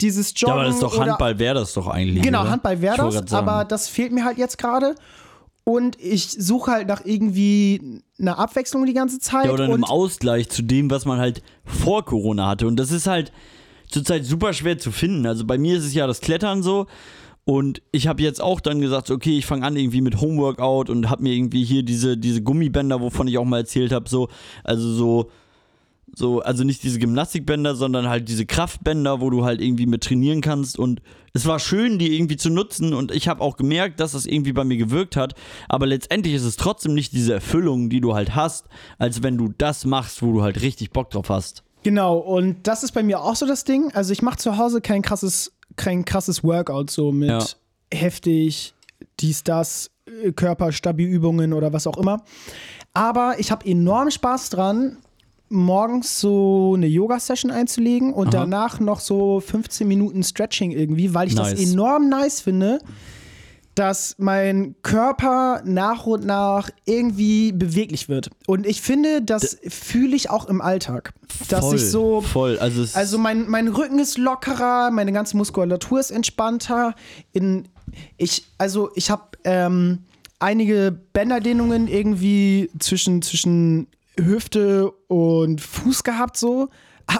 dieses 0.00 0.32
Joggen. 0.37 0.48
Ja, 0.48 0.54
aber 0.61 0.64
das 0.64 0.74
ist 0.74 0.82
doch 0.82 0.98
Handball, 0.98 1.38
wäre 1.38 1.54
das 1.54 1.72
doch 1.74 1.87
eigentlich. 1.88 2.22
Genau, 2.22 2.42
oder? 2.42 2.50
Handball 2.50 2.80
wäre 2.80 2.96
das, 2.96 3.32
aber 3.32 3.64
das 3.64 3.88
fehlt 3.88 4.12
mir 4.12 4.24
halt 4.24 4.38
jetzt 4.38 4.58
gerade. 4.58 4.94
Und 5.68 6.00
ich 6.00 6.31
suche 6.31 6.70
halt 6.70 6.88
nach 6.88 7.04
irgendwie 7.04 8.00
einer 8.18 8.38
Abwechslung 8.38 8.87
die 8.87 8.94
ganze 8.94 9.18
Zeit. 9.18 9.44
Ja, 9.44 9.52
oder 9.52 9.64
einem 9.64 9.85
Ausgleich 9.85 10.48
zu 10.48 10.62
dem, 10.62 10.90
was 10.90 11.04
man 11.04 11.18
halt 11.18 11.42
vor 11.66 12.07
Corona 12.07 12.48
hatte. 12.48 12.66
Und 12.66 12.76
das 12.76 12.90
ist 12.90 13.07
halt 13.07 13.33
zurzeit 13.87 14.24
super 14.24 14.54
schwer 14.54 14.78
zu 14.78 14.90
finden. 14.92 15.26
Also 15.26 15.44
bei 15.44 15.59
mir 15.59 15.76
ist 15.76 15.85
es 15.85 15.92
ja 15.92 16.07
das 16.07 16.22
Klettern 16.22 16.62
so. 16.62 16.87
Und 17.44 17.83
ich 17.92 18.07
habe 18.07 18.22
jetzt 18.22 18.40
auch 18.40 18.61
dann 18.61 18.81
gesagt, 18.81 19.11
okay, 19.11 19.37
ich 19.37 19.44
fange 19.44 19.66
an 19.66 19.76
irgendwie 19.76 20.00
mit 20.00 20.22
Homeworkout 20.22 20.88
und 20.88 21.11
habe 21.11 21.24
mir 21.24 21.35
irgendwie 21.35 21.64
hier 21.64 21.83
diese, 21.83 22.16
diese 22.16 22.40
Gummibänder, 22.42 23.02
wovon 23.02 23.28
ich 23.28 23.37
auch 23.37 23.44
mal 23.44 23.59
erzählt 23.59 23.92
habe, 23.92 24.09
so, 24.09 24.28
also 24.64 24.90
so, 24.90 25.31
so, 26.18 26.40
also 26.40 26.64
nicht 26.64 26.83
diese 26.83 26.98
Gymnastikbänder, 26.98 27.74
sondern 27.74 28.09
halt 28.09 28.28
diese 28.28 28.44
Kraftbänder, 28.44 29.20
wo 29.20 29.31
du 29.31 29.44
halt 29.44 29.61
irgendwie 29.61 29.87
mit 29.87 30.02
trainieren 30.04 30.40
kannst. 30.40 30.78
Und 30.78 31.00
es 31.33 31.46
war 31.46 31.59
schön, 31.59 31.98
die 31.98 32.16
irgendwie 32.16 32.37
zu 32.37 32.50
nutzen. 32.50 32.92
Und 32.92 33.12
ich 33.12 33.28
habe 33.28 33.40
auch 33.40 33.57
gemerkt, 33.57 34.00
dass 34.00 34.12
das 34.12 34.26
irgendwie 34.26 34.52
bei 34.52 34.64
mir 34.64 34.76
gewirkt 34.76 35.16
hat. 35.16 35.35
Aber 35.68 35.87
letztendlich 35.87 36.35
ist 36.35 36.44
es 36.44 36.57
trotzdem 36.57 36.94
nicht 36.94 37.12
diese 37.12 37.35
Erfüllung, 37.35 37.88
die 37.88 38.00
du 38.00 38.14
halt 38.14 38.35
hast, 38.35 38.66
als 38.98 39.22
wenn 39.22 39.38
du 39.38 39.48
das 39.57 39.85
machst, 39.85 40.20
wo 40.22 40.33
du 40.33 40.42
halt 40.42 40.61
richtig 40.61 40.90
Bock 40.90 41.11
drauf 41.11 41.28
hast. 41.31 41.62
genau, 41.85 42.18
und 42.18 42.66
das 42.66 42.83
ist 42.83 42.92
bei 42.92 43.02
mir 43.02 43.20
auch 43.22 43.37
so 43.37 43.46
das 43.46 43.64
Ding. 43.64 43.90
Also 43.94 44.12
ich 44.12 44.20
mache 44.20 44.37
zu 44.38 44.59
Hause 44.59 44.81
kein 44.81 45.00
krasses, 45.02 45.52
kein 45.76 46.04
krasses 46.04 46.42
Workout 46.44 46.90
so 46.90 47.12
mit 47.12 47.28
Ja. 47.31 47.44
heftig, 47.94 48.74
dies, 49.20 49.44
das, 49.44 49.90
äh, 50.24 50.33
Körperstabilübungen 50.33 51.52
oder 51.52 51.72
was 51.72 51.87
auch 51.87 51.96
immer. 51.96 52.24
Aber 52.94 53.37
ich 53.38 53.50
habe 53.50 53.64
enorm 53.66 54.11
Spaß 54.11 54.50
dran, 54.50 54.98
morgens 55.48 56.20
so 56.20 56.74
eine 56.76 56.87
Yoga-Session 56.87 57.50
einzulegen 57.50 58.12
und 58.12 58.28
Aha. 58.28 58.44
danach 58.44 58.80
noch 58.80 59.00
so 59.00 59.40
15 59.40 59.87
Minuten 59.87 60.22
Stretching 60.22 60.72
irgendwie, 60.72 61.14
weil 61.14 61.28
ich 61.28 61.34
das 61.34 61.52
Nice. 61.52 61.72
enorm 61.72 62.08
nice 62.08 62.40
finde, 62.40 62.80
dass 63.78 64.16
mein 64.18 64.74
Körper 64.82 65.62
nach 65.64 66.04
und 66.04 66.26
nach 66.26 66.70
irgendwie 66.84 67.52
beweglich 67.52 68.08
wird. 68.08 68.28
Und 68.46 68.66
ich 68.66 68.82
finde, 68.82 69.22
das 69.22 69.56
fühle 69.68 70.16
ich 70.16 70.30
auch 70.30 70.46
im 70.46 70.61
Alltag. 70.61 71.12
Dass 71.48 71.61
voll, 71.61 71.76
ich 71.76 71.88
so. 71.88 72.20
Voll, 72.20 72.58
also, 72.58 72.84
Also 72.98 73.18
mein, 73.18 73.48
mein 73.48 73.68
Rücken 73.68 74.00
ist 74.00 74.18
lockerer, 74.18 74.90
meine 74.90 75.12
ganze 75.12 75.37
Muskulatur 75.37 76.00
ist 76.00 76.11
entspannter. 76.11 76.94
In, 77.32 77.68
ich, 78.16 78.46
also 78.58 78.90
ich 78.96 79.11
habe 79.11 79.22
ähm, 79.44 80.00
einige 80.40 80.98
Bänderdehnungen 81.12 81.87
irgendwie 81.87 82.70
zwischen, 82.80 83.22
zwischen 83.22 83.87
Hüfte 84.24 84.90
und 85.09 85.61
Fuß 85.61 86.02
gehabt, 86.04 86.37
so. 86.37 86.68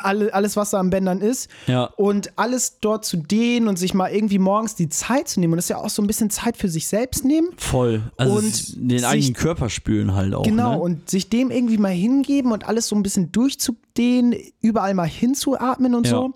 Alle, 0.02 0.34
alles, 0.34 0.54
was 0.54 0.68
da 0.68 0.80
am 0.80 0.90
Bändern 0.90 1.22
ist. 1.22 1.48
Ja. 1.66 1.84
Und 1.84 2.38
alles 2.38 2.78
dort 2.80 3.06
zu 3.06 3.16
dehnen 3.16 3.68
und 3.68 3.78
sich 3.78 3.94
mal 3.94 4.11
irgendwie 4.12 4.38
morgens 4.38 4.74
die 4.74 4.90
Zeit 4.90 5.28
zu 5.28 5.40
nehmen. 5.40 5.54
Und 5.54 5.56
das 5.56 5.64
ist 5.64 5.70
ja 5.70 5.78
auch 5.78 5.88
so 5.88 6.02
ein 6.02 6.06
bisschen 6.06 6.28
Zeit 6.28 6.58
für 6.58 6.68
sich 6.68 6.87
selbst 6.87 7.24
nehmen. 7.24 7.48
voll. 7.56 8.02
Also 8.18 8.34
und 8.34 8.76
den 8.76 8.98
sich- 8.98 9.06
eigenen 9.06 9.32
Körper 9.32 9.70
spüren 9.70 10.14
halt 10.14 10.34
auch. 10.34 10.42
Genau, 10.42 10.72
Ne? 10.72 10.78
und 10.78 11.08
sich 11.08 11.30
dem 11.30 11.50
irgendwie 11.50 11.78
mal 11.78 11.88
hingeben 11.92 12.52
und 12.52 12.68
alles 12.68 12.87
so 12.88 12.96
ein 12.96 13.02
bisschen 13.02 13.32
durchzudehnen, 13.32 14.34
überall 14.61 14.92
mal 14.92 15.08
hinzuatmen 15.08 15.94
und 15.94 16.06
Ja. 16.06 16.11
so. 16.12 16.34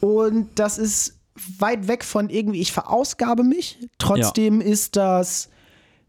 Und 0.00 0.48
das 0.54 0.78
ist 0.78 1.18
weit 1.58 1.86
weg 1.86 2.02
von 2.02 2.30
irgendwie, 2.30 2.60
ich 2.62 2.72
verausgabe 2.72 3.42
mich. 3.42 3.78
Trotzdem 3.98 4.62
ist 4.62 4.96
das 4.96 5.50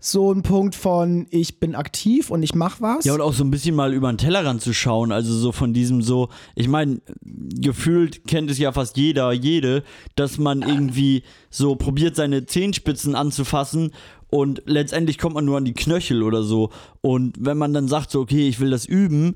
so 0.04 0.34
ein 0.34 0.42
Punkt 0.42 0.74
von, 0.74 1.28
ich 1.30 1.60
bin 1.60 1.76
aktiv 1.76 2.32
und 2.32 2.42
ich 2.42 2.56
mache 2.56 2.82
was. 2.82 3.06
Ja, 3.06 3.14
und 3.14 3.22
auch 3.22 3.34
so 3.34 3.44
ein 3.44 3.52
bisschen 3.52 3.76
mal 3.76 3.94
über 3.94 4.12
den 4.12 4.18
Tellerrand 4.18 4.60
zu 4.60 4.74
schauen. 4.74 5.12
Also 5.12 5.32
so 5.32 5.52
von 5.52 5.74
diesem 5.74 6.02
so, 6.02 6.30
ich 6.56 6.68
meine, 6.68 7.02
gefühlt 7.22 8.28
kennt 8.28 8.50
es 8.50 8.58
ja 8.58 8.72
fast 8.72 8.98
jeder, 8.98 9.32
jede, 9.32 9.84
dass 10.16 10.40
man 10.40 10.64
irgendwie 10.64 11.22
so 11.52 11.76
probiert, 11.76 12.16
seine 12.16 12.48
Zehenspitzen 12.48 13.14
anzufassen 13.14 13.92
und 14.32 14.64
letztendlich 14.66 15.20
kommt 15.20 15.36
man 15.36 15.46
nur 15.46 15.58
an 15.58 15.66
die 15.66 15.74
Knöchel 15.74 16.24
oder 16.24 16.42
so. 16.42 16.72
Und 17.02 17.36
wenn 17.40 17.60
man 17.60 17.72
dann 17.72 17.88
sagt, 17.88 18.10
so, 18.10 18.22
okay, 18.22 18.48
ich 18.48 18.60
will 18.60 18.72
das 18.72 18.88
üben, 18.88 19.36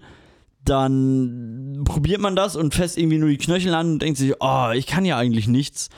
dann 0.63 1.83
probiert 1.85 2.21
man 2.21 2.35
das 2.35 2.55
und 2.55 2.73
fest 2.73 2.97
irgendwie 2.97 3.19
nur 3.19 3.29
die 3.29 3.37
Knöchel 3.37 3.75
an 3.75 3.91
und 3.91 4.01
denkt 4.01 4.17
sich, 4.17 4.33
oh, 4.39 4.71
ich 4.73 4.87
kann 4.87 5.05
ja 5.05 5.15
eigentlich 5.15 5.47
nichts. 5.47 5.89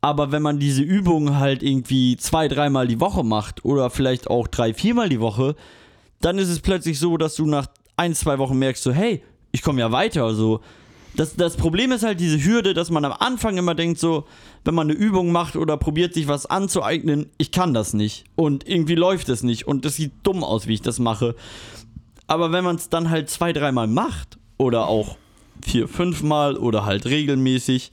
Aber 0.00 0.32
wenn 0.32 0.42
man 0.42 0.58
diese 0.58 0.82
Übung 0.82 1.38
halt 1.38 1.62
irgendwie 1.62 2.16
zwei, 2.16 2.48
dreimal 2.48 2.88
die 2.88 3.00
Woche 3.00 3.22
macht 3.22 3.64
oder 3.64 3.90
vielleicht 3.90 4.28
auch 4.30 4.48
drei, 4.48 4.72
viermal 4.72 5.08
die 5.08 5.20
Woche, 5.20 5.56
dann 6.20 6.38
ist 6.38 6.48
es 6.48 6.60
plötzlich 6.60 6.98
so, 6.98 7.16
dass 7.16 7.34
du 7.34 7.46
nach 7.46 7.66
ein, 7.96 8.14
zwei 8.14 8.38
Wochen 8.38 8.58
merkst, 8.58 8.82
so, 8.82 8.92
hey, 8.92 9.22
ich 9.52 9.62
komme 9.62 9.80
ja 9.80 9.92
weiter. 9.92 10.34
So. 10.34 10.60
Das, 11.16 11.36
das 11.36 11.56
Problem 11.56 11.92
ist 11.92 12.02
halt 12.02 12.20
diese 12.20 12.42
Hürde, 12.42 12.72
dass 12.72 12.90
man 12.90 13.04
am 13.04 13.12
Anfang 13.12 13.58
immer 13.58 13.74
denkt, 13.74 13.98
so, 13.98 14.26
wenn 14.64 14.74
man 14.74 14.90
eine 14.90 14.98
Übung 14.98 15.32
macht 15.32 15.56
oder 15.56 15.76
probiert, 15.76 16.14
sich 16.14 16.28
was 16.28 16.46
anzueignen, 16.46 17.26
ich 17.36 17.52
kann 17.52 17.74
das 17.74 17.92
nicht. 17.92 18.24
Und 18.36 18.66
irgendwie 18.66 18.94
läuft 18.94 19.28
es 19.28 19.42
nicht. 19.42 19.66
Und 19.66 19.84
das 19.84 19.96
sieht 19.96 20.12
dumm 20.22 20.44
aus, 20.44 20.66
wie 20.66 20.74
ich 20.74 20.82
das 20.82 20.98
mache. 20.98 21.34
Aber 22.26 22.52
wenn 22.52 22.64
man 22.64 22.76
es 22.76 22.88
dann 22.88 23.10
halt 23.10 23.28
zwei, 23.28 23.52
dreimal 23.52 23.86
macht 23.86 24.38
oder 24.56 24.86
auch 24.86 25.16
vier, 25.62 25.88
fünfmal 25.88 26.56
oder 26.56 26.84
halt 26.84 27.06
regelmäßig, 27.06 27.92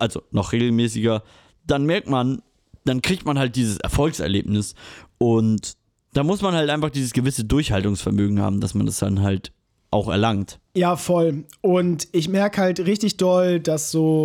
also 0.00 0.22
noch 0.30 0.52
regelmäßiger, 0.52 1.22
dann 1.66 1.84
merkt 1.84 2.08
man, 2.08 2.42
dann 2.84 3.02
kriegt 3.02 3.24
man 3.24 3.38
halt 3.38 3.56
dieses 3.56 3.78
Erfolgserlebnis 3.78 4.74
und 5.18 5.76
da 6.12 6.22
muss 6.22 6.42
man 6.42 6.54
halt 6.54 6.70
einfach 6.70 6.90
dieses 6.90 7.12
gewisse 7.12 7.44
Durchhaltungsvermögen 7.44 8.40
haben, 8.40 8.60
dass 8.60 8.74
man 8.74 8.86
das 8.86 8.98
dann 8.98 9.22
halt 9.22 9.52
auch 9.90 10.08
erlangt. 10.08 10.58
Ja, 10.74 10.96
voll. 10.96 11.44
Und 11.60 12.08
ich 12.12 12.28
merke 12.28 12.60
halt 12.60 12.80
richtig 12.80 13.16
doll, 13.16 13.60
dass 13.60 13.90
so, 13.90 14.24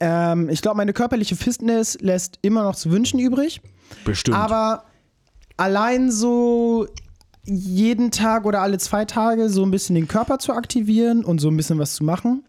ähm, 0.00 0.48
ich 0.48 0.62
glaube, 0.62 0.76
meine 0.76 0.92
körperliche 0.92 1.36
Fitness 1.36 1.98
lässt 2.00 2.38
immer 2.42 2.62
noch 2.62 2.76
zu 2.76 2.90
wünschen 2.90 3.18
übrig. 3.18 3.60
Bestimmt. 4.04 4.36
Aber 4.36 4.84
allein 5.56 6.10
so 6.10 6.86
jeden 7.44 8.10
Tag 8.10 8.46
oder 8.46 8.60
alle 8.62 8.78
zwei 8.78 9.04
Tage 9.04 9.48
so 9.50 9.62
ein 9.64 9.70
bisschen 9.70 9.94
den 9.94 10.08
Körper 10.08 10.38
zu 10.38 10.52
aktivieren 10.52 11.24
und 11.24 11.40
so 11.40 11.48
ein 11.48 11.56
bisschen 11.56 11.78
was 11.78 11.94
zu 11.94 12.04
machen, 12.04 12.44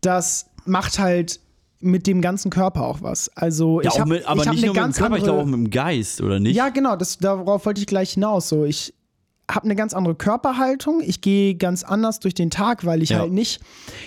das 0.00 0.46
macht 0.66 0.98
halt 0.98 1.40
mit 1.80 2.06
dem 2.06 2.20
ganzen 2.20 2.50
Körper 2.50 2.86
auch 2.86 3.02
was. 3.02 3.28
Also 3.36 3.80
Ja, 3.80 3.90
ich 3.92 4.00
hab, 4.00 4.08
mit, 4.08 4.26
aber 4.26 4.42
ich 4.44 4.50
nicht 4.50 4.64
nur 4.66 4.74
mit 4.74 4.84
dem 4.84 4.92
Körper, 4.92 5.16
ich 5.16 5.22
andere, 5.22 5.24
glaube 5.24 5.40
auch 5.40 5.44
mit 5.46 5.54
dem 5.54 5.70
Geist, 5.70 6.20
oder 6.20 6.38
nicht? 6.38 6.54
Ja, 6.56 6.68
genau, 6.68 6.96
das, 6.96 7.18
darauf 7.18 7.66
wollte 7.66 7.80
ich 7.80 7.86
gleich 7.86 8.12
hinaus. 8.12 8.48
So, 8.48 8.64
ich 8.64 8.94
habe 9.50 9.64
eine 9.64 9.74
ganz 9.74 9.92
andere 9.92 10.14
Körperhaltung. 10.14 11.00
Ich 11.04 11.20
gehe 11.20 11.56
ganz 11.56 11.82
anders 11.82 12.20
durch 12.20 12.34
den 12.34 12.50
Tag, 12.50 12.86
weil 12.86 13.02
ich 13.02 13.10
Ja. 13.10 13.18
halt 13.18 13.32
nicht, 13.32 13.60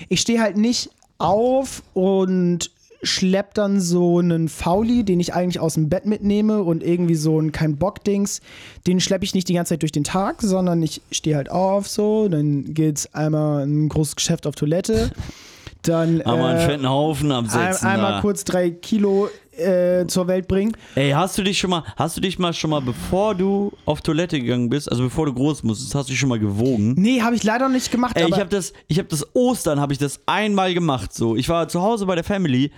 ich 0.09 0.21
stehe 0.21 0.39
halt 0.41 0.55
nicht 0.57 0.89
auf 1.17 1.83
und 1.93 2.71
schlepp 3.03 3.53
dann 3.53 3.79
so 3.81 4.17
einen 4.19 4.49
Fauli, 4.49 5.03
den 5.03 5.19
ich 5.19 5.33
eigentlich 5.35 5.59
aus 5.59 5.75
dem 5.75 5.89
Bett 5.89 6.05
mitnehme 6.05 6.63
und 6.63 6.81
irgendwie 6.81 7.15
so 7.15 7.39
ein 7.39 7.51
kein 7.51 7.77
Bock-Dings, 7.77 8.41
den 8.87 8.99
schleppe 8.99 9.25
ich 9.25 9.35
nicht 9.35 9.47
die 9.47 9.53
ganze 9.53 9.73
Zeit 9.73 9.81
durch 9.83 9.91
den 9.91 10.03
Tag, 10.05 10.41
sondern 10.41 10.81
ich 10.81 11.01
stehe 11.11 11.35
halt 11.35 11.51
auf 11.51 11.87
so, 11.87 12.27
dann 12.29 12.73
geht's 12.73 13.13
einmal 13.13 13.63
ein 13.65 13.89
großes 13.89 14.15
Geschäft 14.15 14.47
auf 14.47 14.55
Toilette, 14.55 15.11
dann 15.87 16.21
Einmal 16.21 16.51
einen 16.51 16.59
äh, 16.59 16.65
fetten 16.65 16.89
Haufen 16.89 17.31
ein, 17.31 17.45
absetzen. 17.45 17.87
einmal 17.87 18.13
da. 18.13 18.21
kurz 18.21 18.43
drei 18.43 18.71
Kilo 18.71 19.29
äh, 19.57 20.05
zur 20.07 20.27
Welt 20.27 20.47
bringen. 20.47 20.75
Ey, 20.95 21.11
hast 21.11 21.37
du 21.37 21.43
dich 21.43 21.57
schon 21.57 21.69
mal, 21.69 21.83
hast 21.95 22.17
du 22.17 22.21
dich 22.21 22.39
mal 22.39 22.53
schon 22.53 22.69
mal, 22.69 22.81
bevor 22.81 23.35
du 23.35 23.71
auf 23.85 24.01
Toilette 24.01 24.39
gegangen 24.39 24.69
bist, 24.69 24.91
also 24.91 25.03
bevor 25.03 25.25
du 25.25 25.33
groß 25.33 25.63
musstest, 25.63 25.95
hast 25.95 26.09
du 26.09 26.11
dich 26.11 26.19
schon 26.19 26.29
mal 26.29 26.39
gewogen? 26.39 26.95
Nee, 26.97 27.21
habe 27.21 27.35
ich 27.35 27.43
leider 27.43 27.67
noch 27.67 27.73
nicht 27.73 27.91
gemacht. 27.91 28.17
Ey, 28.17 28.27
ich 28.27 28.39
habe 28.39 28.49
das, 28.49 28.73
ich 28.87 28.97
habe 28.97 29.07
das 29.07 29.25
Ostern, 29.35 29.79
habe 29.79 29.93
ich 29.93 29.99
das 29.99 30.19
einmal 30.25 30.73
gemacht. 30.73 31.13
So, 31.13 31.35
ich 31.35 31.49
war 31.49 31.67
zu 31.67 31.81
Hause 31.81 32.05
bei 32.05 32.15
der 32.15 32.23
Family 32.23 32.71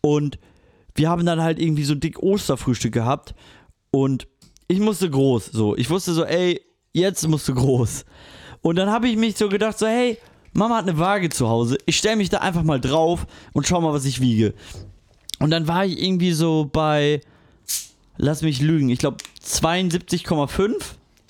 und 0.00 0.38
wir 0.94 1.08
haben 1.08 1.24
dann 1.26 1.42
halt 1.42 1.58
irgendwie 1.58 1.84
so 1.84 1.94
dick 1.94 2.22
Osterfrühstück 2.22 2.92
gehabt 2.92 3.34
und 3.90 4.26
ich 4.68 4.80
musste 4.80 5.08
groß. 5.10 5.46
So, 5.46 5.76
ich 5.76 5.90
wusste 5.90 6.12
so, 6.12 6.24
ey, 6.24 6.60
jetzt 6.92 7.26
musst 7.28 7.48
du 7.48 7.54
groß. 7.54 8.04
Und 8.62 8.76
dann 8.76 8.90
habe 8.90 9.08
ich 9.08 9.16
mich 9.16 9.36
so 9.36 9.48
gedacht, 9.48 9.78
so, 9.78 9.86
hey, 9.86 10.18
Mama 10.52 10.76
hat 10.76 10.88
eine 10.88 10.98
Waage 10.98 11.30
zu 11.30 11.48
Hause. 11.48 11.78
Ich 11.86 11.96
stelle 11.96 12.16
mich 12.16 12.28
da 12.28 12.38
einfach 12.38 12.62
mal 12.62 12.80
drauf 12.80 13.26
und 13.52 13.66
schau 13.66 13.80
mal, 13.80 13.92
was 13.92 14.04
ich 14.04 14.20
wiege. 14.20 14.54
Und 15.38 15.50
dann 15.50 15.66
war 15.66 15.84
ich 15.84 16.00
irgendwie 16.00 16.32
so 16.32 16.68
bei, 16.72 17.20
lass 18.16 18.42
mich 18.42 18.60
lügen, 18.60 18.90
ich 18.90 18.98
glaube 18.98 19.16
72,5. 19.44 20.74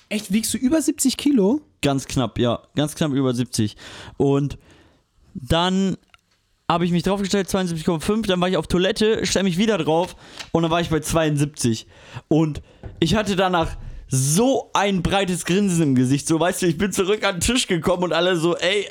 Echt, 0.09 0.31
wiegst 0.31 0.53
du 0.53 0.57
über 0.57 0.81
70 0.81 1.17
Kilo? 1.17 1.61
Ganz 1.81 2.05
knapp, 2.05 2.37
ja. 2.37 2.59
Ganz 2.75 2.95
knapp 2.95 3.11
über 3.11 3.33
70. 3.33 3.75
Und 4.17 4.57
dann 5.33 5.97
habe 6.69 6.85
ich 6.85 6.91
mich 6.91 7.03
draufgestellt, 7.03 7.47
72,5. 7.49 8.27
Dann 8.27 8.39
war 8.39 8.49
ich 8.49 8.57
auf 8.57 8.67
Toilette, 8.67 9.25
stelle 9.25 9.43
mich 9.43 9.57
wieder 9.57 9.77
drauf 9.77 10.15
und 10.51 10.63
dann 10.63 10.71
war 10.71 10.81
ich 10.81 10.89
bei 10.89 10.99
72. 10.99 11.87
Und 12.27 12.61
ich 12.99 13.15
hatte 13.15 13.35
danach 13.35 13.77
so 14.07 14.69
ein 14.73 15.01
breites 15.01 15.45
Grinsen 15.45 15.81
im 15.81 15.95
Gesicht. 15.95 16.27
So, 16.27 16.39
weißt 16.39 16.61
du, 16.61 16.67
ich 16.67 16.77
bin 16.77 16.91
zurück 16.91 17.23
an 17.23 17.35
den 17.35 17.41
Tisch 17.41 17.67
gekommen 17.67 18.03
und 18.03 18.13
alle 18.13 18.37
so, 18.37 18.55
ey, 18.55 18.87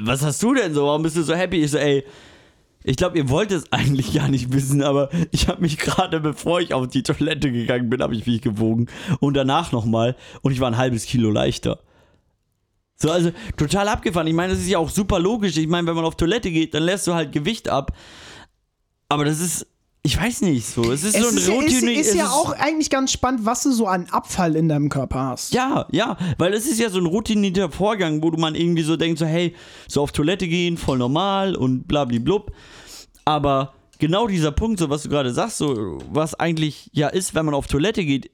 was 0.00 0.22
hast 0.22 0.42
du 0.42 0.54
denn 0.54 0.74
so? 0.74 0.86
Warum 0.86 1.02
bist 1.02 1.16
du 1.16 1.22
so 1.22 1.34
happy? 1.34 1.62
Ich 1.62 1.70
so, 1.70 1.78
ey, 1.78 2.04
ich 2.84 2.96
glaube, 2.96 3.16
ihr 3.16 3.28
wollt 3.28 3.52
es 3.52 3.70
eigentlich 3.72 4.12
gar 4.12 4.28
nicht 4.28 4.52
wissen, 4.52 4.82
aber 4.82 5.10
ich 5.30 5.48
habe 5.48 5.60
mich 5.60 5.78
gerade, 5.78 6.20
bevor 6.20 6.60
ich 6.60 6.74
auf 6.74 6.88
die 6.88 7.02
Toilette 7.02 7.52
gegangen 7.52 7.90
bin, 7.90 8.02
habe 8.02 8.14
ich 8.14 8.26
mich 8.26 8.42
gewogen. 8.42 8.88
Und 9.20 9.34
danach 9.34 9.72
nochmal. 9.72 10.16
Und 10.42 10.52
ich 10.52 10.60
war 10.60 10.68
ein 10.68 10.76
halbes 10.76 11.04
Kilo 11.04 11.30
leichter. 11.30 11.80
So, 12.96 13.10
also 13.10 13.32
total 13.56 13.88
abgefahren. 13.88 14.26
Ich 14.26 14.34
meine, 14.34 14.52
das 14.52 14.62
ist 14.62 14.68
ja 14.68 14.78
auch 14.78 14.90
super 14.90 15.18
logisch. 15.18 15.56
Ich 15.56 15.68
meine, 15.68 15.86
wenn 15.86 15.96
man 15.96 16.04
auf 16.04 16.16
Toilette 16.16 16.50
geht, 16.50 16.74
dann 16.74 16.84
lässt 16.84 17.06
du 17.06 17.14
halt 17.14 17.32
Gewicht 17.32 17.68
ab. 17.68 17.96
Aber 19.08 19.24
das 19.24 19.40
ist, 19.40 19.66
ich 20.04 20.20
weiß 20.20 20.42
nicht 20.42 20.66
so. 20.66 20.90
Es 20.90 21.04
ist 21.04 21.16
so 21.16 21.28
ein 21.28 21.36
ist, 21.36 21.46
ja- 21.46 21.54
ist, 21.54 21.62
Routine. 21.62 21.92
ist 21.92 22.08
es 22.08 22.14
ja 22.14 22.28
auch 22.28 22.52
eigentlich 22.52 22.90
ganz 22.90 23.12
spannend, 23.12 23.44
was 23.46 23.62
du 23.62 23.72
so 23.72 23.86
an 23.86 24.08
Abfall 24.10 24.56
in 24.56 24.68
deinem 24.68 24.88
Körper 24.88 25.20
hast. 25.26 25.54
Ja, 25.54 25.86
ja, 25.92 26.16
weil 26.38 26.52
es 26.54 26.66
ist 26.66 26.80
ja 26.80 26.90
so 26.90 26.98
ein 26.98 27.06
routinierter 27.06 27.70
Vorgang, 27.70 28.22
wo 28.22 28.30
du 28.30 28.38
man 28.38 28.54
irgendwie 28.56 28.82
so 28.82 28.96
denkt, 28.96 29.18
so 29.18 29.26
hey, 29.26 29.54
so 29.86 30.02
auf 30.02 30.10
Toilette 30.10 30.48
gehen, 30.48 30.76
voll 30.76 30.98
normal 30.98 31.54
und 31.54 31.86
blablablub. 31.86 32.50
Aber 33.24 33.74
genau 34.00 34.26
dieser 34.26 34.50
Punkt, 34.50 34.80
so 34.80 34.90
was 34.90 35.04
du 35.04 35.08
gerade 35.08 35.32
sagst, 35.32 35.58
so 35.58 35.98
was 36.10 36.34
eigentlich 36.34 36.90
ja 36.92 37.06
ist, 37.08 37.36
wenn 37.36 37.46
man 37.46 37.54
auf 37.54 37.68
Toilette 37.68 38.04
geht, 38.04 38.30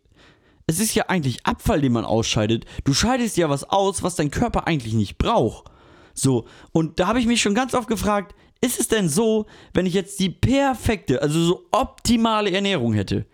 es 0.66 0.80
ist 0.80 0.94
ja 0.94 1.04
eigentlich 1.08 1.44
Abfall, 1.44 1.82
den 1.82 1.92
man 1.92 2.04
ausscheidet. 2.06 2.64
Du 2.84 2.94
scheidest 2.94 3.36
ja 3.36 3.50
was 3.50 3.64
aus, 3.64 4.02
was 4.02 4.16
dein 4.16 4.30
Körper 4.30 4.66
eigentlich 4.66 4.94
nicht 4.94 5.18
braucht. 5.18 5.70
So, 6.14 6.46
und 6.72 6.98
da 6.98 7.06
habe 7.08 7.20
ich 7.20 7.26
mich 7.26 7.40
schon 7.40 7.54
ganz 7.54 7.74
oft 7.74 7.88
gefragt, 7.88 8.34
ist 8.60 8.80
es 8.80 8.88
denn 8.88 9.08
so, 9.08 9.46
wenn 9.72 9.86
ich 9.86 9.94
jetzt 9.94 10.18
die 10.20 10.30
perfekte, 10.30 11.22
also 11.22 11.40
so 11.40 11.66
optimale 11.70 12.50
Ernährung 12.50 12.92
hätte, 12.92 13.26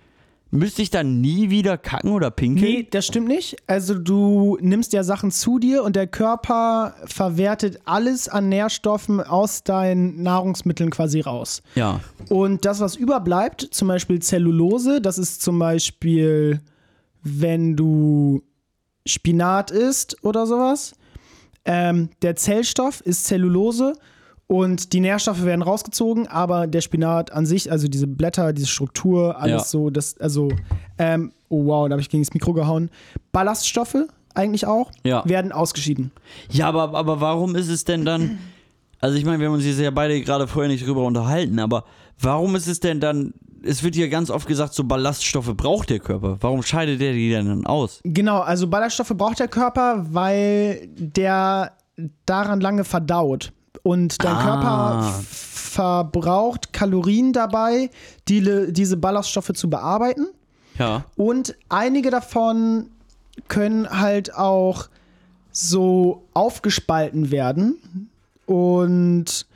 müsste 0.50 0.82
ich 0.82 0.90
dann 0.90 1.20
nie 1.20 1.50
wieder 1.50 1.76
kacken 1.76 2.12
oder 2.12 2.30
pinkeln? 2.30 2.70
Nee, 2.70 2.86
das 2.88 3.06
stimmt 3.06 3.28
nicht. 3.28 3.56
Also 3.66 3.94
du 3.94 4.56
nimmst 4.60 4.92
ja 4.92 5.02
Sachen 5.02 5.30
zu 5.30 5.58
dir 5.58 5.82
und 5.82 5.96
der 5.96 6.06
Körper 6.06 6.94
verwertet 7.06 7.80
alles 7.86 8.28
an 8.28 8.48
Nährstoffen 8.48 9.20
aus 9.20 9.64
deinen 9.64 10.22
Nahrungsmitteln 10.22 10.90
quasi 10.90 11.20
raus. 11.20 11.62
Ja. 11.74 12.00
Und 12.28 12.64
das, 12.64 12.80
was 12.80 12.94
überbleibt, 12.94 13.62
zum 13.70 13.88
Beispiel 13.88 14.20
Zellulose, 14.20 15.00
das 15.00 15.18
ist 15.18 15.42
zum 15.42 15.58
Beispiel, 15.58 16.60
wenn 17.22 17.74
du 17.76 18.42
Spinat 19.06 19.70
isst 19.70 20.22
oder 20.22 20.46
sowas. 20.46 20.94
Ähm, 21.64 22.10
der 22.22 22.36
Zellstoff 22.36 23.00
ist 23.00 23.24
Zellulose 23.24 23.94
und 24.46 24.92
die 24.92 25.00
Nährstoffe 25.00 25.44
werden 25.44 25.62
rausgezogen, 25.62 26.26
aber 26.28 26.66
der 26.66 26.80
Spinat 26.82 27.32
an 27.32 27.46
sich, 27.46 27.70
also 27.72 27.88
diese 27.88 28.06
Blätter, 28.06 28.52
diese 28.52 28.66
Struktur, 28.66 29.38
alles 29.40 29.62
Ja. 29.62 29.68
so, 29.68 29.90
das, 29.90 30.18
also, 30.20 30.48
ähm, 30.98 31.32
oh 31.48 31.64
wow, 31.66 31.88
da 31.88 31.92
habe 31.94 32.02
ich 32.02 32.10
gegen 32.10 32.22
das 32.22 32.34
Mikro 32.34 32.52
gehauen. 32.52 32.90
Ballaststoffe 33.32 33.96
eigentlich 34.34 34.66
auch, 34.66 34.90
Ja. 35.04 35.22
werden 35.26 35.52
ausgeschieden. 35.52 36.10
Ja, 36.50 36.68
aber, 36.68 36.94
aber 36.96 37.20
warum 37.20 37.54
ist 37.56 37.68
es 37.68 37.84
denn 37.84 38.04
dann. 38.04 38.38
Also, 39.00 39.16
ich 39.18 39.24
meine, 39.24 39.38
wir 39.38 39.46
haben 39.48 39.54
uns 39.54 39.64
hier 39.64 39.74
ja 39.74 39.90
beide 39.90 40.20
gerade 40.22 40.46
vorher 40.46 40.70
nicht 40.70 40.86
drüber 40.86 41.04
unterhalten, 41.04 41.58
aber 41.58 41.84
warum 42.20 42.56
ist 42.56 42.66
es 42.66 42.80
denn 42.80 43.00
dann. 43.00 43.34
Es 43.66 43.82
wird 43.82 43.94
hier 43.94 44.10
ganz 44.10 44.28
oft 44.28 44.46
gesagt, 44.46 44.74
so 44.74 44.84
Ballaststoffe 44.84 45.54
braucht 45.56 45.88
der 45.88 45.98
Körper. 45.98 46.36
Warum 46.40 46.62
scheidet 46.62 47.00
der 47.00 47.12
die 47.14 47.30
denn 47.30 47.46
dann 47.46 47.66
aus? 47.66 48.00
Genau, 48.04 48.40
also 48.40 48.66
Ballaststoffe 48.66 49.14
braucht 49.16 49.38
der 49.40 49.48
Körper, 49.48 50.04
weil 50.10 50.86
der 50.96 51.72
daran 52.26 52.60
lange 52.60 52.84
verdaut. 52.84 53.52
Und 53.84 54.24
dein 54.24 54.34
Ah. 54.34 54.42
Körper 54.42 55.20
verbraucht 55.28 56.72
Kalorien 56.72 57.32
dabei, 57.32 57.90
die, 58.28 58.72
diese 58.72 58.96
Ballaststoffe 58.96 59.52
zu 59.54 59.68
bearbeiten. 59.70 60.26
Ja. 60.78 61.04
Und 61.16 61.54
einige 61.68 62.10
davon 62.10 62.86
können 63.48 63.88
halt 63.90 64.34
auch 64.34 64.88
so 65.52 66.22
aufgespalten 66.34 67.30
werden. 67.30 68.08
Und 68.46 69.46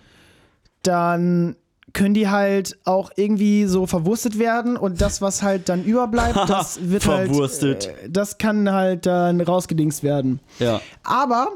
dann 0.83 1.57
können 1.93 2.14
die 2.14 2.29
halt 2.29 2.79
auch 2.85 3.11
irgendwie 3.16 3.64
so 3.66 3.87
verwurstet 3.87 4.39
werden 4.39 4.76
und 4.76 5.01
das, 5.01 5.20
was 5.22 5.43
halt 5.43 5.68
dann 5.68 5.85
überbleibt, 5.85 6.37
das 6.49 6.79
wird 6.91 7.03
Verwurstet. 7.03 7.87
halt, 7.89 8.16
das 8.16 8.39
kann 8.39 8.70
halt 8.70 9.07
dann 9.07 9.41
rausgedingst 9.41 10.03
werden. 10.03 10.41
Ja. 10.59 10.81
Aber 11.03 11.49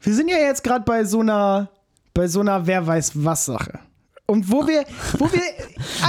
wir 0.00 0.14
sind 0.14 0.28
ja 0.28 0.38
jetzt 0.38 0.64
gerade 0.64 0.84
bei 0.84 1.04
so 1.04 1.20
einer, 1.20 1.68
bei 2.16 2.26
so 2.28 2.40
einer 2.40 2.66
Wer 2.66 2.86
weiß 2.86 3.12
was 3.14 3.44
Sache. 3.44 3.78
Und 4.26 4.50
wo 4.50 4.66
wir, 4.66 4.84
wo 5.18 5.30
wir 5.32 5.42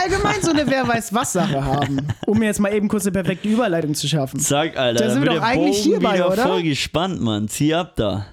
allgemein 0.02 0.42
so 0.42 0.50
eine 0.50 0.66
Wer 0.66 0.88
weiß 0.88 1.14
was 1.14 1.34
Sache 1.34 1.64
haben, 1.64 2.08
um 2.26 2.42
jetzt 2.42 2.60
mal 2.60 2.74
eben 2.74 2.88
kurz 2.88 3.04
eine 3.04 3.12
perfekte 3.12 3.48
Überleitung 3.48 3.94
zu 3.94 4.08
schaffen. 4.08 4.40
Zack, 4.40 4.76
Alter. 4.76 5.04
Da 5.04 5.12
sind 5.12 5.22
wir 5.24 5.32
doch 5.32 5.42
eigentlich 5.42 5.78
Bogen 5.78 5.90
hierbei, 5.90 6.16
wieder 6.16 6.32
oder? 6.32 6.44
voll 6.44 6.64
gespannt, 6.64 7.22
Mann. 7.22 7.48
Zieh 7.48 7.76
ab 7.76 7.96
da. 7.96 8.26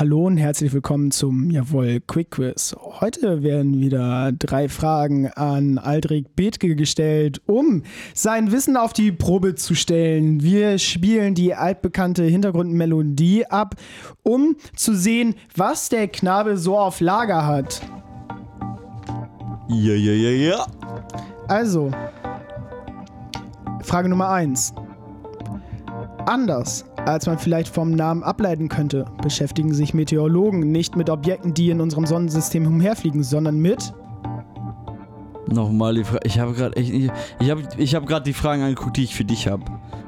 Hallo 0.00 0.28
und 0.28 0.38
herzlich 0.38 0.72
willkommen 0.72 1.10
zum 1.10 1.50
Jawohl 1.50 2.00
Quick 2.00 2.30
Quiz. 2.30 2.74
Heute 2.80 3.42
werden 3.42 3.78
wieder 3.80 4.32
drei 4.32 4.70
Fragen 4.70 5.28
an 5.28 5.76
Aldrich 5.76 6.24
Bethke 6.34 6.74
gestellt, 6.74 7.42
um 7.44 7.82
sein 8.14 8.50
Wissen 8.50 8.78
auf 8.78 8.94
die 8.94 9.12
Probe 9.12 9.56
zu 9.56 9.74
stellen. 9.74 10.42
Wir 10.42 10.78
spielen 10.78 11.34
die 11.34 11.54
altbekannte 11.54 12.22
Hintergrundmelodie 12.22 13.44
ab, 13.44 13.74
um 14.22 14.56
zu 14.74 14.96
sehen, 14.96 15.34
was 15.54 15.90
der 15.90 16.08
Knabe 16.08 16.56
so 16.56 16.78
auf 16.78 17.00
Lager 17.00 17.44
hat. 17.44 17.82
Ja, 19.68 19.92
ja, 19.92 20.12
ja, 20.12 20.30
ja. 20.30 20.66
Also, 21.46 21.90
Frage 23.82 24.08
Nummer 24.08 24.30
1. 24.30 24.72
Anders 26.26 26.84
als 27.06 27.26
man 27.26 27.38
vielleicht 27.38 27.74
vom 27.74 27.92
Namen 27.92 28.22
ableiten 28.22 28.68
könnte, 28.68 29.06
beschäftigen 29.22 29.72
sich 29.72 29.94
Meteorologen 29.94 30.70
nicht 30.70 30.96
mit 30.96 31.10
Objekten, 31.10 31.54
die 31.54 31.70
in 31.70 31.80
unserem 31.80 32.06
Sonnensystem 32.06 32.66
umherfliegen, 32.66 33.22
sondern 33.22 33.58
mit 33.58 33.92
Nochmal 35.48 35.94
die 35.94 36.04
Frage. 36.04 36.20
Ich 36.24 36.38
habe 36.38 36.52
gerade 36.52 36.76
echt. 36.76 36.92
Ich, 36.92 37.10
ich 37.40 37.50
habe 37.50 37.62
ich 37.76 37.94
hab 37.96 38.06
gerade 38.06 38.24
die 38.24 38.32
Fragen 38.32 38.62
angeguckt, 38.62 38.96
die 38.96 39.04
ich 39.04 39.16
für 39.16 39.24
dich 39.24 39.48
habe. 39.48 39.64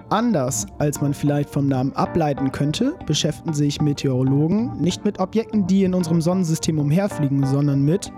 Anders 0.08 0.66
als 0.78 1.00
man 1.00 1.14
vielleicht 1.14 1.50
vom 1.50 1.66
Namen 1.66 1.92
ableiten 1.94 2.52
könnte, 2.52 2.94
beschäftigen 3.06 3.54
sich 3.54 3.80
Meteorologen 3.80 4.80
nicht 4.80 5.04
mit 5.04 5.18
Objekten, 5.18 5.66
die 5.66 5.82
in 5.82 5.94
unserem 5.94 6.20
Sonnensystem 6.20 6.78
umherfliegen, 6.78 7.44
sondern 7.44 7.82
mit 7.82 8.12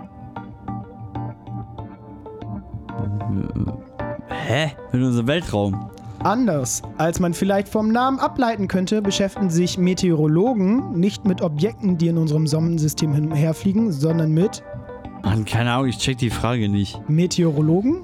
Hä? 4.27 4.71
Mit 4.91 5.01
unserem 5.01 5.27
Weltraum. 5.27 5.89
Anders 6.25 6.81
als 6.97 7.19
man 7.19 7.35
vielleicht 7.35 7.69
vom 7.69 7.91
Namen 7.91 8.19
ableiten 8.19 8.67
könnte, 8.67 9.01
beschäftigen 9.01 9.51
sich 9.51 9.77
Meteorologen 9.77 10.99
nicht 10.99 11.23
mit 11.25 11.41
Objekten, 11.41 11.99
die 11.99 12.07
in 12.07 12.17
unserem 12.17 12.47
Sonnensystem 12.47 13.13
hin 13.13 13.31
und 13.31 13.35
her 13.35 13.53
fliegen, 13.53 13.91
sondern 13.91 14.31
mit 14.31 14.63
Mann, 15.23 15.45
keine 15.45 15.71
Ahnung, 15.71 15.87
ich 15.87 15.97
check 15.97 16.17
die 16.17 16.29
Frage 16.29 16.69
nicht. 16.69 16.99
Meteorologen? 17.09 18.03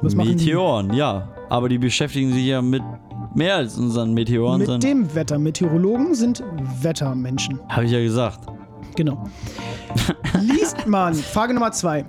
Was? 0.00 0.14
Meteoren, 0.14 0.92
ja. 0.92 1.28
Aber 1.48 1.68
die 1.68 1.78
beschäftigen 1.78 2.32
sich 2.32 2.46
ja 2.46 2.62
mit 2.62 2.82
mehr 3.34 3.56
als 3.56 3.76
unseren 3.76 4.14
Meteoren. 4.14 4.60
Mit 4.60 4.82
dem 4.82 5.14
Wetter. 5.14 5.38
Meteorologen 5.38 6.14
sind 6.14 6.42
Wettermenschen. 6.80 7.60
Hab 7.68 7.84
ich 7.84 7.90
ja 7.90 8.00
gesagt. 8.00 8.40
Genau. 8.96 9.24
Liest 10.40 10.86
man, 10.86 11.14
Frage 11.14 11.54
Nummer 11.54 11.72
zwei. 11.72 12.04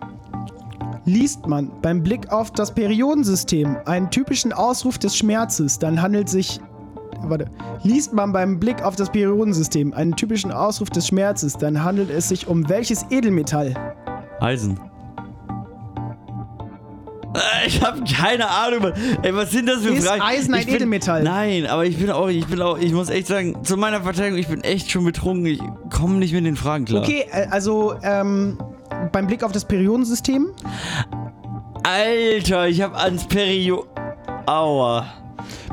Liest 1.10 1.48
man 1.48 1.72
beim 1.82 2.04
Blick 2.04 2.32
auf 2.32 2.52
das 2.52 2.72
Periodensystem 2.72 3.78
einen 3.86 4.12
typischen 4.12 4.54
Ausruf 4.54 5.00
des 5.00 5.18
Schmerzes, 5.18 5.80
dann 5.80 6.00
handelt 6.02 6.30
sich. 6.30 6.60
Warte. 7.24 7.46
Liest 7.84 8.14
man 8.14 8.32
beim 8.32 8.60
Blick 8.60 8.84
auf 8.84 8.96
das 8.96 9.10
Periodensystem 9.10 9.92
einen 9.94 10.16
typischen 10.16 10.52
Ausruf 10.52 10.92
des 10.92 11.08
Schmerzes, 11.08 11.58
dann 11.58 11.84
handelt 11.84 12.12
es 12.12 12.30
sich 12.30 12.48
um 12.48 12.70
welches 12.70 13.06
Edelmetall? 13.10 13.74
Eisen. 14.40 14.80
Äh, 17.34 17.68
Ich 17.68 17.82
habe 17.84 18.04
keine 18.04 18.48
Ahnung. 18.48 18.92
Ey, 19.24 19.36
was 19.36 19.50
sind 19.52 19.68
das 19.68 19.82
für 19.82 19.94
Ist 19.94 20.08
Fragen? 20.08 20.22
Eisen 20.22 20.54
ein 20.54 20.66
bin, 20.66 20.76
Edelmetall? 20.76 21.24
Nein, 21.24 21.66
aber 21.66 21.86
ich 21.86 21.98
bin 21.98 22.12
auch, 22.12 22.28
ich 22.28 22.46
bin 22.46 22.62
auch, 22.62 22.78
ich 22.78 22.94
muss 22.94 23.10
echt 23.10 23.28
sagen, 23.28 23.64
zu 23.64 23.78
meiner 23.78 24.02
Verteidigung, 24.04 24.38
ich 24.38 24.48
bin 24.48 24.62
echt 24.62 24.92
schon 24.92 25.06
betrunken. 25.06 25.48
Ich 25.48 25.60
komme 25.92 26.16
nicht 26.18 26.34
mit 26.34 26.46
den 26.46 26.56
Fragen 26.56 26.86
klar. 26.86 27.02
Okay, 27.02 27.26
äh, 27.32 27.48
also 27.50 27.96
ähm, 28.04 28.60
beim 29.12 29.28
Blick 29.28 29.44
auf 29.44 29.52
das 29.52 29.66
Periodensystem. 29.66 30.48
Alter, 31.84 32.68
ich 32.68 32.82
habe 32.82 32.96
ans 32.98 33.26
Perio. 33.26 33.86
Aua. 34.46 35.06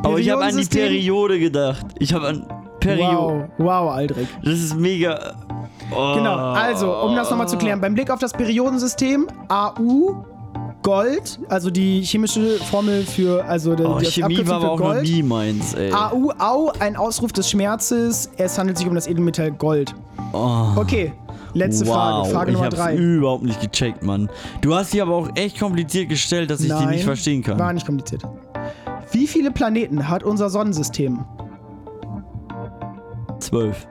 Aber 0.02 0.18
ich 0.18 0.30
habe 0.30 0.44
an 0.44 0.56
die? 0.56 0.64
Periode 0.64 1.38
gedacht. 1.38 1.86
Ich 1.98 2.12
habe 2.12 2.28
an 2.28 2.46
Periode. 2.80 3.48
Wow, 3.58 3.66
wow, 3.66 3.90
Aldrich. 3.92 4.28
Das 4.42 4.54
ist 4.54 4.76
mega. 4.76 5.34
Oh. 5.90 6.14
Genau, 6.14 6.36
also, 6.36 6.92
um 7.02 7.14
das 7.14 7.30
nochmal 7.30 7.48
zu 7.48 7.56
klären, 7.56 7.80
beim 7.80 7.94
Blick 7.94 8.10
auf 8.10 8.18
das 8.18 8.32
Periodensystem, 8.32 9.28
AU, 9.48 10.24
Gold, 10.82 11.38
also 11.48 11.70
die 11.70 12.02
chemische 12.02 12.58
Formel 12.70 13.04
für, 13.04 13.44
also 13.44 13.74
der, 13.74 13.88
Oh, 13.88 13.98
das 13.98 14.12
Chemie 14.12 14.38
Abkürzung 14.38 14.48
war 14.48 14.56
aber 14.56 14.64
für 14.64 14.70
auch 14.72 14.78
noch 14.78 14.86
Gold. 14.94 15.02
nie 15.04 15.22
meins, 15.22 15.74
ey. 15.74 15.92
AU, 15.92 16.32
Au, 16.38 16.72
ein 16.80 16.96
Ausruf 16.96 17.32
des 17.32 17.50
Schmerzes, 17.50 18.30
es 18.36 18.58
handelt 18.58 18.78
sich 18.78 18.86
um 18.88 18.94
das 18.94 19.06
Edelmetall 19.06 19.52
Gold. 19.52 19.94
Oh. 20.32 20.66
Okay, 20.76 21.12
letzte 21.54 21.86
wow, 21.86 21.94
Frage, 21.94 22.30
Frage 22.30 22.50
ich 22.50 22.54
Nummer 22.54 22.66
hab's 22.66 22.76
drei. 22.76 22.96
überhaupt 22.96 23.42
nicht 23.44 23.60
gecheckt, 23.60 24.02
Mann. 24.02 24.28
Du 24.60 24.74
hast 24.74 24.92
die 24.92 25.02
aber 25.02 25.14
auch 25.14 25.30
echt 25.34 25.58
kompliziert 25.58 26.08
gestellt, 26.08 26.50
dass 26.50 26.60
ich 26.60 26.72
die 26.72 26.86
nicht 26.86 27.04
verstehen 27.04 27.42
kann. 27.42 27.58
war 27.58 27.72
nicht 27.72 27.86
kompliziert. 27.86 28.22
Wie 29.12 29.26
viele 29.26 29.50
Planeten 29.50 30.08
hat 30.08 30.22
unser 30.22 30.50
Sonnensystem? 30.50 31.24
Zwölf. 33.38 33.86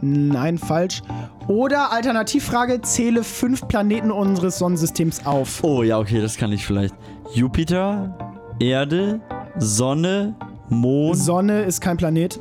Nein, 0.00 0.58
falsch. 0.58 1.02
Oder 1.46 1.92
Alternativfrage, 1.92 2.80
zähle 2.82 3.22
fünf 3.22 3.66
Planeten 3.68 4.10
unseres 4.10 4.58
Sonnensystems 4.58 5.24
auf. 5.24 5.62
Oh 5.62 5.82
ja, 5.82 5.98
okay, 5.98 6.20
das 6.20 6.36
kann 6.36 6.52
ich 6.52 6.66
vielleicht. 6.66 6.94
Jupiter, 7.34 8.16
Erde, 8.58 9.20
Sonne, 9.58 10.34
Mond. 10.68 11.16
Sonne 11.16 11.62
ist 11.62 11.80
kein 11.80 11.96
Planet. 11.96 12.40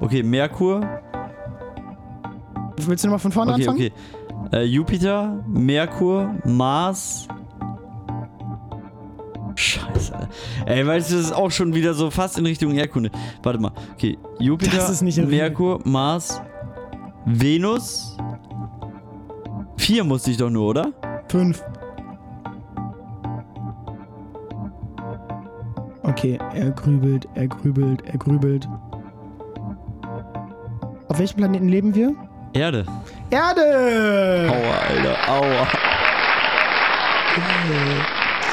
Okay, 0.00 0.22
Merkur. 0.22 0.80
Willst 2.76 3.04
du 3.04 3.08
nochmal 3.08 3.18
von 3.18 3.32
vorne 3.32 3.52
Okay, 3.52 3.68
anfangen? 3.68 3.90
okay. 4.50 4.56
Äh, 4.56 4.64
Jupiter, 4.64 5.42
Merkur, 5.46 6.34
Mars. 6.44 7.28
Scheiße. 9.54 10.28
Ey, 10.66 10.86
weißt 10.86 11.10
du, 11.10 11.16
das 11.16 11.26
ist 11.26 11.32
auch 11.32 11.50
schon 11.50 11.74
wieder 11.74 11.94
so 11.94 12.10
fast 12.10 12.38
in 12.38 12.46
Richtung 12.46 12.72
Erdkunde. 12.74 13.10
Warte 13.42 13.58
mal. 13.60 13.72
Okay, 13.92 14.18
Jupiter, 14.38 14.88
Merkur, 15.26 15.80
Mars, 15.84 16.40
Venus. 17.26 18.16
Vier 19.76 20.04
musste 20.04 20.30
ich 20.30 20.36
doch 20.38 20.50
nur, 20.50 20.68
oder? 20.68 20.92
Fünf. 21.28 21.62
Okay, 26.02 26.38
er 26.54 26.70
grübelt, 26.70 27.28
er 27.34 27.46
grübelt, 27.48 28.02
er 28.06 28.18
grübelt. 28.18 28.68
Auf 31.08 31.18
welchem 31.18 31.36
Planeten 31.36 31.68
leben 31.68 31.94
wir? 31.94 32.14
Erde. 32.54 32.84
Erde! 33.30 34.50
Aua, 34.50 34.78
Alter, 34.88 35.28
aua. 35.28 35.68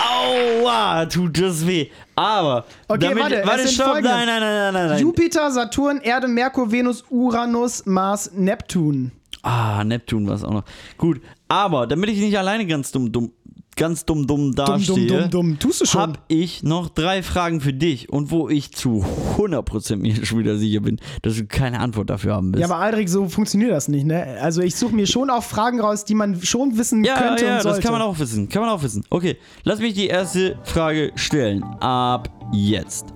Aua, 0.01 1.05
tut 1.05 1.37
das 1.37 1.67
weh. 1.67 1.87
Aber. 2.15 2.65
Okay, 2.87 2.99
damit, 2.99 3.23
warte, 3.23 3.41
warte 3.45 3.61
es 3.63 3.73
stopp. 3.73 3.95
nein, 3.95 4.25
nein, 4.25 4.39
nein, 4.39 4.73
nein, 4.73 4.87
nein. 4.89 4.99
Jupiter, 4.99 5.51
Saturn, 5.51 5.99
Erde, 6.01 6.27
Merkur, 6.27 6.71
Venus, 6.71 7.03
Uranus, 7.09 7.85
Mars, 7.85 8.31
Neptun. 8.33 9.11
Ah, 9.43 9.83
Neptun 9.83 10.27
war 10.27 10.35
es 10.35 10.43
auch 10.43 10.51
noch. 10.51 10.63
Gut, 10.97 11.21
aber 11.47 11.87
damit 11.87 12.09
ich 12.09 12.19
nicht 12.19 12.37
alleine 12.37 12.65
ganz 12.65 12.91
dumm, 12.91 13.11
dumm, 13.11 13.31
ganz 13.79 14.05
dumm, 14.05 14.27
dumm 14.27 14.53
dastehe, 14.53 15.07
dumm, 15.07 15.21
dumm, 15.21 15.29
dumm. 15.29 15.59
Tust 15.59 15.81
du 15.81 15.85
schon? 15.85 16.01
habe 16.01 16.19
ich 16.27 16.63
noch 16.63 16.89
drei 16.89 17.23
Fragen 17.23 17.61
für 17.61 17.73
dich 17.73 18.09
und 18.09 18.29
wo 18.29 18.49
ich 18.49 18.73
zu 18.73 19.05
100% 19.37 19.95
mir 19.95 20.13
schon 20.25 20.39
wieder 20.39 20.57
sicher 20.57 20.81
bin, 20.81 20.99
dass 21.21 21.37
du 21.37 21.45
keine 21.47 21.79
Antwort 21.79 22.09
dafür 22.09 22.35
haben 22.35 22.53
wirst. 22.53 22.59
ja, 22.59 22.67
aber 22.67 22.77
Aldrich, 22.77 23.09
so 23.09 23.27
funktioniert 23.29 23.71
das 23.71 23.87
nicht, 23.87 24.05
ne? 24.05 24.37
Also 24.41 24.61
ich 24.61 24.75
suche 24.75 24.93
mir 24.93 25.07
schon 25.07 25.29
auch 25.29 25.43
Fragen 25.43 25.79
raus, 25.79 26.03
die 26.03 26.13
man 26.13 26.39
schon 26.41 26.77
wissen 26.77 27.03
ja, 27.05 27.15
könnte 27.15 27.45
ja, 27.45 27.55
und 27.55 27.63
sollte. 27.63 27.77
das 27.77 27.83
kann 27.83 27.93
man 27.93 28.01
auch 28.01 28.19
wissen. 28.19 28.49
Kann 28.49 28.61
man 28.61 28.71
auch 28.71 28.83
wissen. 28.83 29.03
Okay, 29.09 29.37
lass 29.63 29.79
mich 29.79 29.93
die 29.93 30.07
erste 30.07 30.59
Frage 30.63 31.13
stellen. 31.15 31.63
Ab 31.79 32.29
jetzt. 32.51 33.13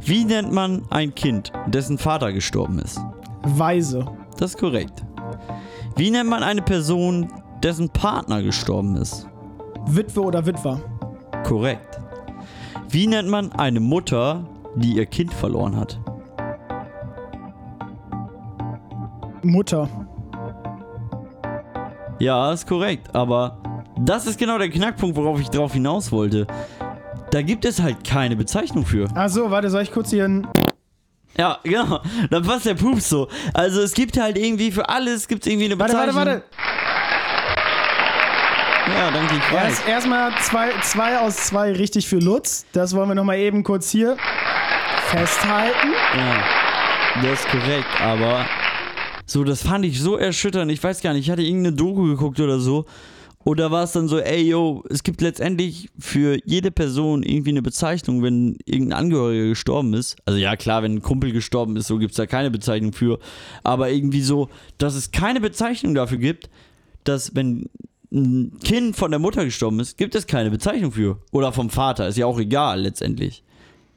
Wie 0.00 0.24
nennt 0.24 0.52
man 0.52 0.82
ein 0.88 1.14
Kind, 1.14 1.52
dessen 1.66 1.98
Vater 1.98 2.32
gestorben 2.32 2.78
ist? 2.78 2.98
Weise. 3.42 4.06
Das 4.38 4.52
ist 4.52 4.58
korrekt. 4.58 5.04
Wie 5.96 6.10
nennt 6.10 6.30
man 6.30 6.42
eine 6.42 6.62
Person, 6.62 7.30
dessen 7.62 7.90
Partner 7.90 8.42
gestorben 8.42 8.96
ist? 8.96 9.27
Witwe 9.90 10.20
oder 10.22 10.44
Witwer. 10.44 10.80
Korrekt. 11.44 11.98
Wie 12.90 13.06
nennt 13.06 13.28
man 13.28 13.52
eine 13.52 13.80
Mutter, 13.80 14.44
die 14.74 14.94
ihr 14.96 15.06
Kind 15.06 15.32
verloren 15.32 15.76
hat? 15.76 15.98
Mutter. 19.42 19.88
Ja, 22.18 22.52
ist 22.52 22.66
korrekt, 22.66 23.14
aber 23.14 23.58
das 24.00 24.26
ist 24.26 24.38
genau 24.38 24.58
der 24.58 24.70
Knackpunkt, 24.70 25.16
worauf 25.16 25.40
ich 25.40 25.48
drauf 25.50 25.72
hinaus 25.72 26.10
wollte. 26.10 26.46
Da 27.30 27.42
gibt 27.42 27.64
es 27.64 27.80
halt 27.80 28.04
keine 28.04 28.36
Bezeichnung 28.36 28.84
für. 28.84 29.06
Achso, 29.14 29.50
warte, 29.50 29.70
soll 29.70 29.82
ich 29.82 29.92
kurz 29.92 30.10
hier 30.10 30.24
ein. 30.24 30.46
Ja, 31.36 31.58
genau. 31.62 32.00
Dann 32.30 32.42
passt 32.42 32.66
der 32.66 32.74
Pups 32.74 33.08
so. 33.08 33.28
Also 33.54 33.80
es 33.82 33.92
gibt 33.92 34.18
halt 34.20 34.36
irgendwie 34.36 34.72
für 34.72 34.88
alles 34.88 35.28
gibt 35.28 35.42
es 35.46 35.52
irgendwie 35.52 35.66
eine 35.66 35.78
Warte, 35.78 35.92
Bezeichnung. 35.92 36.16
warte, 36.16 36.30
warte. 36.30 36.44
Ja, 38.94 39.10
danke, 39.10 39.34
ich 39.36 39.52
weiß. 39.52 39.64
Erst, 39.64 39.88
erstmal 39.88 40.32
zwei, 40.40 40.70
zwei 40.82 41.18
aus 41.18 41.36
zwei 41.36 41.72
richtig 41.72 42.08
für 42.08 42.18
Lutz. 42.18 42.64
Das 42.72 42.94
wollen 42.94 43.08
wir 43.08 43.14
nochmal 43.14 43.38
eben 43.38 43.62
kurz 43.62 43.90
hier 43.90 44.16
festhalten. 45.08 45.88
Ja, 46.16 47.22
das 47.22 47.40
ist 47.40 47.48
korrekt, 47.48 48.00
aber 48.00 48.46
so, 49.26 49.44
das 49.44 49.62
fand 49.62 49.84
ich 49.84 50.00
so 50.00 50.16
erschütternd. 50.16 50.70
Ich 50.72 50.82
weiß 50.82 51.02
gar 51.02 51.12
nicht, 51.12 51.26
ich 51.26 51.30
hatte 51.30 51.42
irgendeine 51.42 51.76
Doku 51.76 52.04
geguckt 52.04 52.40
oder 52.40 52.58
so. 52.60 52.86
Oder 53.44 53.70
war 53.70 53.84
es 53.84 53.92
dann 53.92 54.08
so, 54.08 54.18
ey, 54.18 54.42
yo, 54.42 54.84
es 54.90 55.02
gibt 55.02 55.20
letztendlich 55.20 55.88
für 55.98 56.38
jede 56.44 56.70
Person 56.70 57.22
irgendwie 57.22 57.50
eine 57.50 57.62
Bezeichnung, 57.62 58.22
wenn 58.22 58.58
irgendein 58.66 58.98
Angehöriger 58.98 59.48
gestorben 59.48 59.94
ist. 59.94 60.16
Also 60.26 60.38
ja, 60.38 60.56
klar, 60.56 60.82
wenn 60.82 60.96
ein 60.96 61.02
Kumpel 61.02 61.32
gestorben 61.32 61.76
ist, 61.76 61.86
so 61.86 61.98
gibt 61.98 62.12
es 62.12 62.16
da 62.16 62.26
keine 62.26 62.50
Bezeichnung 62.50 62.92
für. 62.92 63.18
Aber 63.62 63.90
irgendwie 63.90 64.22
so, 64.22 64.48
dass 64.76 64.94
es 64.94 65.12
keine 65.12 65.40
Bezeichnung 65.40 65.94
dafür 65.94 66.18
gibt, 66.18 66.50
dass 67.04 67.34
wenn 67.34 67.70
ein 68.12 68.58
Kind 68.64 68.96
von 68.96 69.10
der 69.10 69.20
Mutter 69.20 69.44
gestorben 69.44 69.80
ist, 69.80 69.98
gibt 69.98 70.14
es 70.14 70.26
keine 70.26 70.50
Bezeichnung 70.50 70.92
für. 70.92 71.18
Oder 71.32 71.52
vom 71.52 71.68
Vater, 71.70 72.08
ist 72.08 72.16
ja 72.16 72.26
auch 72.26 72.38
egal 72.38 72.80
letztendlich. 72.80 73.42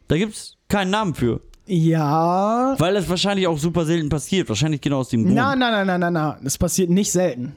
Da 0.08 0.18
gibt 0.18 0.34
es 0.34 0.58
keinen 0.68 0.92
Namen 0.92 1.16
für. 1.16 1.40
Ja. 1.68 2.76
Weil 2.78 2.96
das 2.96 3.08
wahrscheinlich 3.10 3.48
auch 3.48 3.58
super 3.58 3.86
selten 3.86 4.10
passiert. 4.10 4.50
Wahrscheinlich 4.50 4.82
genau 4.82 5.00
aus 5.00 5.10
dem 5.10 5.24
Grund. 5.24 5.36
Na, 5.36 5.56
na, 5.56 5.72
na, 5.72 5.86
na, 5.86 5.98
na, 5.98 6.12
na. 6.12 6.40
Das 6.44 6.58
passiert 6.58 6.90
nicht 6.90 7.12
selten. 7.12 7.54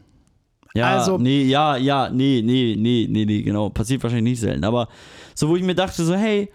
ja, 0.75 0.99
also- 0.99 1.19
nee, 1.19 1.45
ja, 1.45 1.77
ja, 1.77 2.09
nee, 2.11 2.41
nee, 2.45 2.77
nee, 2.79 3.07
nee, 3.11 3.25
nee, 3.25 3.43
genau. 3.43 3.71
Passiert 3.71 4.03
wahrscheinlich 4.03 4.33
nicht 4.33 4.41
selten. 4.41 4.65
Aber 4.65 4.89
so, 5.35 5.49
wo 5.49 5.57
ich 5.57 5.63
mir 5.65 5.75
dachte, 5.75 6.05
so, 6.05 6.15
hey, 6.15 6.49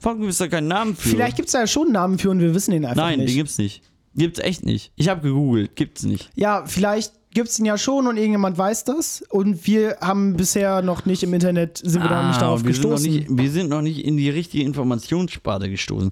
warum 0.00 0.20
gibt 0.20 0.32
es 0.32 0.38
da 0.38 0.48
keinen 0.48 0.68
Namen 0.68 0.96
für? 0.96 1.10
Vielleicht 1.10 1.36
gibt 1.36 1.48
es 1.48 1.52
da 1.52 1.60
ja 1.60 1.66
schon 1.66 1.84
einen 1.88 1.92
Namen 1.92 2.18
für 2.18 2.30
und 2.30 2.40
wir 2.40 2.54
wissen 2.54 2.72
ihn 2.72 2.84
einfach 2.86 3.02
Nein, 3.04 3.18
nicht. 3.18 3.28
den 3.30 3.36
gibt's 3.36 3.58
nicht. 3.58 3.82
Gibt's 4.14 4.38
echt 4.40 4.64
nicht. 4.64 4.92
Ich 4.96 5.08
habe 5.08 5.20
gegoogelt, 5.22 5.74
gibt's 5.76 6.02
nicht. 6.04 6.30
ja, 6.34 6.64
vielleicht 6.66 7.12
gibt 7.34 7.48
es 7.48 7.58
ihn 7.58 7.64
ja 7.64 7.78
schon 7.78 8.06
und 8.06 8.16
irgendjemand 8.16 8.58
weiß 8.58 8.84
das. 8.84 9.22
Und 9.28 9.66
wir 9.66 9.98
haben 10.00 10.36
bisher 10.36 10.82
noch 10.82 11.06
nicht 11.06 11.22
im 11.22 11.32
Internet, 11.34 11.78
sind 11.78 12.02
wir 12.02 12.08
da 12.08 12.22
noch 12.22 12.28
nicht 12.28 12.40
darauf 12.42 12.60
Ah, 12.60 12.64
wir 12.64 12.70
gestoßen. 12.70 12.98
Sind 12.98 13.12
nicht, 13.12 13.26
wir 13.30 13.50
sind 13.50 13.68
noch 13.68 13.82
nicht 13.82 14.04
in 14.04 14.16
die 14.16 14.30
richtige 14.30 14.64
Informationssparte 14.64 15.68
gestoßen. 15.70 16.10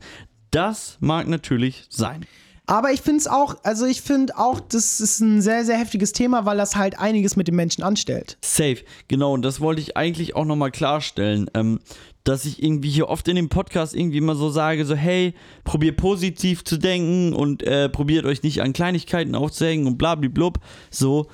Das 0.50 0.96
mag 1.00 1.28
natürlich 1.28 1.84
sein. 1.90 2.26
Aber 2.66 2.92
ich 2.92 3.00
finde 3.00 3.18
es 3.18 3.26
auch, 3.26 3.56
also 3.64 3.84
ich 3.84 4.00
finde 4.00 4.38
auch, 4.38 4.60
das 4.60 5.00
ist 5.00 5.18
ein 5.18 5.42
sehr, 5.42 5.64
sehr 5.64 5.76
heftiges 5.76 6.12
Thema, 6.12 6.44
weil 6.46 6.56
das 6.56 6.76
halt 6.76 7.00
einiges 7.00 7.34
mit 7.34 7.48
den 7.48 7.56
Menschen 7.56 7.82
anstellt. 7.82 8.38
Safe, 8.42 8.78
genau, 9.08 9.32
und 9.32 9.42
das 9.42 9.60
wollte 9.60 9.80
ich 9.80 9.96
eigentlich 9.96 10.36
auch 10.36 10.44
nochmal 10.44 10.70
klarstellen, 10.70 11.50
ähm, 11.54 11.80
dass 12.24 12.44
ich 12.44 12.62
irgendwie 12.62 12.90
hier 12.90 13.08
oft 13.08 13.26
in 13.28 13.36
dem 13.36 13.48
Podcast 13.48 13.94
irgendwie 13.94 14.18
immer 14.18 14.34
so 14.34 14.50
sage, 14.50 14.84
so 14.84 14.94
hey, 14.94 15.34
probiert 15.64 15.96
positiv 15.96 16.64
zu 16.64 16.76
denken 16.76 17.32
und 17.32 17.62
äh, 17.62 17.88
probiert 17.88 18.26
euch 18.26 18.42
nicht 18.42 18.62
an 18.62 18.72
Kleinigkeiten 18.72 19.34
aufzuhängen 19.34 19.86
und 19.86 19.98
blablablub, 19.98 20.58
so, 20.90 21.28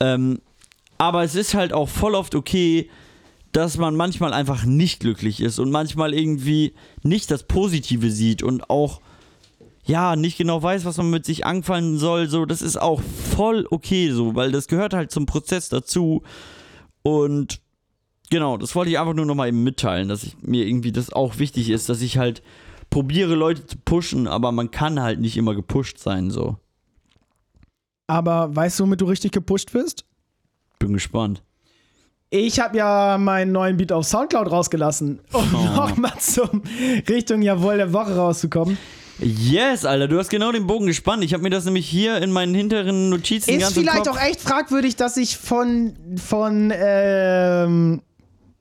ähm, 0.00 0.40
aber 0.98 1.22
es 1.24 1.34
ist 1.34 1.54
halt 1.54 1.72
auch 1.72 1.88
voll 1.88 2.14
oft 2.14 2.34
okay, 2.34 2.88
dass 3.52 3.76
man 3.76 3.96
manchmal 3.96 4.32
einfach 4.32 4.64
nicht 4.64 5.00
glücklich 5.00 5.40
ist 5.40 5.58
und 5.58 5.70
manchmal 5.70 6.14
irgendwie 6.14 6.74
nicht 7.02 7.30
das 7.30 7.44
Positive 7.44 8.10
sieht 8.10 8.42
und 8.42 8.70
auch 8.70 9.00
ja, 9.84 10.14
nicht 10.16 10.38
genau 10.38 10.62
weiß, 10.62 10.84
was 10.84 10.96
man 10.96 11.10
mit 11.10 11.26
sich 11.26 11.44
anfangen 11.44 11.98
soll, 11.98 12.28
so, 12.28 12.46
das 12.46 12.62
ist 12.62 12.80
auch 12.80 13.00
voll 13.00 13.66
okay 13.70 14.10
so, 14.12 14.34
weil 14.34 14.52
das 14.52 14.68
gehört 14.68 14.94
halt 14.94 15.10
zum 15.10 15.26
Prozess 15.26 15.68
dazu. 15.68 16.22
Und 17.02 17.60
genau, 18.32 18.56
das 18.56 18.74
wollte 18.74 18.90
ich 18.90 18.98
einfach 18.98 19.14
nur 19.14 19.26
nochmal 19.26 19.48
eben 19.48 19.62
mitteilen, 19.62 20.08
dass 20.08 20.24
ich, 20.24 20.36
mir 20.40 20.66
irgendwie 20.66 20.90
das 20.90 21.12
auch 21.12 21.38
wichtig 21.38 21.68
ist, 21.68 21.88
dass 21.90 22.00
ich 22.00 22.16
halt 22.16 22.42
probiere, 22.88 23.34
Leute 23.34 23.66
zu 23.66 23.76
pushen, 23.84 24.26
aber 24.26 24.50
man 24.52 24.70
kann 24.70 25.00
halt 25.00 25.20
nicht 25.20 25.36
immer 25.36 25.54
gepusht 25.54 25.98
sein, 25.98 26.30
so. 26.30 26.56
Aber 28.06 28.54
weißt 28.56 28.80
du, 28.80 28.84
womit 28.84 29.00
du 29.02 29.04
richtig 29.04 29.32
gepusht 29.32 29.74
wirst? 29.74 30.06
Bin 30.78 30.94
gespannt. 30.94 31.42
Ich 32.30 32.58
habe 32.58 32.78
ja 32.78 33.18
meinen 33.18 33.52
neuen 33.52 33.76
Beat 33.76 33.92
auf 33.92 34.06
Soundcloud 34.06 34.50
rausgelassen, 34.50 35.20
um 35.32 35.54
Oh. 35.54 35.64
nochmal 35.76 36.18
zum 36.18 36.62
Richtung 37.08 37.42
Jawohl 37.42 37.76
der 37.76 37.92
Woche 37.92 38.16
rauszukommen. 38.16 38.78
Yes, 39.18 39.84
Alter, 39.84 40.08
du 40.08 40.18
hast 40.18 40.30
genau 40.30 40.50
den 40.52 40.66
Bogen 40.66 40.86
gespannt. 40.86 41.22
Ich 41.22 41.34
habe 41.34 41.42
mir 41.42 41.50
das 41.50 41.66
nämlich 41.66 41.86
hier 41.86 42.16
in 42.18 42.32
meinen 42.32 42.54
hinteren 42.54 43.10
Notizen 43.10 43.50
Ist 43.50 43.74
vielleicht 43.74 44.08
auch 44.08 44.18
echt 44.18 44.40
fragwürdig, 44.40 44.96
dass 44.96 45.18
ich 45.18 45.36
von, 45.36 45.94
von 46.16 46.72
ähm, 46.74 48.02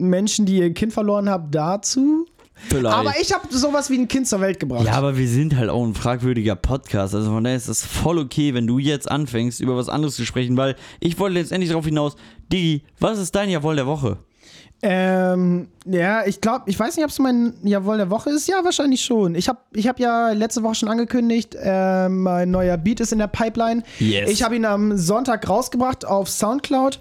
Menschen, 0.08 0.46
die 0.46 0.58
ihr 0.58 0.74
Kind 0.74 0.94
verloren 0.94 1.30
haben, 1.30 1.52
dazu. 1.52 2.26
Vielleicht. 2.70 2.96
Aber 2.96 3.14
ich 3.20 3.34
habe 3.34 3.48
sowas 3.50 3.90
wie 3.90 3.98
ein 3.98 4.08
Kind 4.08 4.28
zur 4.28 4.40
Welt 4.40 4.60
gebracht. 4.60 4.86
Ja, 4.86 4.94
aber 4.94 5.18
wir 5.18 5.28
sind 5.28 5.56
halt 5.56 5.70
auch 5.70 5.84
ein 5.84 5.96
fragwürdiger 5.96 6.56
Podcast. 6.56 7.16
Also 7.16 7.32
von 7.32 7.44
daher 7.44 7.58
ist 7.58 7.68
es 7.68 7.84
voll 7.84 8.20
okay, 8.20 8.54
wenn 8.54 8.68
du 8.68 8.78
jetzt 8.78 9.10
anfängst, 9.10 9.62
über 9.62 9.76
was 9.76 9.90
anderes 9.90 10.16
zu 10.16 10.26
sprechen, 10.26 10.58
weil 10.58 10.76
ich 11.00 11.18
wollte 11.18 11.36
letztendlich 11.40 11.72
darauf 11.72 11.86
hinaus, 11.86 12.16
Digi, 12.52 12.84
was 13.00 13.18
ist 13.18 13.34
dein 13.36 13.50
Jawohl 13.50 13.76
der 13.76 13.88
Woche? 13.88 14.18
Ähm, 14.84 15.68
ja, 15.86 16.26
ich 16.26 16.42
glaube, 16.42 16.64
ich 16.68 16.80
weiß 16.80 16.96
nicht, 16.96 17.06
ob 17.06 17.12
es 17.12 17.20
mein 17.20 17.54
Jawohl 17.64 17.98
der 17.98 18.10
Woche 18.10 18.32
ist. 18.32 18.48
Ja, 18.48 18.64
wahrscheinlich 18.64 19.04
schon. 19.04 19.36
Ich 19.36 19.48
habe 19.48 19.60
ich 19.74 19.88
hab 19.88 20.00
ja 20.00 20.32
letzte 20.32 20.64
Woche 20.64 20.76
schon 20.76 20.90
angekündigt, 20.90 21.56
äh, 21.60 22.10
mein 22.10 22.50
neuer 22.50 22.78
Beat 22.78 23.00
ist 23.00 23.12
in 23.12 23.20
der 23.20 23.28
Pipeline. 23.28 23.84
Yes. 24.00 24.30
Ich 24.30 24.44
habe 24.44 24.56
ihn 24.56 24.66
am 24.66 24.98
Sonntag 24.98 25.48
rausgebracht 25.48 26.06
auf 26.06 26.30
Soundcloud. 26.30 27.00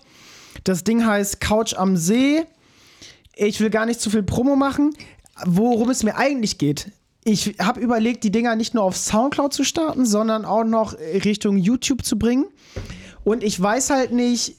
Das 0.64 0.84
Ding 0.84 1.06
heißt 1.06 1.40
Couch 1.40 1.74
am 1.74 1.96
See. 1.96 2.44
Ich 3.36 3.60
will 3.60 3.70
gar 3.70 3.86
nicht 3.86 4.00
zu 4.00 4.10
viel 4.10 4.22
Promo 4.22 4.56
machen. 4.56 4.92
Worum 5.46 5.90
es 5.90 6.02
mir 6.02 6.16
eigentlich 6.16 6.58
geht. 6.58 6.92
Ich 7.24 7.54
habe 7.58 7.80
überlegt, 7.80 8.24
die 8.24 8.30
Dinger 8.30 8.56
nicht 8.56 8.74
nur 8.74 8.82
auf 8.82 8.96
Soundcloud 8.96 9.52
zu 9.52 9.64
starten, 9.64 10.06
sondern 10.06 10.44
auch 10.44 10.64
noch 10.64 10.94
Richtung 10.98 11.56
YouTube 11.56 12.04
zu 12.04 12.18
bringen. 12.18 12.46
Und 13.24 13.42
ich 13.42 13.60
weiß 13.60 13.90
halt 13.90 14.12
nicht, 14.12 14.56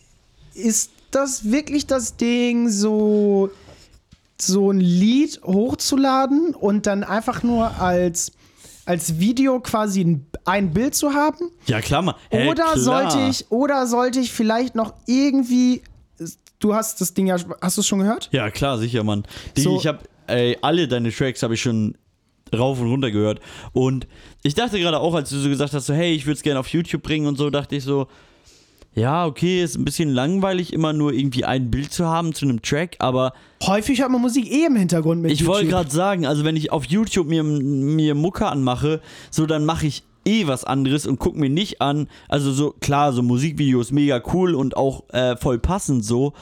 ist 0.54 0.92
das 1.12 1.52
wirklich 1.52 1.88
das 1.88 2.18
Ding, 2.18 2.70
so, 2.70 3.50
so 4.40 4.72
ein 4.72 4.80
Lied 4.80 5.42
hochzuladen 5.44 6.54
und 6.56 6.88
dann 6.88 7.04
einfach 7.04 7.44
nur 7.44 7.80
als, 7.80 8.32
als 8.86 9.20
Video 9.20 9.60
quasi 9.60 10.04
ein, 10.04 10.26
ein 10.46 10.72
Bild 10.72 10.96
zu 10.96 11.14
haben? 11.14 11.50
Ja, 11.66 11.82
klar 11.82 12.02
mal. 12.02 12.16
Hä, 12.30 12.50
Oder 12.50 12.74
klar. 12.74 12.78
sollte 12.78 13.20
ich, 13.30 13.52
oder 13.52 13.88
sollte 13.88 14.20
ich 14.20 14.32
vielleicht 14.32 14.76
noch 14.76 14.94
irgendwie. 15.06 15.82
Du 16.62 16.74
hast 16.74 17.02
das 17.02 17.14
Ding 17.14 17.28
ja, 17.28 17.36
hast 17.62 17.76
du 17.78 17.82
es 17.82 17.88
schon 17.88 18.00
gehört? 18.00 18.30
Ja, 18.32 18.50
klar, 18.50 18.78
sicher, 18.78 19.04
Mann. 19.04 19.24
Digi, 19.58 19.62
So- 19.64 19.76
ich 19.78 19.88
habe 19.88 20.00
alle 20.62 20.88
deine 20.88 21.12
Tracks 21.12 21.44
habe 21.44 21.56
ich 21.56 21.62
schon 21.62 21.98
rauf 22.58 22.80
und 22.80 22.88
runter 22.90 23.12
gehört. 23.12 23.40
Und 23.74 24.08
ich 24.44 24.54
dachte 24.54 24.80
gerade 24.80 25.00
auch, 25.00 25.14
als 25.14 25.30
du 25.30 25.38
so 25.40 25.50
gesagt 25.50 25.74
hast, 25.74 25.86
so, 25.88 25.94
hey, 25.94 26.14
ich 26.14 26.26
würde 26.26 26.36
es 26.38 26.44
gerne 26.44 26.60
auf 26.60 26.68
YouTube 26.70 27.02
bringen 27.04 27.28
und 27.28 27.38
so, 27.38 27.50
dachte 27.50 27.76
ich 27.76 27.84
so, 27.84 28.08
ja, 28.94 29.26
okay, 29.26 29.64
ist 29.64 29.78
ein 29.78 29.86
bisschen 29.86 30.10
langweilig, 30.10 30.74
immer 30.74 30.92
nur 30.94 31.14
irgendwie 31.14 31.46
ein 31.46 31.72
Bild 31.72 31.94
zu 31.94 32.08
haben 32.08 32.34
zu 32.34 32.46
einem 32.46 32.62
Track, 32.62 32.98
aber 33.00 33.34
Häufig 33.64 34.00
hört 34.02 34.12
man 34.12 34.22
Musik 34.22 34.52
eh 34.52 34.66
im 34.66 34.76
Hintergrund 34.76 35.22
mit 35.22 35.32
Ich 35.32 35.46
wollte 35.46 35.68
gerade 35.70 35.90
sagen, 35.90 36.26
also 36.26 36.44
wenn 36.44 36.58
ich 36.58 36.72
auf 36.74 36.86
YouTube 36.86 37.28
mir, 37.28 37.42
mir 37.44 38.16
Mucke 38.16 38.48
anmache, 38.48 39.02
so 39.30 39.46
dann 39.46 39.64
mache 39.66 39.88
ich 39.88 40.04
eh 40.26 40.48
was 40.48 40.64
anderes 40.64 41.06
und 41.06 41.20
guck 41.20 41.36
mir 41.36 41.50
nicht 41.50 41.82
an. 41.82 42.08
Also 42.28 42.52
so, 42.52 42.72
klar, 42.80 43.14
so 43.14 43.24
Musikvideos 43.24 43.92
mega 43.92 44.22
cool 44.34 44.56
und 44.56 44.78
auch 44.78 45.10
äh, 45.10 45.36
voll 45.38 45.60
passend 45.60 46.06
so. 46.06 46.34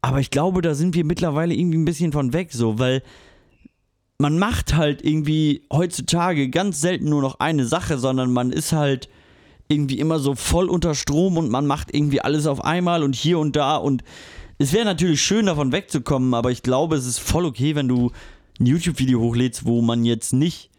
Aber 0.00 0.18
ich 0.20 0.30
glaube, 0.30 0.62
da 0.62 0.74
sind 0.74 0.94
wir 0.94 1.04
mittlerweile 1.04 1.54
irgendwie 1.54 1.78
ein 1.78 1.84
bisschen 1.84 2.12
von 2.12 2.32
weg, 2.32 2.52
so, 2.52 2.78
weil 2.78 3.02
man 4.18 4.38
macht 4.38 4.74
halt 4.74 5.04
irgendwie 5.04 5.66
heutzutage 5.72 6.48
ganz 6.48 6.80
selten 6.80 7.08
nur 7.08 7.22
noch 7.22 7.40
eine 7.40 7.66
Sache, 7.66 7.98
sondern 7.98 8.32
man 8.32 8.52
ist 8.52 8.72
halt 8.72 9.08
irgendwie 9.68 9.98
immer 9.98 10.18
so 10.18 10.34
voll 10.34 10.68
unter 10.68 10.94
Strom 10.94 11.36
und 11.36 11.50
man 11.50 11.66
macht 11.66 11.94
irgendwie 11.94 12.20
alles 12.20 12.46
auf 12.46 12.64
einmal 12.64 13.02
und 13.02 13.14
hier 13.14 13.38
und 13.38 13.56
da 13.56 13.76
und 13.76 14.02
es 14.58 14.72
wäre 14.72 14.84
natürlich 14.84 15.22
schön 15.22 15.46
davon 15.46 15.72
wegzukommen, 15.72 16.34
aber 16.34 16.50
ich 16.50 16.62
glaube, 16.62 16.94
es 16.94 17.06
ist 17.06 17.18
voll 17.18 17.46
okay, 17.46 17.74
wenn 17.74 17.88
du 17.88 18.12
ein 18.60 18.66
YouTube-Video 18.66 19.18
hochlädst, 19.20 19.64
wo 19.66 19.82
man 19.82 20.04
jetzt 20.04 20.32
nicht 20.32 20.70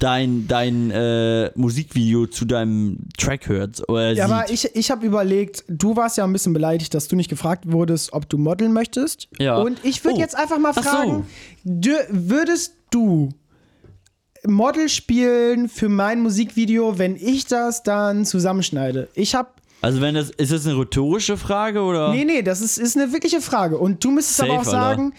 dein, 0.00 0.48
dein 0.48 0.90
äh, 0.90 1.50
Musikvideo 1.54 2.26
zu 2.26 2.44
deinem 2.44 2.98
Track 3.16 3.48
hört 3.48 3.88
oder 3.88 4.10
Ja, 4.12 4.26
sieht. 4.26 4.34
aber 4.34 4.50
ich, 4.50 4.74
ich 4.76 4.90
habe 4.90 5.06
überlegt, 5.06 5.64
du 5.68 5.94
warst 5.96 6.16
ja 6.16 6.24
ein 6.24 6.32
bisschen 6.32 6.52
beleidigt, 6.52 6.92
dass 6.94 7.06
du 7.08 7.14
nicht 7.16 7.30
gefragt 7.30 7.70
wurdest, 7.70 8.12
ob 8.12 8.28
du 8.28 8.36
modeln 8.38 8.72
möchtest. 8.72 9.28
Ja. 9.38 9.58
Und 9.58 9.78
ich 9.84 10.02
würde 10.04 10.16
Oh. 10.16 10.20
jetzt 10.20 10.34
einfach 10.36 10.58
mal 10.58 10.74
so. 10.74 10.82
fragen, 10.82 11.26
dür- 11.64 12.06
würdest 12.10 12.74
du 12.90 13.28
Model 14.46 14.88
spielen 14.88 15.68
für 15.68 15.88
mein 15.88 16.20
Musikvideo, 16.22 16.98
wenn 16.98 17.14
ich 17.16 17.46
das 17.46 17.82
dann 17.82 18.24
zusammenschneide? 18.24 19.08
Ich 19.14 19.34
habe 19.34 19.50
also 19.82 20.02
wenn 20.02 20.14
das, 20.14 20.28
ist 20.28 20.52
das 20.52 20.66
eine 20.66 20.78
rhetorische 20.78 21.38
Frage 21.38 21.80
oder? 21.80 22.10
Nee, 22.12 22.26
nee, 22.26 22.42
das 22.42 22.60
ist, 22.60 22.76
ist 22.76 22.98
eine 22.98 23.14
wirkliche 23.14 23.40
Frage. 23.40 23.78
Und 23.78 24.04
du 24.04 24.10
müsstest 24.10 24.42
aber 24.42 24.58
auch 24.60 24.64
Safe, 24.64 24.76
Alter. 24.76 25.10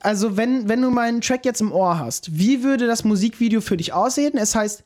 Also 0.00 0.36
wenn, 0.36 0.68
wenn 0.68 0.80
du 0.82 0.90
meinen 0.90 1.20
Track 1.20 1.44
jetzt 1.44 1.60
im 1.60 1.72
Ohr 1.72 1.98
hast, 1.98 2.38
wie 2.38 2.62
würde 2.62 2.86
das 2.86 3.04
Musikvideo 3.04 3.60
für 3.60 3.76
dich 3.76 3.92
aussehen? 3.92 4.36
Es 4.36 4.54
heißt 4.54 4.84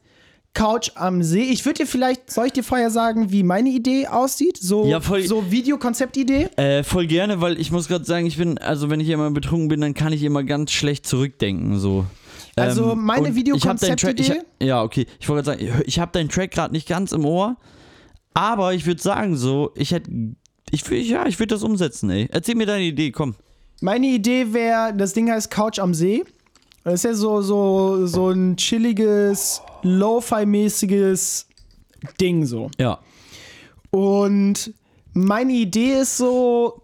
Couch 0.55 0.91
am 0.97 1.23
See. 1.23 1.45
Ich 1.45 1.65
würde 1.65 1.79
dir 1.85 1.87
vielleicht, 1.87 2.31
soll 2.31 2.47
ich 2.47 2.53
dir 2.53 2.63
vorher 2.63 2.91
sagen, 2.91 3.33
wie 3.33 3.43
meine 3.43 3.71
Idee 3.71 4.07
aussieht? 4.09 4.59
So, 4.59 4.87
Ja, 4.87 5.01
voll- 5.01 5.23
so 5.23 5.51
Videokonzeptidee? 5.51 6.49
Äh, 6.57 6.83
voll 6.85 7.07
gerne, 7.07 7.41
weil 7.41 7.59
ich 7.59 7.73
muss 7.73 7.89
gerade 7.89 8.05
sagen, 8.05 8.27
ich 8.27 8.37
bin, 8.37 8.59
also 8.59 8.91
wenn 8.91 9.01
ich 9.01 9.09
immer 9.09 9.31
betrunken 9.31 9.69
bin, 9.69 9.81
dann 9.81 9.95
kann 9.95 10.13
ich 10.13 10.23
immer 10.23 10.43
ganz 10.45 10.73
schlecht 10.73 11.07
zurückdenken, 11.07 11.79
so. 11.79 12.05
Also 12.55 12.95
meine 12.95 13.21
hab 13.21 13.25
deinen 13.25 13.25
Track- 13.25 13.35
Videokonzeptidee? 13.37 14.41
Ja, 14.63 14.83
okay. 14.83 15.07
Ich 15.21 15.29
wollte 15.31 15.45
gerade 15.53 15.65
sagen, 15.73 15.83
ich 15.87 15.99
habe 15.99 16.13
deinen 16.13 16.29
Track 16.29 16.51
gerade 16.51 16.75
nicht 16.75 16.87
ganz 16.87 17.13
im 17.13 17.25
Ohr, 17.25 17.57
aber 18.35 18.75
ich 18.75 18.85
würde 18.85 19.01
sagen 19.01 19.37
so, 19.39 19.73
ich 19.75 19.93
hätte, 19.93 20.11
ich 20.71 20.87
ja, 21.09 21.27
ich 21.27 21.39
würde 21.39 21.55
das 21.55 21.63
umsetzen, 21.63 22.11
ey. 22.11 22.29
Erzähl 22.31 22.57
mir 22.57 22.67
deine 22.67 22.85
Idee, 22.85 23.11
komm. 23.11 23.37
Meine 23.83 24.07
Idee 24.07 24.53
wäre, 24.53 24.95
das 24.95 25.13
Ding 25.13 25.29
heißt 25.29 25.51
Couch 25.51 25.81
am 25.81 25.93
See. 25.93 26.25
Das 26.85 26.95
ist 26.95 27.05
ja 27.05 27.15
so, 27.15 27.43
so, 27.43 28.07
so 28.07 28.31
ein 28.31 28.57
chilliges, 28.57 29.61
Lo-Fi-mäßiges 29.83 31.47
Ding 32.21 32.47
so. 32.47 32.71
Ja. 32.79 33.01
Und 33.91 34.73
meine 35.13 35.53
Idee 35.53 36.01
ist 36.01 36.17
so, 36.17 36.83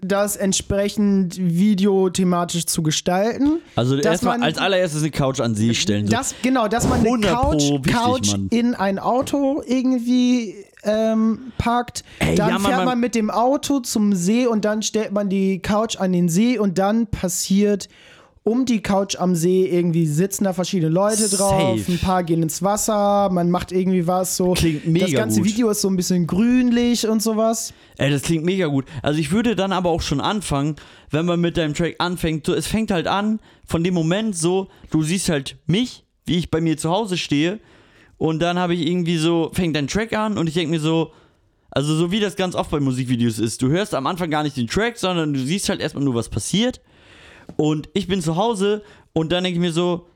das 0.00 0.36
entsprechend 0.36 1.36
videothematisch 1.38 2.66
zu 2.66 2.84
gestalten. 2.84 3.60
Also 3.74 3.96
erstmal 3.96 4.40
als 4.40 4.58
allererstes 4.58 5.02
eine 5.02 5.10
Couch 5.10 5.40
an 5.40 5.56
See 5.56 5.74
stellen. 5.74 6.06
So. 6.06 6.12
Das, 6.12 6.36
genau, 6.40 6.68
dass 6.68 6.88
man 6.88 7.00
eine 7.00 7.08
100 7.08 7.32
pro 7.32 7.40
Couch, 7.40 7.62
wichtig, 7.62 7.92
Couch 7.92 8.34
in 8.50 8.74
ein 8.76 9.00
Auto 9.00 9.60
irgendwie 9.66 10.54
ähm, 10.84 11.52
parkt. 11.58 12.04
Ey, 12.18 12.34
dann 12.34 12.50
ja, 12.50 12.58
Mann, 12.58 12.72
fährt 12.72 12.84
man 12.84 13.00
mit 13.00 13.14
dem 13.14 13.30
Auto 13.30 13.80
zum 13.80 14.14
See 14.14 14.46
und 14.46 14.64
dann 14.64 14.82
stellt 14.82 15.12
man 15.12 15.28
die 15.28 15.60
Couch 15.60 15.96
an 15.96 16.12
den 16.12 16.28
See 16.28 16.58
und 16.58 16.78
dann 16.78 17.06
passiert 17.06 17.88
um 18.48 18.64
die 18.64 18.80
Couch 18.80 19.16
am 19.16 19.34
See 19.34 19.66
irgendwie 19.66 20.06
sitzen 20.06 20.44
da 20.44 20.54
verschiedene 20.54 20.90
Leute 20.90 21.28
drauf, 21.28 21.78
Safe. 21.80 21.92
ein 21.92 21.98
paar 21.98 22.24
gehen 22.24 22.42
ins 22.42 22.62
Wasser, 22.62 23.28
man 23.30 23.50
macht 23.50 23.72
irgendwie 23.72 24.06
was 24.06 24.36
so. 24.36 24.54
Klingt 24.54 24.86
mega 24.86 25.04
Das 25.04 25.14
ganze 25.14 25.40
gut. 25.40 25.48
Video 25.48 25.68
ist 25.68 25.82
so 25.82 25.88
ein 25.88 25.96
bisschen 25.96 26.26
grünlich 26.26 27.06
und 27.06 27.22
sowas. 27.22 27.74
Ey, 27.98 28.10
das 28.10 28.22
klingt 28.22 28.44
mega 28.46 28.66
gut. 28.66 28.86
Also 29.02 29.20
ich 29.20 29.32
würde 29.32 29.54
dann 29.54 29.72
aber 29.72 29.90
auch 29.90 30.00
schon 30.00 30.22
anfangen, 30.22 30.76
wenn 31.10 31.26
man 31.26 31.40
mit 31.40 31.58
deinem 31.58 31.74
Track 31.74 31.96
anfängt. 31.98 32.46
So, 32.46 32.54
es 32.54 32.66
fängt 32.66 32.90
halt 32.90 33.06
an, 33.06 33.40
von 33.66 33.84
dem 33.84 33.92
Moment 33.92 34.34
so, 34.34 34.68
du 34.90 35.02
siehst 35.02 35.28
halt 35.28 35.56
mich, 35.66 36.04
wie 36.24 36.36
ich 36.38 36.50
bei 36.50 36.62
mir 36.62 36.78
zu 36.78 36.88
Hause 36.88 37.18
stehe. 37.18 37.60
Und 38.18 38.40
dann 38.40 38.58
habe 38.58 38.74
ich 38.74 38.86
irgendwie 38.86 39.16
so, 39.16 39.50
fängt 39.54 39.76
dein 39.76 39.86
Track 39.86 40.12
an 40.12 40.36
und 40.36 40.48
ich 40.48 40.54
denke 40.54 40.70
mir 40.70 40.80
so, 40.80 41.12
also 41.70 41.94
so 41.94 42.10
wie 42.10 42.20
das 42.20 42.36
ganz 42.36 42.54
oft 42.54 42.70
bei 42.70 42.80
Musikvideos 42.80 43.38
ist, 43.38 43.62
du 43.62 43.68
hörst 43.68 43.94
am 43.94 44.06
Anfang 44.06 44.30
gar 44.30 44.42
nicht 44.42 44.56
den 44.56 44.66
Track, 44.66 44.98
sondern 44.98 45.32
du 45.32 45.40
siehst 45.40 45.68
halt 45.68 45.80
erstmal 45.80 46.04
nur, 46.04 46.14
was 46.14 46.28
passiert. 46.28 46.80
Und 47.56 47.88
ich 47.94 48.08
bin 48.08 48.20
zu 48.20 48.36
Hause 48.36 48.82
und 49.12 49.32
dann 49.32 49.44
denke 49.44 49.58
ich 49.58 49.60
mir 49.60 49.72
so, 49.72 50.06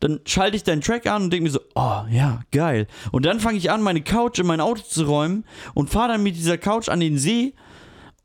dann 0.00 0.20
schalte 0.24 0.56
ich 0.56 0.64
deinen 0.64 0.80
Track 0.80 1.06
an 1.06 1.24
und 1.24 1.32
denke 1.32 1.44
mir 1.44 1.50
so, 1.50 1.60
oh 1.74 2.02
ja, 2.10 2.40
geil. 2.52 2.86
Und 3.12 3.26
dann 3.26 3.38
fange 3.38 3.58
ich 3.58 3.70
an, 3.70 3.82
meine 3.82 4.00
Couch 4.00 4.38
in 4.38 4.46
mein 4.46 4.60
Auto 4.60 4.82
zu 4.82 5.04
räumen 5.04 5.44
und 5.74 5.90
fahre 5.90 6.12
dann 6.12 6.22
mit 6.22 6.36
dieser 6.36 6.56
Couch 6.56 6.88
an 6.88 7.00
den 7.00 7.18
See 7.18 7.52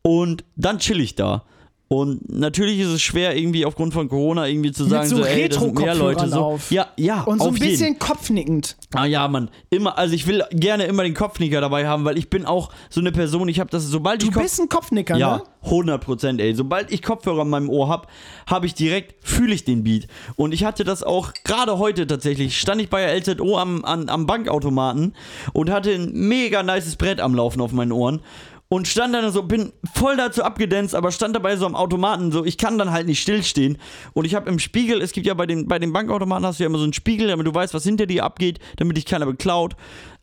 und 0.02 0.46
dann 0.56 0.80
chill 0.80 1.02
ich 1.02 1.16
da. 1.16 1.44
Und 1.88 2.28
natürlich 2.34 2.80
ist 2.80 2.88
es 2.88 3.02
schwer, 3.04 3.38
irgendwie 3.38 3.64
aufgrund 3.64 3.94
von 3.94 4.10
Corona 4.10 4.48
irgendwie 4.48 4.72
zu 4.72 4.86
sagen, 4.86 5.08
so 5.08 5.18
so, 5.18 5.24
ey, 5.24 5.48
das 5.48 5.62
sind 5.62 5.78
mehr 5.78 5.94
Leute 5.94 6.28
so. 6.28 6.40
auf. 6.40 6.72
Ja, 6.72 6.88
ja, 6.98 7.22
Und 7.22 7.40
so 7.40 7.50
ein 7.50 7.54
jeden. 7.56 7.70
bisschen 7.70 8.00
kopfnickend. 8.00 8.76
Ah 8.96 9.06
ja, 9.06 9.28
Mann, 9.28 9.52
immer, 9.70 9.96
also 9.96 10.16
ich 10.16 10.26
will 10.26 10.44
gerne 10.50 10.86
immer 10.86 11.04
den 11.04 11.14
Kopfnicker 11.14 11.62
dabei 11.62 11.88
haben, 11.88 12.04
weil 12.04 12.18
ich 12.18 12.32
bin 12.32 12.46
auch 12.46 12.72
so 12.90 13.02
eine 13.02 13.12
Person, 13.12 13.48
ich 13.50 13.60
habe 13.60 13.70
das, 13.70 13.84
sobald 13.84 14.24
Du 14.24 14.28
ich 14.28 14.34
Kopf 14.34 14.44
bist 14.44 14.60
ein 14.60 14.68
Kopfnicker, 14.68 15.16
ja, 15.16 15.38
ne? 15.38 15.44
100 15.66 16.04
Prozent, 16.04 16.42
ey. 16.42 16.56
Sobald 16.56 16.92
ich 16.92 17.04
Kopfhörer 17.04 17.44
in 17.44 17.50
meinem 17.50 17.70
Ohr 17.70 17.88
hab, 17.88 18.08
habe 18.48 18.66
ich 18.66 18.74
direkt, 18.74 19.16
fühle 19.24 19.54
ich 19.54 19.64
den 19.64 19.84
Beat. 19.84 20.08
Und 20.36 20.54
ich 20.54 20.64
hatte 20.64 20.86
das 20.86 21.04
auch 21.04 21.34
gerade 21.44 21.78
heute 21.78 22.08
tatsächlich. 22.08 22.60
Stand 22.60 22.82
ich 22.82 22.90
bei 22.90 23.06
der 23.06 23.16
LZO 23.16 23.60
am, 23.60 23.86
an, 23.86 24.10
am 24.10 24.26
Bankautomaten 24.26 25.14
und 25.54 25.70
hatte 25.70 25.92
ein 25.92 26.12
mega 26.14 26.64
nices 26.64 26.96
Brett 26.96 27.20
am 27.20 27.36
Laufen 27.36 27.62
auf 27.62 27.72
meinen 27.74 27.92
Ohren. 27.92 28.22
Und 28.68 28.88
stand 28.88 29.14
dann 29.14 29.32
so, 29.32 29.44
bin 29.44 29.74
voll 29.94 30.18
dazu 30.18 30.44
abgedanzt, 30.44 30.96
aber 30.96 31.12
stand 31.12 31.36
dabei 31.36 31.56
so 31.56 31.68
am 31.68 31.76
Automaten, 31.76 32.32
so, 32.32 32.44
ich 32.44 32.58
kann 32.58 32.80
dann 32.80 32.92
halt 32.92 33.06
nicht 33.06 33.22
stillstehen. 33.22 33.78
Und 34.14 34.26
ich 34.26 34.34
habe 34.34 34.50
im 34.50 34.58
Spiegel, 34.58 35.02
es 35.02 35.12
gibt 35.12 35.28
ja 35.28 35.36
bei 35.36 35.46
den, 35.46 35.68
bei 35.68 35.78
den 35.78 35.94
Bankautomaten 35.94 36.46
hast 36.46 36.60
du 36.60 36.64
ja 36.64 36.70
immer 36.70 36.80
so 36.80 36.84
einen 36.84 36.94
Spiegel, 36.94 37.28
damit 37.28 37.46
du 37.46 37.54
weißt, 37.54 37.74
was 37.76 37.84
hinter 37.84 38.08
dir 38.08 38.24
abgeht, 38.24 38.60
damit 38.78 38.98
dich 38.98 39.06
keiner 39.06 39.28
beklaut. 39.28 39.76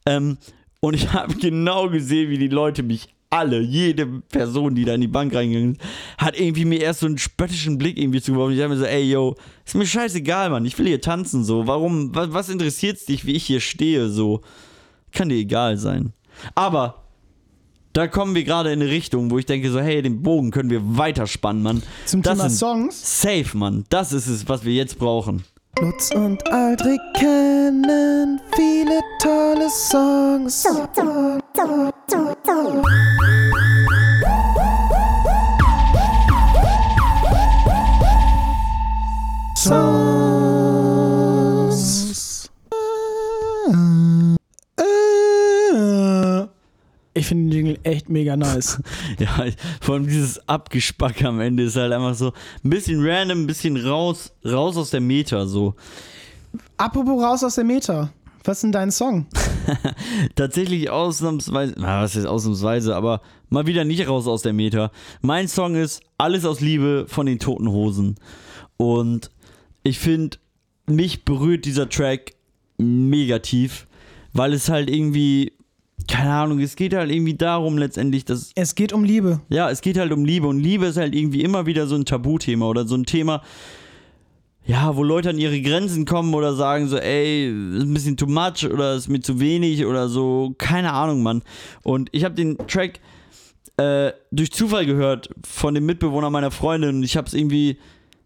Ähm, 0.06 0.38
und 0.80 0.94
ich 0.94 1.12
habe 1.12 1.34
genau 1.34 1.88
gesehen, 1.88 2.30
wie 2.30 2.38
die 2.38 2.48
Leute 2.48 2.82
mich 2.82 3.14
alle, 3.30 3.60
jede 3.60 4.06
Person, 4.06 4.74
die 4.74 4.84
da 4.84 4.94
in 4.94 5.00
die 5.00 5.08
Bank 5.08 5.34
reingegangen 5.34 5.76
ist, 5.76 5.80
hat 6.18 6.38
irgendwie 6.38 6.66
mir 6.66 6.80
erst 6.82 7.00
so 7.00 7.06
einen 7.06 7.16
spöttischen 7.16 7.78
Blick 7.78 7.96
irgendwie 7.96 8.20
zugeworfen. 8.20 8.54
Ich 8.54 8.60
habe 8.60 8.74
mir 8.74 8.80
so, 8.80 8.84
ey, 8.84 9.10
yo, 9.10 9.36
ist 9.64 9.74
mir 9.74 9.86
scheißegal, 9.86 10.50
Mann. 10.50 10.66
Ich 10.66 10.78
will 10.78 10.86
hier 10.86 11.00
tanzen, 11.00 11.42
so. 11.42 11.66
Warum, 11.66 12.14
was, 12.14 12.32
was 12.34 12.48
interessiert's 12.50 13.06
dich, 13.06 13.24
wie 13.24 13.32
ich 13.32 13.44
hier 13.44 13.60
stehe, 13.60 14.10
so? 14.10 14.42
Kann 15.12 15.30
dir 15.30 15.36
egal 15.36 15.78
sein. 15.78 16.12
Aber 16.54 17.01
da 17.92 18.06
kommen 18.06 18.34
wir 18.34 18.44
gerade 18.44 18.72
in 18.72 18.80
eine 18.80 18.90
Richtung, 18.90 19.30
wo 19.30 19.38
ich 19.38 19.46
denke 19.46 19.70
so, 19.70 19.80
hey, 19.80 20.02
den 20.02 20.22
Bogen 20.22 20.50
können 20.50 20.70
wir 20.70 20.80
weiterspannen, 20.96 21.62
Mann. 21.62 21.82
Zum 22.06 22.22
das 22.22 22.32
Thema 22.38 22.48
sind 22.48 22.58
Songs. 22.58 23.20
Safe, 23.22 23.56
Mann. 23.56 23.84
Das 23.90 24.12
ist 24.12 24.28
es, 24.28 24.48
was 24.48 24.64
wir 24.64 24.72
jetzt 24.72 24.98
brauchen. 24.98 25.44
Lutz 25.80 26.10
und 26.14 26.46
Aldrich 26.52 27.00
kennen 27.14 28.40
viele 28.54 29.00
tolle 29.20 29.68
Songs. 29.70 30.66
Songs. 39.56 40.01
Mega 48.12 48.36
nice. 48.36 48.80
Ja, 49.18 49.46
vor 49.80 49.96
allem 49.96 50.06
dieses 50.06 50.48
Abgespack 50.48 51.24
am 51.24 51.40
Ende 51.40 51.64
ist 51.64 51.76
halt 51.76 51.92
einfach 51.92 52.14
so 52.14 52.32
ein 52.64 52.70
bisschen 52.70 53.04
random, 53.04 53.42
ein 53.42 53.46
bisschen 53.46 53.76
raus, 53.76 54.32
raus 54.44 54.76
aus 54.76 54.90
der 54.90 55.00
Meta, 55.00 55.46
so. 55.46 55.74
Apropos 56.76 57.22
raus 57.22 57.44
aus 57.44 57.54
der 57.56 57.64
Meta. 57.64 58.10
Was 58.44 58.58
ist 58.58 58.62
denn 58.64 58.72
dein 58.72 58.90
Song? 58.90 59.26
Tatsächlich 60.34 60.90
ausnahmsweise, 60.90 61.74
na, 61.78 62.02
was 62.02 62.16
ist 62.16 62.26
ausnahmsweise, 62.26 62.96
aber 62.96 63.20
mal 63.50 63.66
wieder 63.66 63.84
nicht 63.84 64.08
raus 64.08 64.26
aus 64.26 64.42
der 64.42 64.52
Meta. 64.52 64.90
Mein 65.20 65.46
Song 65.46 65.76
ist 65.76 66.02
Alles 66.18 66.44
aus 66.44 66.60
Liebe 66.60 67.06
von 67.08 67.26
den 67.26 67.38
Toten 67.38 67.68
Hosen. 67.68 68.16
Und 68.76 69.30
ich 69.84 70.00
finde, 70.00 70.38
mich 70.86 71.24
berührt 71.24 71.64
dieser 71.64 71.88
Track 71.88 72.34
mega 72.78 73.38
tief, 73.38 73.86
weil 74.32 74.52
es 74.52 74.68
halt 74.68 74.90
irgendwie, 74.90 75.52
keine 76.08 76.32
Ahnung, 76.32 76.60
es 76.60 76.76
geht 76.76 76.94
halt 76.94 77.10
irgendwie 77.10 77.34
darum 77.34 77.78
letztendlich, 77.78 78.24
dass 78.24 78.52
Es 78.54 78.74
geht 78.74 78.92
um 78.92 79.04
Liebe. 79.04 79.40
ja, 79.48 79.70
es 79.70 79.80
geht 79.80 79.98
halt 79.98 80.12
um 80.12 80.24
Liebe 80.24 80.46
und 80.46 80.58
Liebe 80.58 80.86
ist 80.86 80.96
halt 80.96 81.14
irgendwie 81.14 81.42
immer 81.42 81.66
wieder 81.66 81.86
so 81.86 81.94
ein 81.94 82.04
Tabuthema 82.04 82.66
oder 82.66 82.86
so 82.86 82.94
ein 82.94 83.04
Thema, 83.04 83.42
ja, 84.64 84.96
wo 84.96 85.02
Leute 85.02 85.30
an 85.30 85.38
ihre 85.38 85.60
Grenzen 85.60 86.04
kommen 86.04 86.34
oder 86.34 86.54
sagen 86.54 86.86
so, 86.88 86.96
ey, 86.96 87.48
ist 87.48 87.82
ein 87.82 87.94
bisschen 87.94 88.16
too 88.16 88.26
much 88.26 88.64
oder 88.64 88.94
ist 88.94 89.08
mir 89.08 89.20
zu 89.20 89.40
wenig 89.40 89.84
oder 89.86 90.08
so, 90.08 90.54
keine 90.56 90.92
Ahnung, 90.92 91.22
Mann. 91.22 91.42
Und 91.82 92.08
ich 92.12 92.24
habe 92.24 92.34
den 92.34 92.56
Track 92.68 93.00
äh, 93.76 94.12
durch 94.30 94.52
Zufall 94.52 94.86
gehört 94.86 95.30
von 95.44 95.74
dem 95.74 95.86
Mitbewohner 95.86 96.30
meiner 96.30 96.50
Freundin 96.50 96.96
und 96.96 97.02
ich 97.02 97.16
habe 97.16 97.26
es 97.26 97.34
irgendwie 97.34 97.78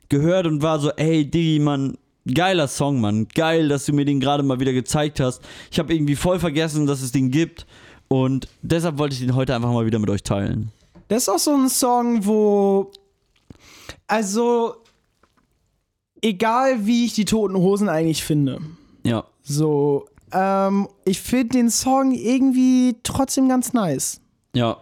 gehört 0.08 0.46
und 0.46 0.62
war 0.62 0.78
so, 0.78 0.90
ey, 0.90 1.24
Diggi, 1.28 1.58
Mann, 1.58 1.96
geiler 2.34 2.68
Song, 2.68 3.00
Mann, 3.00 3.28
geil, 3.34 3.68
dass 3.68 3.86
du 3.86 3.92
mir 3.92 4.04
den 4.04 4.20
gerade 4.20 4.42
mal 4.42 4.60
wieder 4.60 4.72
gezeigt 4.72 5.20
hast. 5.20 5.42
Ich 5.70 5.78
habe 5.78 5.94
irgendwie 5.94 6.16
voll 6.16 6.38
vergessen, 6.38 6.86
dass 6.86 7.02
es 7.02 7.12
den 7.12 7.30
gibt 7.30 7.66
und 8.08 8.48
deshalb 8.62 8.98
wollte 8.98 9.14
ich 9.14 9.20
den 9.20 9.34
heute 9.34 9.54
einfach 9.54 9.72
mal 9.72 9.86
wieder 9.86 9.98
mit 9.98 10.10
euch 10.10 10.22
teilen. 10.22 10.70
Das 11.08 11.24
ist 11.24 11.28
auch 11.28 11.38
so 11.38 11.54
ein 11.54 11.68
Song, 11.68 12.26
wo. 12.26 12.90
Also. 14.06 14.76
Egal 16.22 16.86
wie 16.86 17.04
ich 17.04 17.12
die 17.12 17.26
toten 17.26 17.56
Hosen 17.56 17.88
eigentlich 17.88 18.24
finde. 18.24 18.60
Ja. 19.04 19.24
So. 19.42 20.06
Ähm, 20.32 20.88
ich 21.04 21.20
finde 21.20 21.58
den 21.58 21.70
Song 21.70 22.12
irgendwie 22.12 22.96
trotzdem 23.02 23.48
ganz 23.48 23.74
nice. 23.74 24.20
Ja. 24.54 24.78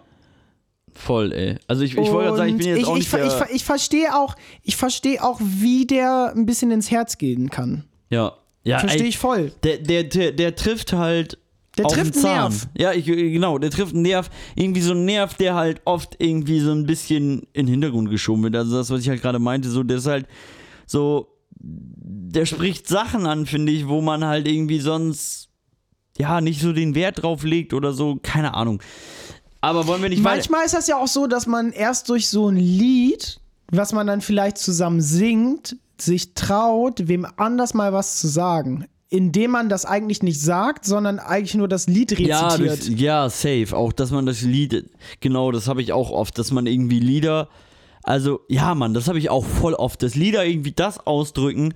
Voll, 0.95 1.33
ey. 1.33 1.57
Also 1.67 1.83
ich, 1.83 1.93
ich 1.93 2.11
wollte 2.11 2.29
gerade 2.29 2.37
sagen, 2.37 2.51
ich 2.51 2.57
bin 2.59 2.67
jetzt 2.69 2.79
ich, 2.79 2.87
auch 2.87 2.93
ich, 2.93 2.99
nicht 3.01 3.09
ver- 3.09 3.19
der, 3.19 3.47
ich, 3.49 3.57
ich 3.57 3.65
verstehe 3.65 4.15
auch, 4.15 4.37
ich 4.63 4.77
verstehe 4.77 5.23
auch, 5.23 5.41
wie 5.43 5.87
der 5.87 6.33
ein 6.35 6.47
bisschen 6.47 6.71
ins 6.71 6.91
Herz 6.91 7.19
gehen 7.19 7.51
kann. 7.51 7.85
Ja. 8.11 8.35
Ja, 8.67 8.79
Verstehe 8.79 9.07
ich 9.09 9.19
voll. 9.19 9.53
Der, 9.63 9.77
der, 9.79 10.05
der, 10.05 10.33
der 10.33 10.55
trifft 10.57 10.95
halt 10.95 11.37
Der 11.77 11.85
trifft 11.85 12.15
einen 12.15 12.23
Zahn. 12.23 12.51
Nerv. 12.53 12.69
Ja, 12.79 12.93
ich, 12.93 13.05
genau, 13.05 13.59
der 13.59 13.71
trifft 13.71 13.93
einen 13.93 14.03
Nerv. 14.03 14.31
Irgendwie 14.55 14.81
so 14.81 14.93
einen 14.93 15.05
Nerv, 15.05 15.35
der 15.35 15.55
halt 15.55 15.83
oft 15.85 16.17
irgendwie 16.19 16.61
so 16.61 16.71
ein 16.73 16.87
bisschen 16.87 17.41
in 17.53 17.67
den 17.67 17.69
Hintergrund 17.69 18.09
geschoben 18.09 18.43
wird. 18.45 18.57
Also 18.57 18.77
das, 18.79 18.89
was 18.89 19.01
ich 19.03 19.09
halt 19.11 19.21
gerade 19.21 19.39
meinte, 19.39 19.69
so, 19.69 19.83
der 19.83 19.99
ist 19.99 20.07
halt 20.07 20.27
so, 20.87 21.29
der 21.59 22.47
spricht 22.47 22.89
Sachen 22.89 23.27
an, 23.27 23.45
finde 23.45 23.71
ich, 23.73 23.87
wo 23.87 24.01
man 24.01 24.25
halt 24.25 24.49
irgendwie 24.49 24.79
sonst, 24.81 25.51
ja, 26.17 26.41
nicht 26.41 26.61
so 26.63 26.73
den 26.73 26.95
Wert 26.95 27.23
drauf 27.23 27.43
legt 27.43 27.75
oder 27.75 27.93
so, 27.93 28.19
keine 28.23 28.55
Ahnung. 28.55 28.81
Aber 29.65 29.87
wollen 29.87 30.03
wir 30.03 30.11
nicht 30.11 30.23
weiter... 30.23 30.37
Manchmal 30.37 30.67
ist 30.67 30.75
das 30.75 30.87
ja 30.87 30.97
auch 30.97 31.09
so, 31.09 31.27
dass 31.27 31.47
man 31.47 31.73
erst 31.73 32.09
durch 32.11 32.29
so 32.29 32.49
ein 32.49 32.57
Lied, 32.57 33.41
was 33.71 33.93
man 33.93 34.07
dann 34.07 34.21
vielleicht 34.21 34.59
zusammen 34.59 35.01
singt, 35.01 35.77
sich 35.99 36.35
traut, 36.35 37.09
wem 37.09 37.27
anders 37.37 37.73
mal 37.73 37.93
was 37.93 38.19
zu 38.19 38.29
sagen. 38.29 38.87
Indem 39.09 39.53
man 39.53 39.69
das 39.69 39.87
eigentlich 39.87 40.23
nicht 40.23 40.41
sagt, 40.41 40.85
sondern 40.85 41.19
eigentlich 41.19 41.55
nur 41.55 41.69
das 41.69 41.87
Lied 41.87 42.19
Ja, 42.19 42.49
rezitiert. 42.49 42.89
durch, 42.89 43.01
ja, 43.01 43.29
safe. 43.31 43.69
Auch, 43.77 43.93
dass 43.93 44.11
man 44.11 44.27
das 44.27 44.43
Lied, 44.43 44.91
genau, 45.21 45.51
das 45.51 45.69
habe 45.69 45.81
ich 45.83 45.93
auch 45.93 46.11
oft, 46.11 46.37
dass 46.39 46.51
man 46.51 46.67
irgendwie 46.67 47.01
Lieder, 47.01 47.49
also, 48.03 48.41
ja, 48.49 48.75
Mann, 48.75 48.93
das 48.93 49.09
habe 49.09 49.19
ich 49.19 49.31
auch 49.31 49.45
voll 49.45 49.75
oft, 49.75 50.03
dass 50.03 50.15
Lieder 50.15 50.45
irgendwie 50.45 50.73
das 50.73 50.99
ausdrücken, 51.07 51.75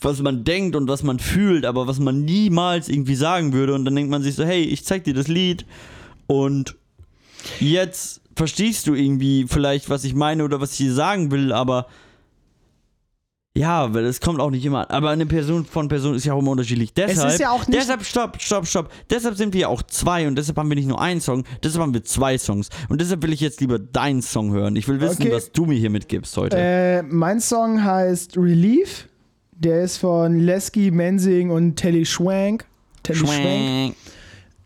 was 0.00 0.22
man 0.22 0.44
denkt 0.44 0.74
und 0.74 0.88
was 0.88 1.02
man 1.02 1.18
fühlt, 1.18 1.66
aber 1.66 1.86
was 1.86 2.00
man 2.00 2.24
niemals 2.24 2.88
irgendwie 2.88 3.14
sagen 3.14 3.52
würde. 3.52 3.74
Und 3.74 3.84
dann 3.84 3.94
denkt 3.94 4.10
man 4.10 4.22
sich 4.22 4.34
so, 4.34 4.44
hey, 4.44 4.62
ich 4.62 4.84
zeig 4.84 5.04
dir 5.04 5.14
das 5.14 5.28
Lied 5.28 5.66
und 6.26 6.74
jetzt 7.60 8.20
verstehst 8.34 8.86
du 8.86 8.94
irgendwie 8.94 9.46
vielleicht, 9.48 9.88
was 9.90 10.04
ich 10.04 10.14
meine 10.14 10.44
oder 10.44 10.60
was 10.60 10.72
ich 10.72 10.78
dir 10.78 10.92
sagen 10.94 11.30
will, 11.30 11.52
aber 11.52 11.86
ja, 13.56 13.94
weil 13.94 14.04
es 14.04 14.20
kommt 14.20 14.38
auch 14.38 14.50
nicht 14.50 14.66
immer. 14.66 14.90
Aber 14.90 15.08
eine 15.08 15.24
Person 15.24 15.64
von 15.64 15.88
Person 15.88 16.14
ist 16.14 16.26
ja 16.26 16.34
auch 16.34 16.40
immer 16.40 16.50
unterschiedlich. 16.50 16.92
Deshalb, 16.92 17.32
ist 17.32 17.40
ja 17.40 17.50
auch 17.50 17.66
nicht- 17.66 17.78
deshalb, 17.80 18.04
stopp, 18.04 18.36
stopp, 18.42 18.66
stopp. 18.66 18.90
Deshalb 19.08 19.34
sind 19.36 19.54
wir 19.54 19.62
ja 19.62 19.68
auch 19.68 19.82
zwei 19.82 20.28
und 20.28 20.36
deshalb 20.36 20.58
haben 20.58 20.68
wir 20.68 20.76
nicht 20.76 20.88
nur 20.88 21.00
einen 21.00 21.22
Song, 21.22 21.44
deshalb 21.62 21.82
haben 21.82 21.94
wir 21.94 22.04
zwei 22.04 22.36
Songs. 22.36 22.68
Und 22.90 23.00
deshalb 23.00 23.22
will 23.22 23.32
ich 23.32 23.40
jetzt 23.40 23.62
lieber 23.62 23.78
deinen 23.78 24.20
Song 24.20 24.52
hören. 24.52 24.76
Ich 24.76 24.86
will 24.88 25.00
wissen, 25.00 25.22
Okay. 25.22 25.32
was 25.32 25.52
du 25.52 25.64
mir 25.64 25.78
hier 25.78 25.88
mitgibst 25.88 26.36
heute. 26.36 26.54
Äh, 26.58 27.02
mein 27.04 27.40
Song 27.40 27.82
heißt 27.82 28.36
Relief. 28.36 29.08
Der 29.58 29.84
ist 29.84 29.96
von 29.96 30.38
Lesky 30.38 30.90
Mensing 30.90 31.50
und 31.50 31.76
Telly 31.76 32.04
Schwank. 32.04 32.66
Telly 33.02 33.20
Schwank. 33.20 33.32
Schwank. 33.40 33.94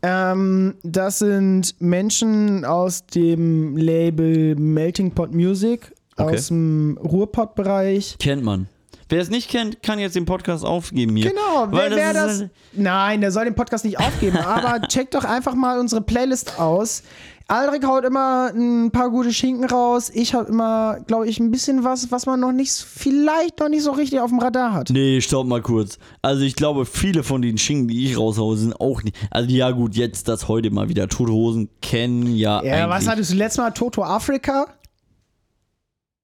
Ähm, 0.02 0.74
das 0.82 1.18
sind 1.18 1.74
Menschen 1.80 2.64
aus 2.64 3.04
dem 3.06 3.76
Label 3.76 4.56
Melting 4.56 5.10
Pot 5.12 5.34
Music 5.34 5.92
Okay. 6.16 6.34
aus 6.36 6.48
dem 6.48 6.98
Ruhrpott-Bereich. 7.02 8.16
Kennt 8.18 8.42
man. 8.44 8.66
Wer 9.08 9.20
es 9.22 9.28
nicht 9.30 9.50
kennt, 9.50 9.82
kann 9.82 9.98
jetzt 9.98 10.14
den 10.16 10.24
Podcast 10.24 10.64
aufgeben 10.64 11.16
hier. 11.16 11.30
Genau, 11.30 11.66
wer, 11.70 11.90
wer 11.90 12.12
das. 12.12 12.38
halt- 12.40 12.50
Nein, 12.74 13.20
der 13.20 13.32
soll 13.32 13.44
den 13.44 13.54
Podcast 13.54 13.84
nicht 13.84 13.98
aufgeben, 13.98 14.36
aber 14.36 14.80
checkt 14.88 15.14
doch 15.14 15.24
einfach 15.24 15.54
mal 15.54 15.80
unsere 15.80 16.00
Playlist 16.00 16.60
aus. 16.60 17.02
Aldrich 17.50 17.82
haut 17.84 18.04
immer 18.04 18.52
ein 18.54 18.90
paar 18.92 19.10
gute 19.10 19.32
Schinken 19.32 19.64
raus. 19.64 20.10
Ich 20.14 20.34
hab 20.34 20.48
immer, 20.48 21.00
glaube 21.06 21.28
ich, 21.28 21.40
ein 21.40 21.50
bisschen 21.50 21.82
was, 21.82 22.12
was 22.12 22.26
man 22.26 22.38
noch 22.38 22.52
nicht, 22.52 22.72
vielleicht 22.72 23.58
noch 23.58 23.68
nicht 23.68 23.82
so 23.82 23.90
richtig 23.90 24.20
auf 24.20 24.30
dem 24.30 24.38
Radar 24.38 24.72
hat. 24.72 24.90
Nee, 24.90 25.20
stopp 25.20 25.46
mal 25.46 25.60
kurz. 25.60 25.98
Also 26.22 26.42
ich 26.44 26.54
glaube, 26.54 26.86
viele 26.86 27.22
von 27.24 27.42
den 27.42 27.58
Schinken, 27.58 27.88
die 27.88 28.06
ich 28.06 28.16
raushaue, 28.16 28.56
sind 28.56 28.80
auch 28.80 29.02
nicht. 29.02 29.16
Also 29.30 29.50
ja 29.50 29.72
gut, 29.72 29.96
jetzt 29.96 30.28
das 30.28 30.46
heute 30.46 30.70
mal 30.70 30.88
wieder. 30.88 31.08
Tote 31.08 31.32
Hosen 31.32 31.68
kennen 31.82 32.36
ja, 32.36 32.62
Ja, 32.62 32.88
was 32.88 32.96
eigentlich. 32.98 33.08
hattest 33.08 33.32
du 33.32 33.36
letztes 33.36 33.58
Mal? 33.58 33.70
Toto 33.72 34.04
Afrika? 34.04 34.66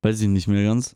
Weiß 0.02 0.20
ich 0.20 0.28
nicht 0.28 0.46
mehr 0.46 0.62
ganz. 0.62 0.94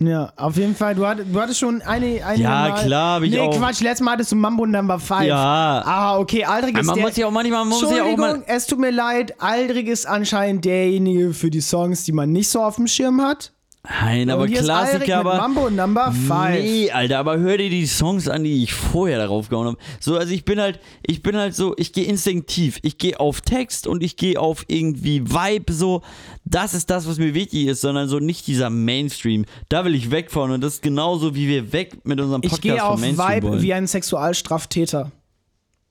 Ja, 0.00 0.32
auf 0.36 0.56
jeden 0.56 0.76
Fall. 0.76 0.94
Du, 0.94 1.04
hatt, 1.04 1.18
du 1.28 1.40
hattest 1.40 1.58
schon 1.58 1.82
eine. 1.82 2.24
eine 2.24 2.40
Ja, 2.40 2.68
Mal, 2.68 2.84
klar, 2.84 3.16
hab 3.16 3.22
ich 3.24 3.32
nee, 3.32 3.40
auch. 3.40 3.56
Quatsch, 3.56 3.80
letztes 3.80 4.04
Mal 4.04 4.12
hattest 4.12 4.30
du 4.30 4.36
Mambo 4.36 4.64
Number 4.64 5.00
5. 5.00 5.22
Ja. 5.22 5.82
Ah, 5.84 6.18
okay, 6.18 6.44
Aldrich 6.44 6.76
ist 6.78 6.86
man 6.86 6.94
der. 6.94 7.04
muss 7.04 7.16
ja 7.16 7.26
auch 7.26 7.32
manchmal, 7.32 7.64
man 7.64 7.68
muss 7.68 7.82
ja 7.90 8.04
auch 8.04 8.16
mal. 8.16 8.42
es 8.46 8.66
tut 8.68 8.78
mir 8.78 8.92
leid. 8.92 9.34
Aldrich 9.40 9.88
ist 9.88 10.06
anscheinend 10.06 10.64
derjenige 10.64 11.34
für 11.34 11.50
die 11.50 11.60
Songs, 11.60 12.04
die 12.04 12.12
man 12.12 12.30
nicht 12.30 12.48
so 12.48 12.62
auf 12.62 12.76
dem 12.76 12.86
Schirm 12.86 13.20
hat. 13.20 13.52
Nein, 13.88 14.28
aber 14.28 14.46
Klassiker, 14.46 15.20
aber. 15.20 15.36
Mambo 15.38 15.70
Number 15.70 16.12
5. 16.12 16.28
Nee, 16.60 16.90
Alter, 16.90 17.18
aber 17.18 17.38
hör 17.38 17.56
dir 17.56 17.70
die 17.70 17.86
Songs 17.86 18.28
an, 18.28 18.44
die 18.44 18.62
ich 18.62 18.74
vorher 18.74 19.18
darauf 19.18 19.48
gehauen 19.48 19.66
habe. 19.66 19.78
So, 19.98 20.16
also 20.16 20.32
ich 20.32 20.44
bin 20.44 20.60
halt, 20.60 20.78
ich 21.02 21.22
bin 21.22 21.36
halt 21.36 21.54
so, 21.54 21.74
ich 21.78 21.92
gehe 21.92 22.04
instinktiv. 22.04 22.78
Ich 22.82 22.98
gehe 22.98 23.18
auf 23.18 23.40
Text 23.40 23.86
und 23.86 24.02
ich 24.02 24.16
gehe 24.16 24.38
auf 24.38 24.64
irgendwie 24.68 25.22
Vibe, 25.24 25.72
so. 25.72 26.02
Das 26.44 26.74
ist 26.74 26.90
das, 26.90 27.08
was 27.08 27.18
mir 27.18 27.32
wichtig 27.34 27.66
ist, 27.66 27.80
sondern 27.80 28.08
so 28.08 28.18
nicht 28.18 28.46
dieser 28.46 28.68
Mainstream. 28.68 29.46
Da 29.68 29.84
will 29.84 29.94
ich 29.94 30.10
weg 30.10 30.30
von 30.30 30.50
und 30.50 30.60
das 30.60 30.74
ist 30.74 30.82
genauso, 30.82 31.34
wie 31.34 31.48
wir 31.48 31.72
weg 31.72 32.04
mit 32.04 32.20
unserem 32.20 32.42
Ich 32.42 32.50
Podcast 32.50 32.62
gehe 32.62 32.84
auf 32.84 32.92
vom 32.92 33.00
Mainstream 33.00 33.28
Vibe 33.36 33.48
wollen. 33.48 33.62
wie 33.62 33.72
ein 33.72 33.86
Sexualstraftäter. 33.86 35.12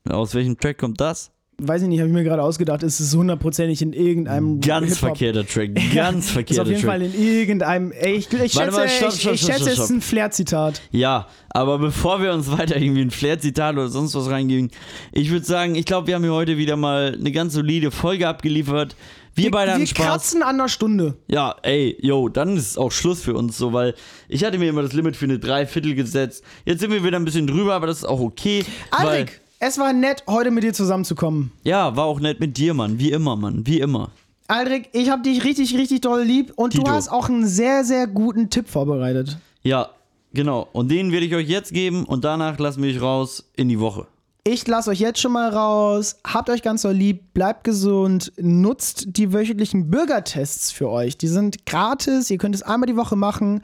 Aus 0.07 0.35
welchem 0.35 0.57
Track 0.57 0.77
kommt 0.77 1.01
das? 1.01 1.31
Weiß 1.59 1.81
ich 1.81 1.87
nicht, 1.87 1.99
habe 1.99 2.09
ich 2.09 2.13
mir 2.13 2.23
gerade 2.23 2.43
ausgedacht, 2.43 2.83
ist 2.83 2.99
es 2.99 3.15
hundertprozentig 3.15 3.81
in 3.81 3.91
irgendeinem 3.91 4.61
Ganz 4.61 4.99
verkehrter 4.99 5.43
Track, 5.43 5.71
ganz 5.95 6.25
Ist 6.25 6.31
verkehrter 6.31 6.61
auf 6.61 6.67
jeden 6.67 6.81
Track. 6.81 6.91
Fall 6.91 7.01
in 7.01 7.19
irgendeinem. 7.19 7.91
Ey, 7.93 8.13
ich, 8.17 8.31
ich 8.31 8.51
schätze, 8.51 8.71
mal, 8.71 8.87
stopp, 8.87 9.13
ich, 9.13 9.21
stopp, 9.21 9.33
ich 9.33 9.41
stopp, 9.41 9.55
schätze 9.55 9.71
es 9.71 9.79
ist 9.79 9.89
ein 9.89 10.01
Flair-Zitat. 10.01 10.83
Ja, 10.91 11.25
aber 11.49 11.79
bevor 11.79 12.21
wir 12.21 12.31
uns 12.31 12.51
weiter 12.51 12.77
irgendwie 12.77 13.01
ein 13.01 13.09
Flair-Zitat 13.09 13.73
oder 13.73 13.87
sonst 13.87 14.13
was 14.13 14.29
reingehen, 14.29 14.69
ich 15.11 15.31
würde 15.31 15.47
sagen, 15.47 15.73
ich 15.73 15.85
glaube, 15.85 16.05
wir 16.05 16.13
haben 16.13 16.21
hier 16.21 16.33
heute 16.33 16.57
wieder 16.57 16.75
mal 16.75 17.17
eine 17.19 17.31
ganz 17.31 17.53
solide 17.53 17.89
Folge 17.89 18.27
abgeliefert. 18.27 18.95
Wir, 19.33 19.49
beide 19.49 19.71
hatten 19.71 19.81
wir 19.81 19.87
Spaß. 19.87 20.05
kratzen 20.05 20.43
an 20.43 20.59
der 20.59 20.67
Stunde. 20.67 21.17
Ja, 21.27 21.55
ey, 21.63 21.97
yo, 21.99 22.29
dann 22.29 22.55
ist 22.55 22.71
es 22.71 22.77
auch 22.77 22.91
Schluss 22.91 23.23
für 23.23 23.33
uns 23.33 23.57
so, 23.57 23.73
weil 23.73 23.95
ich 24.29 24.43
hatte 24.43 24.59
mir 24.59 24.69
immer 24.69 24.83
das 24.83 24.93
Limit 24.93 25.15
für 25.15 25.25
eine 25.25 25.39
Dreiviertel 25.39 25.95
gesetzt. 25.95 26.43
Jetzt 26.65 26.81
sind 26.81 26.91
wir 26.91 27.03
wieder 27.03 27.17
ein 27.17 27.25
bisschen 27.25 27.47
drüber, 27.47 27.73
aber 27.73 27.87
das 27.87 27.99
ist 27.99 28.05
auch 28.05 28.19
okay. 28.19 28.63
Aldrich, 28.91 29.39
es 29.59 29.77
war 29.77 29.93
nett, 29.93 30.23
heute 30.27 30.51
mit 30.51 30.63
dir 30.63 30.73
zusammenzukommen. 30.73 31.51
ja, 31.63 31.95
war 31.95 32.05
auch 32.05 32.19
nett 32.19 32.39
mit 32.39 32.57
dir, 32.57 32.73
Mann. 32.73 32.99
Wie 32.99 33.11
immer, 33.11 33.35
Mann. 33.35 33.65
Wie 33.65 33.79
immer. 33.79 34.11
Aldrich, 34.47 34.89
ich 34.93 35.09
habe 35.09 35.23
dich 35.23 35.43
richtig, 35.43 35.75
richtig 35.77 36.01
doll 36.01 36.23
lieb 36.23 36.53
und 36.55 36.73
du 36.73 36.79
Tito. 36.79 36.91
hast 36.91 37.09
auch 37.09 37.27
einen 37.27 37.45
sehr, 37.45 37.83
sehr 37.83 38.07
guten 38.07 38.49
Tipp 38.49 38.69
vorbereitet. 38.69 39.37
Ja, 39.63 39.89
genau. 40.33 40.67
Und 40.71 40.89
den 40.89 41.11
werde 41.11 41.25
ich 41.25 41.35
euch 41.35 41.49
jetzt 41.49 41.73
geben 41.73 42.05
und 42.05 42.23
danach 42.23 42.57
lassen 42.57 42.81
wir 42.81 42.89
euch 42.93 43.01
raus 43.01 43.43
in 43.55 43.67
die 43.67 43.79
Woche. 43.79 44.07
Ich 44.45 44.65
lasse 44.65 44.91
euch 44.91 45.01
jetzt 45.01 45.19
schon 45.19 45.33
mal 45.33 45.49
raus. 45.49 46.15
Habt 46.25 46.49
euch 46.49 46.61
ganz 46.61 46.83
doll 46.83 46.93
lieb, 46.93 47.33
bleibt 47.33 47.65
gesund, 47.65 48.31
nutzt 48.37 49.17
die 49.17 49.33
wöchentlichen 49.33 49.89
Bürgertests 49.89 50.71
für 50.71 50.89
euch. 50.89 51.17
Die 51.17 51.27
sind 51.27 51.65
gratis, 51.65 52.29
ihr 52.29 52.37
könnt 52.37 52.55
es 52.55 52.63
einmal 52.63 52.87
die 52.87 52.95
Woche 52.95 53.17
machen 53.17 53.61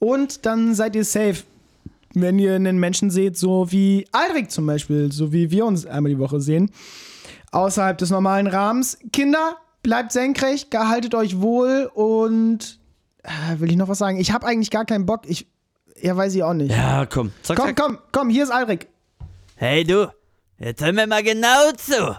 und 0.00 0.44
dann 0.44 0.74
seid 0.74 0.96
ihr 0.96 1.04
safe. 1.04 1.44
Wenn 2.18 2.38
ihr 2.38 2.54
einen 2.54 2.78
Menschen 2.78 3.10
seht, 3.10 3.36
so 3.36 3.70
wie 3.70 4.06
Aldrich 4.10 4.48
zum 4.48 4.64
Beispiel, 4.64 5.12
so 5.12 5.32
wie 5.34 5.50
wir 5.50 5.66
uns 5.66 5.84
einmal 5.84 6.10
die 6.10 6.18
Woche 6.18 6.40
sehen, 6.40 6.70
außerhalb 7.52 7.98
des 7.98 8.08
normalen 8.08 8.46
Rahmens. 8.46 8.96
Kinder, 9.12 9.56
bleibt 9.82 10.12
senkrecht, 10.12 10.70
gehaltet 10.70 11.14
euch 11.14 11.40
wohl 11.42 11.90
und 11.92 12.80
äh, 13.22 13.60
will 13.60 13.70
ich 13.70 13.76
noch 13.76 13.88
was 13.88 13.98
sagen? 13.98 14.18
Ich 14.18 14.32
habe 14.32 14.46
eigentlich 14.46 14.70
gar 14.70 14.86
keinen 14.86 15.04
Bock. 15.04 15.24
Ich, 15.26 15.46
ja, 16.00 16.16
weiß 16.16 16.34
ich 16.34 16.42
auch 16.42 16.54
nicht. 16.54 16.70
Ja, 16.70 17.04
komm. 17.04 17.32
Zack, 17.42 17.58
Komm, 17.58 17.66
zack. 17.66 17.76
komm, 17.76 17.98
komm, 18.12 18.28
hier 18.30 18.44
ist 18.44 18.50
Aldrich. 18.50 18.86
Hey 19.56 19.84
du, 19.84 20.10
jetzt 20.58 20.82
hör 20.82 20.92
mir 20.94 21.06
mal 21.06 21.22
genau 21.22 21.70
zu. 21.76 22.16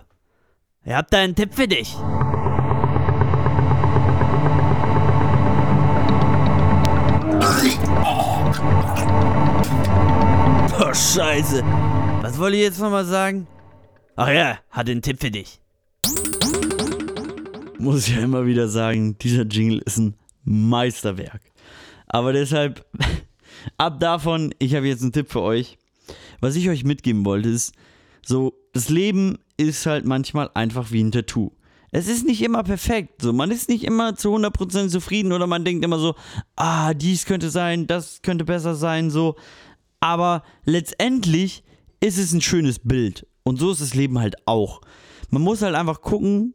Ich 0.85 0.93
hab 0.93 1.09
da 1.09 1.17
einen 1.17 1.33
Tipp 1.33 1.55
für 1.55 1.67
dich. 1.67 1.95
Oh, 10.79 10.93
Scheiße. 10.93 11.63
Was 12.21 12.37
wollte 12.37 12.57
ich 12.57 12.61
jetzt 12.61 12.79
nochmal 12.79 13.03
sagen? 13.03 13.47
Ach 14.15 14.29
ja, 14.29 14.59
hat 14.69 14.87
einen 14.87 15.01
Tipp 15.01 15.19
für 15.19 15.31
dich. 15.31 15.59
muss 17.79 18.07
ich 18.07 18.15
ja 18.15 18.21
immer 18.21 18.45
wieder 18.45 18.67
sagen, 18.67 19.17
dieser 19.17 19.43
Jingle 19.43 19.79
ist 19.79 19.97
ein 19.97 20.15
Meisterwerk. 20.43 21.41
Aber 22.05 22.31
deshalb, 22.31 22.85
ab 23.77 23.99
davon, 23.99 24.53
ich 24.59 24.75
habe 24.75 24.87
jetzt 24.87 25.01
einen 25.01 25.13
Tipp 25.13 25.31
für 25.31 25.41
euch. 25.41 25.79
Was 26.41 26.55
ich 26.55 26.69
euch 26.69 26.83
mitgeben 26.83 27.25
wollte, 27.25 27.49
ist, 27.49 27.73
so, 28.23 28.53
das 28.73 28.89
Leben 28.89 29.39
ist 29.57 29.87
halt 29.87 30.05
manchmal 30.05 30.51
einfach 30.53 30.91
wie 30.91 31.03
ein 31.03 31.11
Tattoo. 31.11 31.53
Es 31.91 32.07
ist 32.07 32.23
nicht 32.23 32.43
immer 32.43 32.61
perfekt, 32.61 33.23
so, 33.23 33.33
man 33.33 33.49
ist 33.49 33.67
nicht 33.69 33.83
immer 33.83 34.15
zu 34.15 34.35
100% 34.35 34.89
zufrieden 34.89 35.31
oder 35.31 35.47
man 35.47 35.65
denkt 35.65 35.83
immer 35.83 35.97
so, 35.97 36.13
ah, 36.55 36.93
dies 36.93 37.25
könnte 37.25 37.49
sein, 37.49 37.87
das 37.87 38.21
könnte 38.21 38.45
besser 38.45 38.75
sein, 38.75 39.09
so. 39.09 39.35
Aber 39.99 40.43
letztendlich 40.65 41.63
ist 41.99 42.17
es 42.17 42.33
ein 42.33 42.41
schönes 42.41 42.79
Bild. 42.79 43.27
Und 43.43 43.57
so 43.57 43.71
ist 43.71 43.81
das 43.81 43.93
Leben 43.93 44.19
halt 44.19 44.35
auch. 44.45 44.81
Man 45.29 45.41
muss 45.41 45.61
halt 45.61 45.75
einfach 45.75 46.01
gucken, 46.01 46.53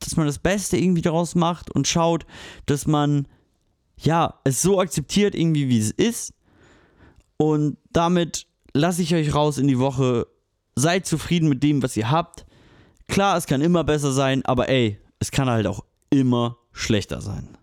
dass 0.00 0.16
man 0.16 0.26
das 0.26 0.38
Beste 0.38 0.76
irgendwie 0.76 1.02
daraus 1.02 1.34
macht 1.34 1.70
und 1.70 1.88
schaut, 1.88 2.26
dass 2.66 2.86
man 2.86 3.26
ja 3.96 4.38
es 4.44 4.62
so 4.62 4.80
akzeptiert 4.80 5.34
irgendwie 5.34 5.68
wie 5.68 5.78
es 5.78 5.90
ist 5.90 6.32
und 7.36 7.78
damit 7.92 8.46
lasse 8.74 9.02
ich 9.02 9.14
euch 9.14 9.34
raus 9.34 9.58
in 9.58 9.68
die 9.68 9.78
Woche. 9.78 10.26
Seid 10.76 11.06
zufrieden 11.06 11.48
mit 11.48 11.62
dem, 11.62 11.82
was 11.82 11.96
ihr 11.96 12.10
habt. 12.10 12.46
Klar, 13.08 13.36
es 13.36 13.46
kann 13.46 13.62
immer 13.62 13.84
besser 13.84 14.12
sein, 14.12 14.44
aber 14.44 14.68
ey, 14.68 15.00
es 15.18 15.30
kann 15.30 15.48
halt 15.48 15.66
auch 15.66 15.84
immer 16.10 16.58
schlechter 16.72 17.20
sein. 17.20 17.56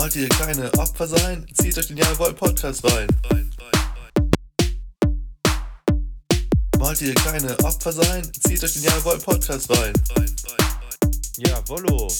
Wollt 0.00 0.16
ihr 0.16 0.30
keine 0.30 0.72
Opfer 0.78 1.06
sein? 1.06 1.46
Zieht 1.60 1.76
euch 1.76 1.88
den 1.88 1.98
Jawohl 1.98 2.32
Podcast 2.32 2.82
rein. 2.84 3.06
Wollt 6.78 7.02
ihr 7.02 7.14
keine 7.16 7.58
Opfer 7.58 7.92
sein? 7.92 8.22
Zieht 8.46 8.64
euch 8.64 8.72
den 8.72 8.84
Jawohl 8.84 9.18
Podcast 9.18 9.68
rein. 9.68 9.92
Jawollo. 11.36 12.10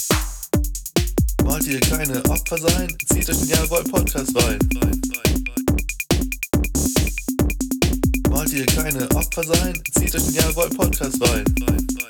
Wollt 1.42 1.66
ihr 1.68 1.80
keine 1.80 2.22
Opfer 2.26 2.58
sein? 2.58 2.94
Zieht 3.14 3.30
euch 3.30 3.38
den 3.38 3.48
Jawohl 3.48 3.84
Podcast 3.84 4.36
rein. 4.36 4.58
Wollt 8.28 8.52
ihr 8.52 8.66
keine 8.66 9.10
Opfer 9.12 9.42
sein? 9.42 9.82
Zieht 9.98 10.14
euch 10.14 10.24
den 10.24 10.34
Jawohl 10.34 10.68
Podcast 10.68 11.16
rein. 11.22 12.09